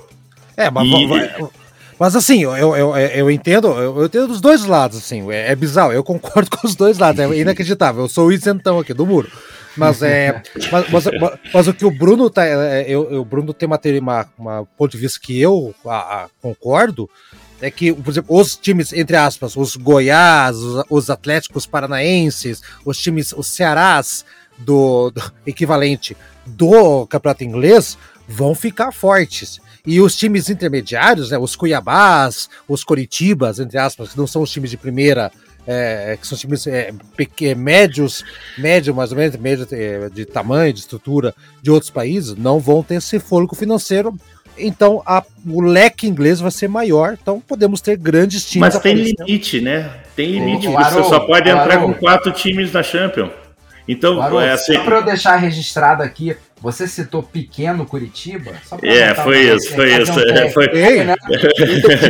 [0.56, 1.48] É, mas, e...
[1.98, 5.92] mas assim, eu, eu, eu, entendo, eu, entendo dos dois lados, assim, é, é, bizarro,
[5.92, 9.30] eu concordo com os dois lados, é inacreditável, eu sou o isentão aqui do muro.
[9.76, 10.42] Mas é.
[10.72, 12.46] mas, mas, mas, mas, o que o Bruno tá.
[12.46, 15.96] É, é eu, o Bruno tem uma, uma, uma ponto de vista que eu a,
[15.96, 17.10] a, concordo,
[17.60, 22.98] é que, por exemplo, os times, entre aspas, os Goiás, os, os Atléticos Paranaenses, os
[22.98, 24.24] times, os Cearás
[24.58, 27.96] do, do, equivalente do campeonato inglês
[28.28, 29.60] vão ficar fortes.
[29.86, 34.50] E os times intermediários, né, os Cuiabás, os Coritibas, entre aspas, que não são os
[34.50, 35.30] times de primeira,
[35.64, 36.92] é, que são times é,
[37.56, 38.24] médios,
[38.58, 41.32] médio mais ou menos, médio é, de tamanho, de estrutura
[41.62, 44.12] de outros países, não vão ter esse fôlego financeiro
[44.58, 48.74] então a, o leque inglês vai ser maior, então podemos ter grandes times.
[48.74, 49.90] Mas tem limite, né?
[50.14, 50.68] Tem limite.
[50.68, 53.30] Você só pode entrar com quatro times na Champions.
[53.88, 54.74] Então, é assim.
[54.74, 58.52] Só para eu deixar registrado aqui, você citou pequeno Curitiba?
[58.82, 60.12] é, foi isso, foi isso.
[60.12, 60.68] Um foi...
[60.72, 61.14] Ei, né?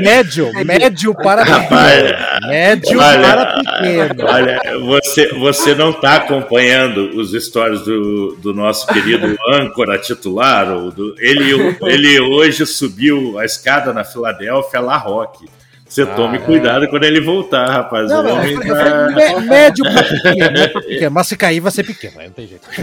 [0.00, 2.48] médio, médio para pequeno.
[2.48, 4.24] médio olha, para pequeno.
[4.24, 10.66] Olha, você, você não está acompanhando os stories do, do nosso querido âncora titular.
[10.90, 15.46] Do, ele, ele hoje subiu a escada na Filadélfia, La Roque.
[15.88, 16.40] Você ah, tome é.
[16.40, 18.08] cuidado quando ele voltar, rapaz.
[18.10, 19.40] Não, não, tá...
[19.40, 22.66] médio pra pequeno, pequeno, mas se cair vai ser pequeno, não tem jeito.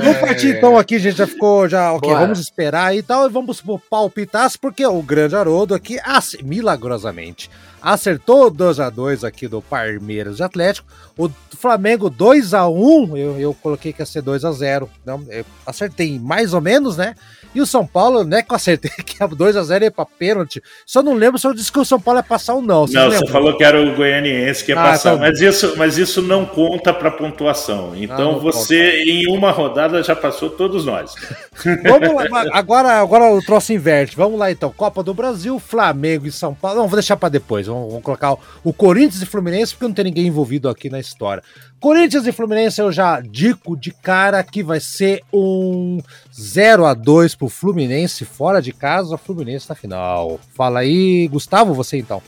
[0.00, 1.16] vamos partir então aqui, gente.
[1.16, 1.68] Já ficou.
[1.68, 2.22] Já, ok, Bora.
[2.22, 3.26] vamos esperar e tal.
[3.26, 5.98] E vamos pro palpitaço, porque o grande Haroldo aqui,
[6.42, 7.50] milagrosamente,
[7.82, 10.86] acertou 2x2 aqui do Palmeiras de Atlético.
[11.18, 14.88] O Flamengo 2x1, eu, eu coloquei que ia ser 2x0.
[15.04, 17.14] Não, eu acertei mais ou menos, né?
[17.54, 20.62] E o São Paulo, né, que eu acertei que é 2x0 ia pra pênalti.
[20.86, 22.86] Só não lembro se eu disse que o São Paulo ia passar ou não.
[22.86, 23.32] Vocês Não, você lembram?
[23.32, 26.46] falou que era o goianiense que ia Ah, passar, então- mas, isso, mas isso não
[26.46, 27.92] conta para pontuação.
[27.96, 31.12] Então não você, em uma rodada, já passou todos nós.
[31.82, 34.16] Vamos lá, agora, agora o troço inverte.
[34.16, 34.72] Vamos lá então.
[34.74, 36.78] Copa do Brasil, Flamengo e São Paulo.
[36.80, 37.66] Não, vou deixar pra depois.
[37.70, 41.00] Vamos, vamos colocar o, o Corinthians e Fluminense, porque não tem ninguém envolvido aqui na
[41.00, 41.42] história.
[41.78, 45.98] Corinthians e Fluminense eu já dico de cara que vai ser um
[46.38, 50.38] 0 a 2 pro Fluminense fora de casa, o Fluminense na final.
[50.54, 52.22] Fala aí, Gustavo, você então.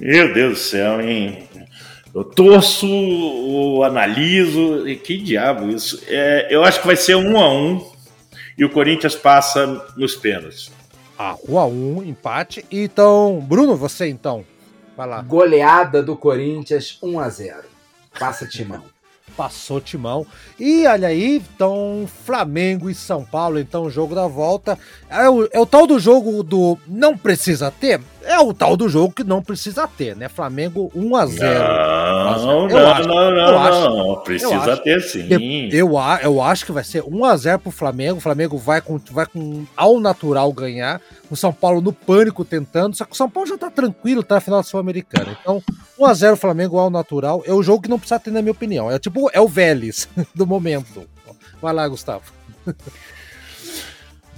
[0.00, 1.48] Meu Deus do céu, hein?
[2.14, 6.00] Eu torço, eu analiso, e que diabo isso?
[6.06, 7.84] É, eu acho que vai ser um a um
[8.56, 10.70] e o Corinthians passa nos pênaltis.
[11.18, 12.64] Ah, 1 a 1 empate.
[12.70, 14.44] Então, Bruno, você então.
[14.96, 15.22] Vai lá.
[15.22, 17.64] Goleada do Corinthians 1 a 0
[18.18, 18.82] Passa timão.
[19.36, 20.26] Passou Timão.
[20.58, 24.78] E olha aí, então, Flamengo e São Paulo, então, jogo da volta.
[25.08, 28.00] É o, é o tal do jogo do não precisa ter?
[28.26, 30.28] É o tal do jogo que não precisa ter, né?
[30.28, 34.16] Flamengo 1 a 0 Não, Eu não, acho, não, não, acho, não.
[34.22, 34.82] Precisa acho.
[34.82, 35.68] ter sim.
[35.72, 38.18] Eu, a- eu acho que vai ser 1x0 pro Flamengo.
[38.18, 41.00] O Flamengo vai com, vai com ao natural ganhar.
[41.30, 42.96] O São Paulo no pânico tentando.
[42.96, 45.36] Só que o São Paulo já tá tranquilo, tá na final da Sul-Americana.
[45.40, 45.62] Então,
[45.98, 47.42] 1x0 Flamengo ao natural.
[47.46, 48.90] É o jogo que não precisa ter, na minha opinião.
[48.90, 51.02] É tipo, é o Vélez do momento.
[51.60, 52.24] Vai lá, Gustavo.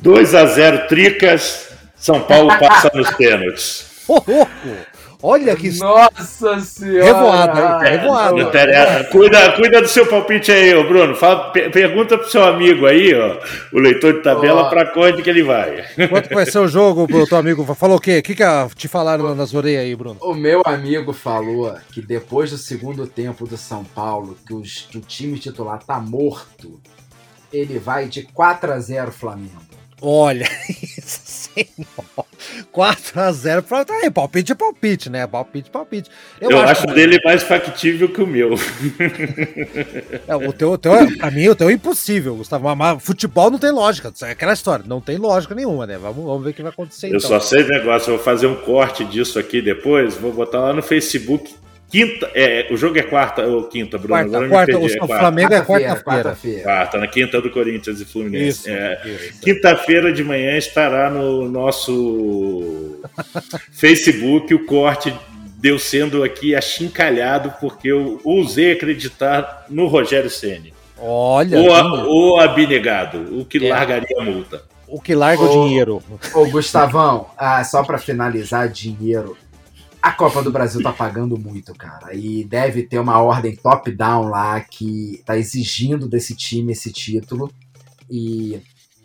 [0.02, 1.68] 2 a 0 Tricas,
[2.06, 3.84] São Paulo passa nos pênaltis.
[4.06, 4.96] Ô, louco!
[5.22, 7.04] Olha que Nossa senhora!
[7.06, 7.66] Revoada, hein?
[7.66, 8.40] Tá revoada.
[8.42, 9.04] Interessa.
[9.04, 11.16] Cuida, cuida do seu palpite aí, ô Bruno.
[11.16, 13.38] Fala, pe- pergunta pro seu amigo aí, ó,
[13.72, 14.68] o leitor de tabela, Ó.
[14.68, 15.84] pra onde que ele vai.
[16.08, 17.64] quanto vai ser o jogo, pro teu amigo?
[17.74, 18.18] Falou o quê?
[18.18, 18.44] O que, que
[18.76, 20.18] te falaram nas orelhas aí, Bruno?
[20.20, 24.98] O meu amigo falou que depois do segundo tempo do São Paulo, que, os- que
[24.98, 26.78] o time titular tá morto,
[27.52, 29.64] ele vai de 4 a 0 Flamengo.
[30.00, 31.25] Olha, isso.
[32.72, 33.84] 4x0 pra.
[33.84, 35.26] Tá palpite é palpite, né?
[35.26, 36.10] Palpite, palpite.
[36.40, 38.54] Eu, acho dele mais factível que o meu.
[40.26, 42.74] É, o teu, o teu, é- pra mim, o teu é impossível, Gustavo.
[42.74, 44.12] Mas, futebol não tem lógica.
[44.22, 45.96] É aquela história, não tem lógica nenhuma, né?
[45.98, 47.20] Vamos, vamos ver o que vai acontecer Eu então.
[47.28, 50.82] só sei negócio, eu vou fazer um corte disso aqui depois, vou botar lá no
[50.82, 51.54] Facebook.
[51.97, 54.14] Quinta, é, o jogo é quarta ou quinta, Bruno?
[54.14, 55.18] Quarta, Agora quarta, perdi, o é quarta.
[55.18, 56.62] Flamengo é Quarta-feira, quarta-feira.
[56.62, 58.48] Quarta, na quinta do Corinthians e Fluminense.
[58.48, 59.40] Isso, É, isso.
[59.40, 63.01] Quinta-feira de manhã estará no nosso
[63.73, 65.14] Facebook o corte
[65.59, 72.40] deu sendo aqui achincalhado porque eu ousei acreditar no Rogério Ceni Olha, ou, a- ou
[72.40, 73.70] abnegado, o que É.
[73.70, 74.62] largaria a multa.
[74.89, 75.64] o que larga o Ô.
[75.66, 76.02] dinheiro.
[76.35, 79.36] Ô, Gustavão, ah, só pra finalizar, dinheiro.
[80.02, 82.14] A Copa do Brasil tá pagando muito, cara.
[82.14, 87.51] E deve ter uma ordem top-down lá que tá exigindo desse time esse título.
[88.09, 88.62] E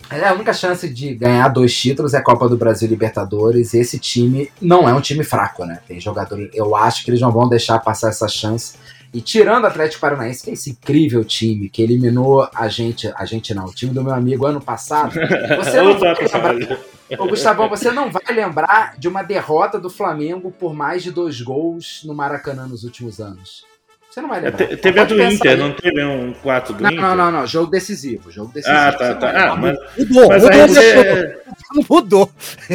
[0.09, 3.73] é a única chance de ganhar dois títulos é a Copa do Brasil e Libertadores.
[3.73, 5.79] E esse time não é um time fraco, né?
[5.87, 6.49] Tem jogadores.
[6.53, 8.75] Eu acho que eles não vão deixar passar essa chance.
[9.13, 13.25] E tirando o Atlético Paranaense, que é esse incrível time que eliminou a gente, a
[13.25, 15.13] gente não, o time do meu amigo ano passado,
[15.59, 16.77] você não vai lembrar
[17.19, 21.41] Ô, Gustavão, você não vai lembrar de uma derrota do Flamengo por mais de dois
[21.41, 23.65] gols no Maracanã nos últimos anos.
[24.09, 24.67] Você não vai É, lembrar.
[24.67, 25.57] te- Teve a do Inter, aí.
[25.57, 27.01] não teve um 4 do Não, Inter?
[27.01, 27.47] não, não, não.
[27.47, 28.29] Jogo decisivo.
[28.29, 28.77] Jogo decisivo.
[28.77, 29.51] Ah, tá, tá.
[29.51, 30.83] Ah, mas, Mudou, mas aí mudou,
[31.73, 32.29] você, mudou.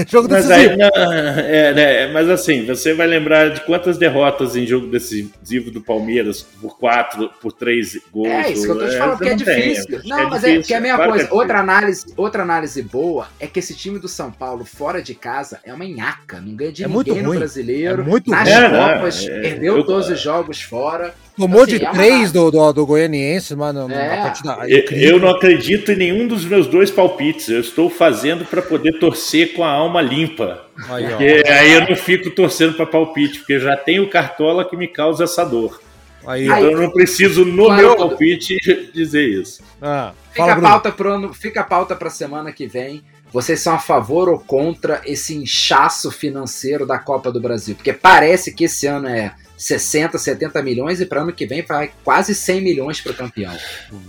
[0.09, 0.71] Jogo Mas, decisivo.
[0.73, 5.71] aí, não, é, né, mas assim, você vai lembrar de quantas derrotas em jogo decisivo
[5.71, 8.29] do Palmeiras por quatro, por três gols.
[8.29, 9.99] É isso que eu tô te falando, você porque é não tem, difícil.
[9.99, 11.31] acho Não, que mas é difícil, porque é a mesma claro que coisa.
[11.31, 15.15] é outra, análise, outra análise boa é que esse time do São Paulo, fora de
[15.15, 16.41] casa, é uma nhaca.
[16.41, 17.39] Não ganha de É muito ninguém no ruim.
[17.39, 18.03] brasileiro.
[18.03, 18.57] É muito Nas ruim.
[18.57, 21.15] É, não, Copas, é, perdeu eu- 12 jogos fora.
[21.37, 23.91] Tomou assim, de é uma três do, do, do Goianiense, mano.
[23.93, 24.17] É.
[24.17, 24.59] na partida.
[24.69, 27.49] Eu, eu não acredito em nenhum dos meus dois palpites.
[27.49, 30.65] Eu estou fazendo para poder torcer com a alma limpa.
[30.89, 31.09] Aí, ó.
[31.11, 34.77] Porque aí eu não fico torcendo para palpite, porque eu já tenho o cartola que
[34.77, 35.81] me causa essa dor.
[36.27, 36.61] Aí, Então ó.
[36.71, 38.57] eu não preciso, no meu palpite,
[38.95, 39.63] dizer isso.
[39.81, 43.03] Ah, Fica a pauta pro ano, fica a pauta pra semana que vem.
[43.33, 47.75] Vocês são a favor ou contra esse inchaço financeiro da Copa do Brasil?
[47.75, 51.91] Porque parece que esse ano é 60, 70 milhões e para ano que vem vai
[52.05, 53.53] quase 100 milhões para o campeão.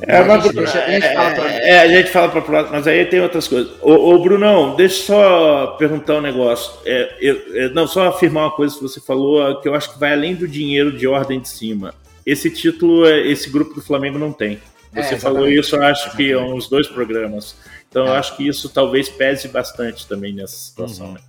[0.02, 1.52] É, a, gente deixa, a gente fala pra...
[1.52, 3.72] é, é, a gente fala próxima, mas aí tem outras coisas.
[3.82, 6.74] Ô, ô Brunão, deixa eu só perguntar um negócio.
[6.86, 10.00] É, eu- é, não, só afirmar uma coisa que você falou, que eu acho que
[10.00, 11.94] vai além do dinheiro de ordem de cima.
[12.26, 14.60] Esse título, é, esse grupo do Flamengo não tem.
[14.94, 17.56] Você é, falou isso, eu acho que há uns dois programas.
[17.90, 21.08] Então, eu acho que isso talvez pese bastante também nessa situação.
[21.08, 21.14] Uhum.
[21.14, 21.20] Né?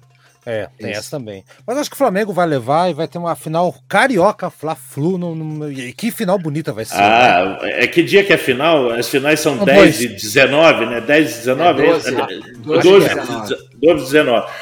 [0.47, 1.01] É, tem Isso.
[1.01, 1.45] essa também.
[1.67, 5.19] Mas acho que o Flamengo vai levar e vai ter uma final carioca Fla-Flu.
[5.19, 6.95] No, no, e que final bonita vai ser.
[6.95, 7.85] Ah, né?
[7.85, 8.91] é que dia que é a final?
[8.91, 10.01] As finais são, são 10 dois.
[10.03, 11.01] e 19, né?
[11.01, 11.83] 10 e 19?
[11.83, 13.57] É 12, é, 12, 12, 19.
[13.75, 14.53] 12 e 19.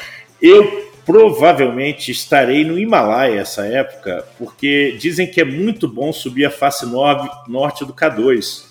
[0.41, 6.51] Eu provavelmente estarei no Himalaia essa época, porque dizem que é muito bom subir a
[6.51, 8.66] face norte do K2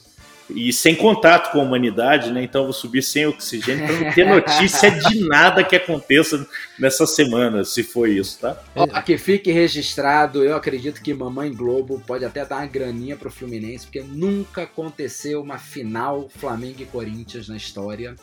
[0.50, 2.42] e sem contato com a humanidade, né?
[2.42, 6.46] Então eu vou subir sem oxigênio para não ter notícia de nada que aconteça
[6.78, 8.60] nessa semana, se for isso, tá?
[8.74, 13.30] Ó, que fique registrado, eu acredito que Mamãe Globo pode até dar uma graninha pro
[13.30, 18.14] Fluminense, porque nunca aconteceu uma final Flamengo e Corinthians na história.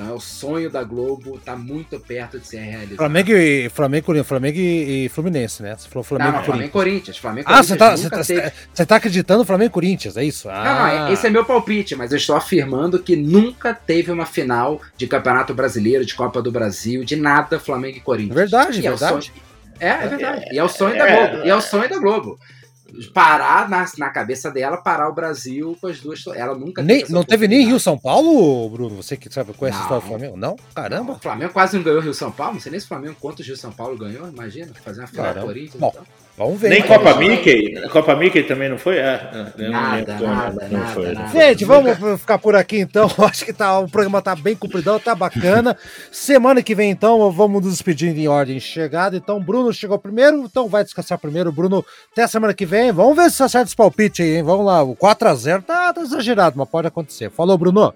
[0.00, 2.96] Então é o sonho da Globo, tá muito perto de ser realizado.
[2.96, 5.76] Flamengo e Flamengo, Flamengo e Fluminense, né?
[5.76, 7.18] Você falou Flamengo, não, não, Flamengo e Corinthians.
[7.18, 10.48] Flamengo, ah, você tá, você tá, você tá acreditando no Flamengo e Corinthians, é isso?
[10.48, 10.64] Ah.
[10.64, 11.12] Não, não, ah.
[11.12, 15.52] esse é meu palpite, mas eu estou afirmando que nunca teve uma final de Campeonato
[15.52, 18.34] Brasileiro, de Copa do Brasil, de nada Flamengo e Corinthians.
[18.34, 19.32] Verdade, e verdade.
[19.78, 20.44] É, é, é verdade.
[20.50, 21.44] E é o sonho da Globo.
[21.44, 22.38] E é o sonho da Globo
[23.12, 26.24] parar na, na cabeça dela, parar o Brasil com as duas.
[26.28, 28.96] Ela nunca nem, Não teve nem Rio São Paulo, Bruno?
[28.96, 30.36] Você que sabe conhece a história do Flamengo?
[30.36, 30.56] Não?
[30.74, 31.12] Caramba.
[31.12, 32.54] Não, o Flamengo quase não ganhou Rio São Paulo.
[32.54, 34.28] Não sei nem se o Flamengo quantos Rio São Paulo ganhou.
[34.28, 35.80] Imagina, fazer uma final Corinthians.
[35.80, 36.19] Bom, então.
[36.40, 36.70] Vamos ver.
[36.70, 37.74] Nem Copa Mickey?
[37.90, 38.96] Copa Mickey também não foi?
[38.96, 41.28] É, nada, não nada, não, nada, foi, nada.
[41.28, 43.10] Gente, vamos ficar por aqui então.
[43.28, 45.76] Acho que tá, o programa tá bem compridão, tá bacana.
[46.10, 49.18] Semana que vem, então, vamos nos despedir em ordem de chegada.
[49.18, 51.52] Então, Bruno chegou primeiro, então vai descansar primeiro.
[51.52, 52.90] Bruno, até semana que vem.
[52.90, 54.42] Vamos ver se acerta esse palpite aí, hein?
[54.42, 54.82] Vamos lá.
[54.82, 57.30] O 4x0 tá, tá exagerado, mas pode acontecer.
[57.30, 57.92] Falou, Bruno.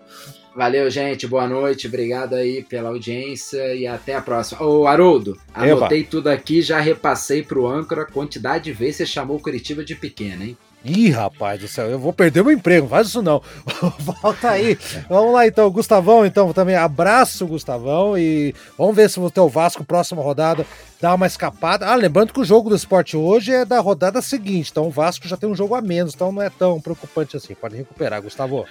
[0.55, 1.27] Valeu, gente.
[1.27, 1.89] Boa noite.
[1.89, 4.63] Obrigado aí pela audiência e até a próxima.
[4.63, 6.11] Ô, Haroldo, anotei Eva.
[6.11, 10.45] tudo aqui, já repassei pro âncora a quantidade de vezes você chamou Curitiba de pequena,
[10.45, 10.57] hein?
[10.85, 13.43] Ih, rapaz do céu, eu vou perder meu emprego, faz isso não.
[13.99, 14.79] Volta aí.
[15.09, 19.83] Vamos lá então, Gustavão, então, também abraço, Gustavão, e vamos ver se o teu Vasco,
[19.83, 20.67] próxima rodada,
[21.01, 21.87] dá uma escapada.
[21.87, 25.27] Ah, lembrando que o jogo do esporte hoje é da rodada seguinte, então o Vasco
[25.27, 27.55] já tem um jogo a menos, então não é tão preocupante assim.
[27.55, 28.67] Pode recuperar, Gustavo.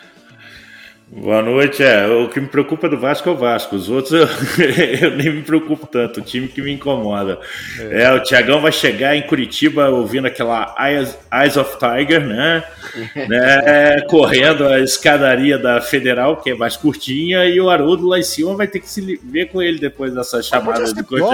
[1.15, 1.83] Boa noite.
[1.83, 3.75] É, o que me preocupa do Vasco é o Vasco.
[3.75, 4.13] Os outros
[4.57, 6.19] eu, eu nem me preocupo tanto.
[6.19, 7.39] O time que me incomoda.
[7.79, 12.63] É, é o Tiagão vai chegar em Curitiba ouvindo aquela Eyes, Eyes of Tiger, né?
[13.29, 14.01] né?
[14.09, 18.55] Correndo a escadaria da Federal, que é mais curtinha, e o Haroldo lá em cima
[18.55, 21.27] vai ter que se ver com ele depois dessa chamada de coisa.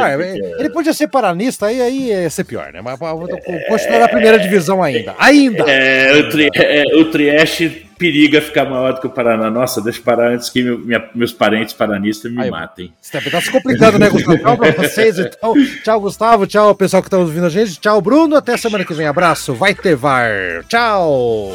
[0.58, 2.82] Ele podia ser paranista, aí, aí ia ser pior, né?
[2.82, 5.16] Mas continuar é, na primeira divisão ainda.
[5.18, 5.64] Ainda!
[5.70, 9.52] É, o, tri, é, o Trieste periga ficar maior do que o Paraná.
[9.52, 12.94] Nossa, deixa eu parar antes que meu, minha, meus parentes paranistas me Aí, matem.
[13.12, 14.38] Tá se complicando, né, Gustavo?
[14.38, 15.54] Tchau pra vocês, então.
[15.84, 16.48] Tchau, Gustavo.
[16.48, 17.80] Tchau, pessoal que tá ouvindo a gente.
[17.80, 18.38] Tchau, Bruno.
[18.38, 19.06] Até semana que vem.
[19.06, 19.54] Abraço.
[19.54, 20.64] Vai ter VAR.
[20.68, 21.52] Tchau.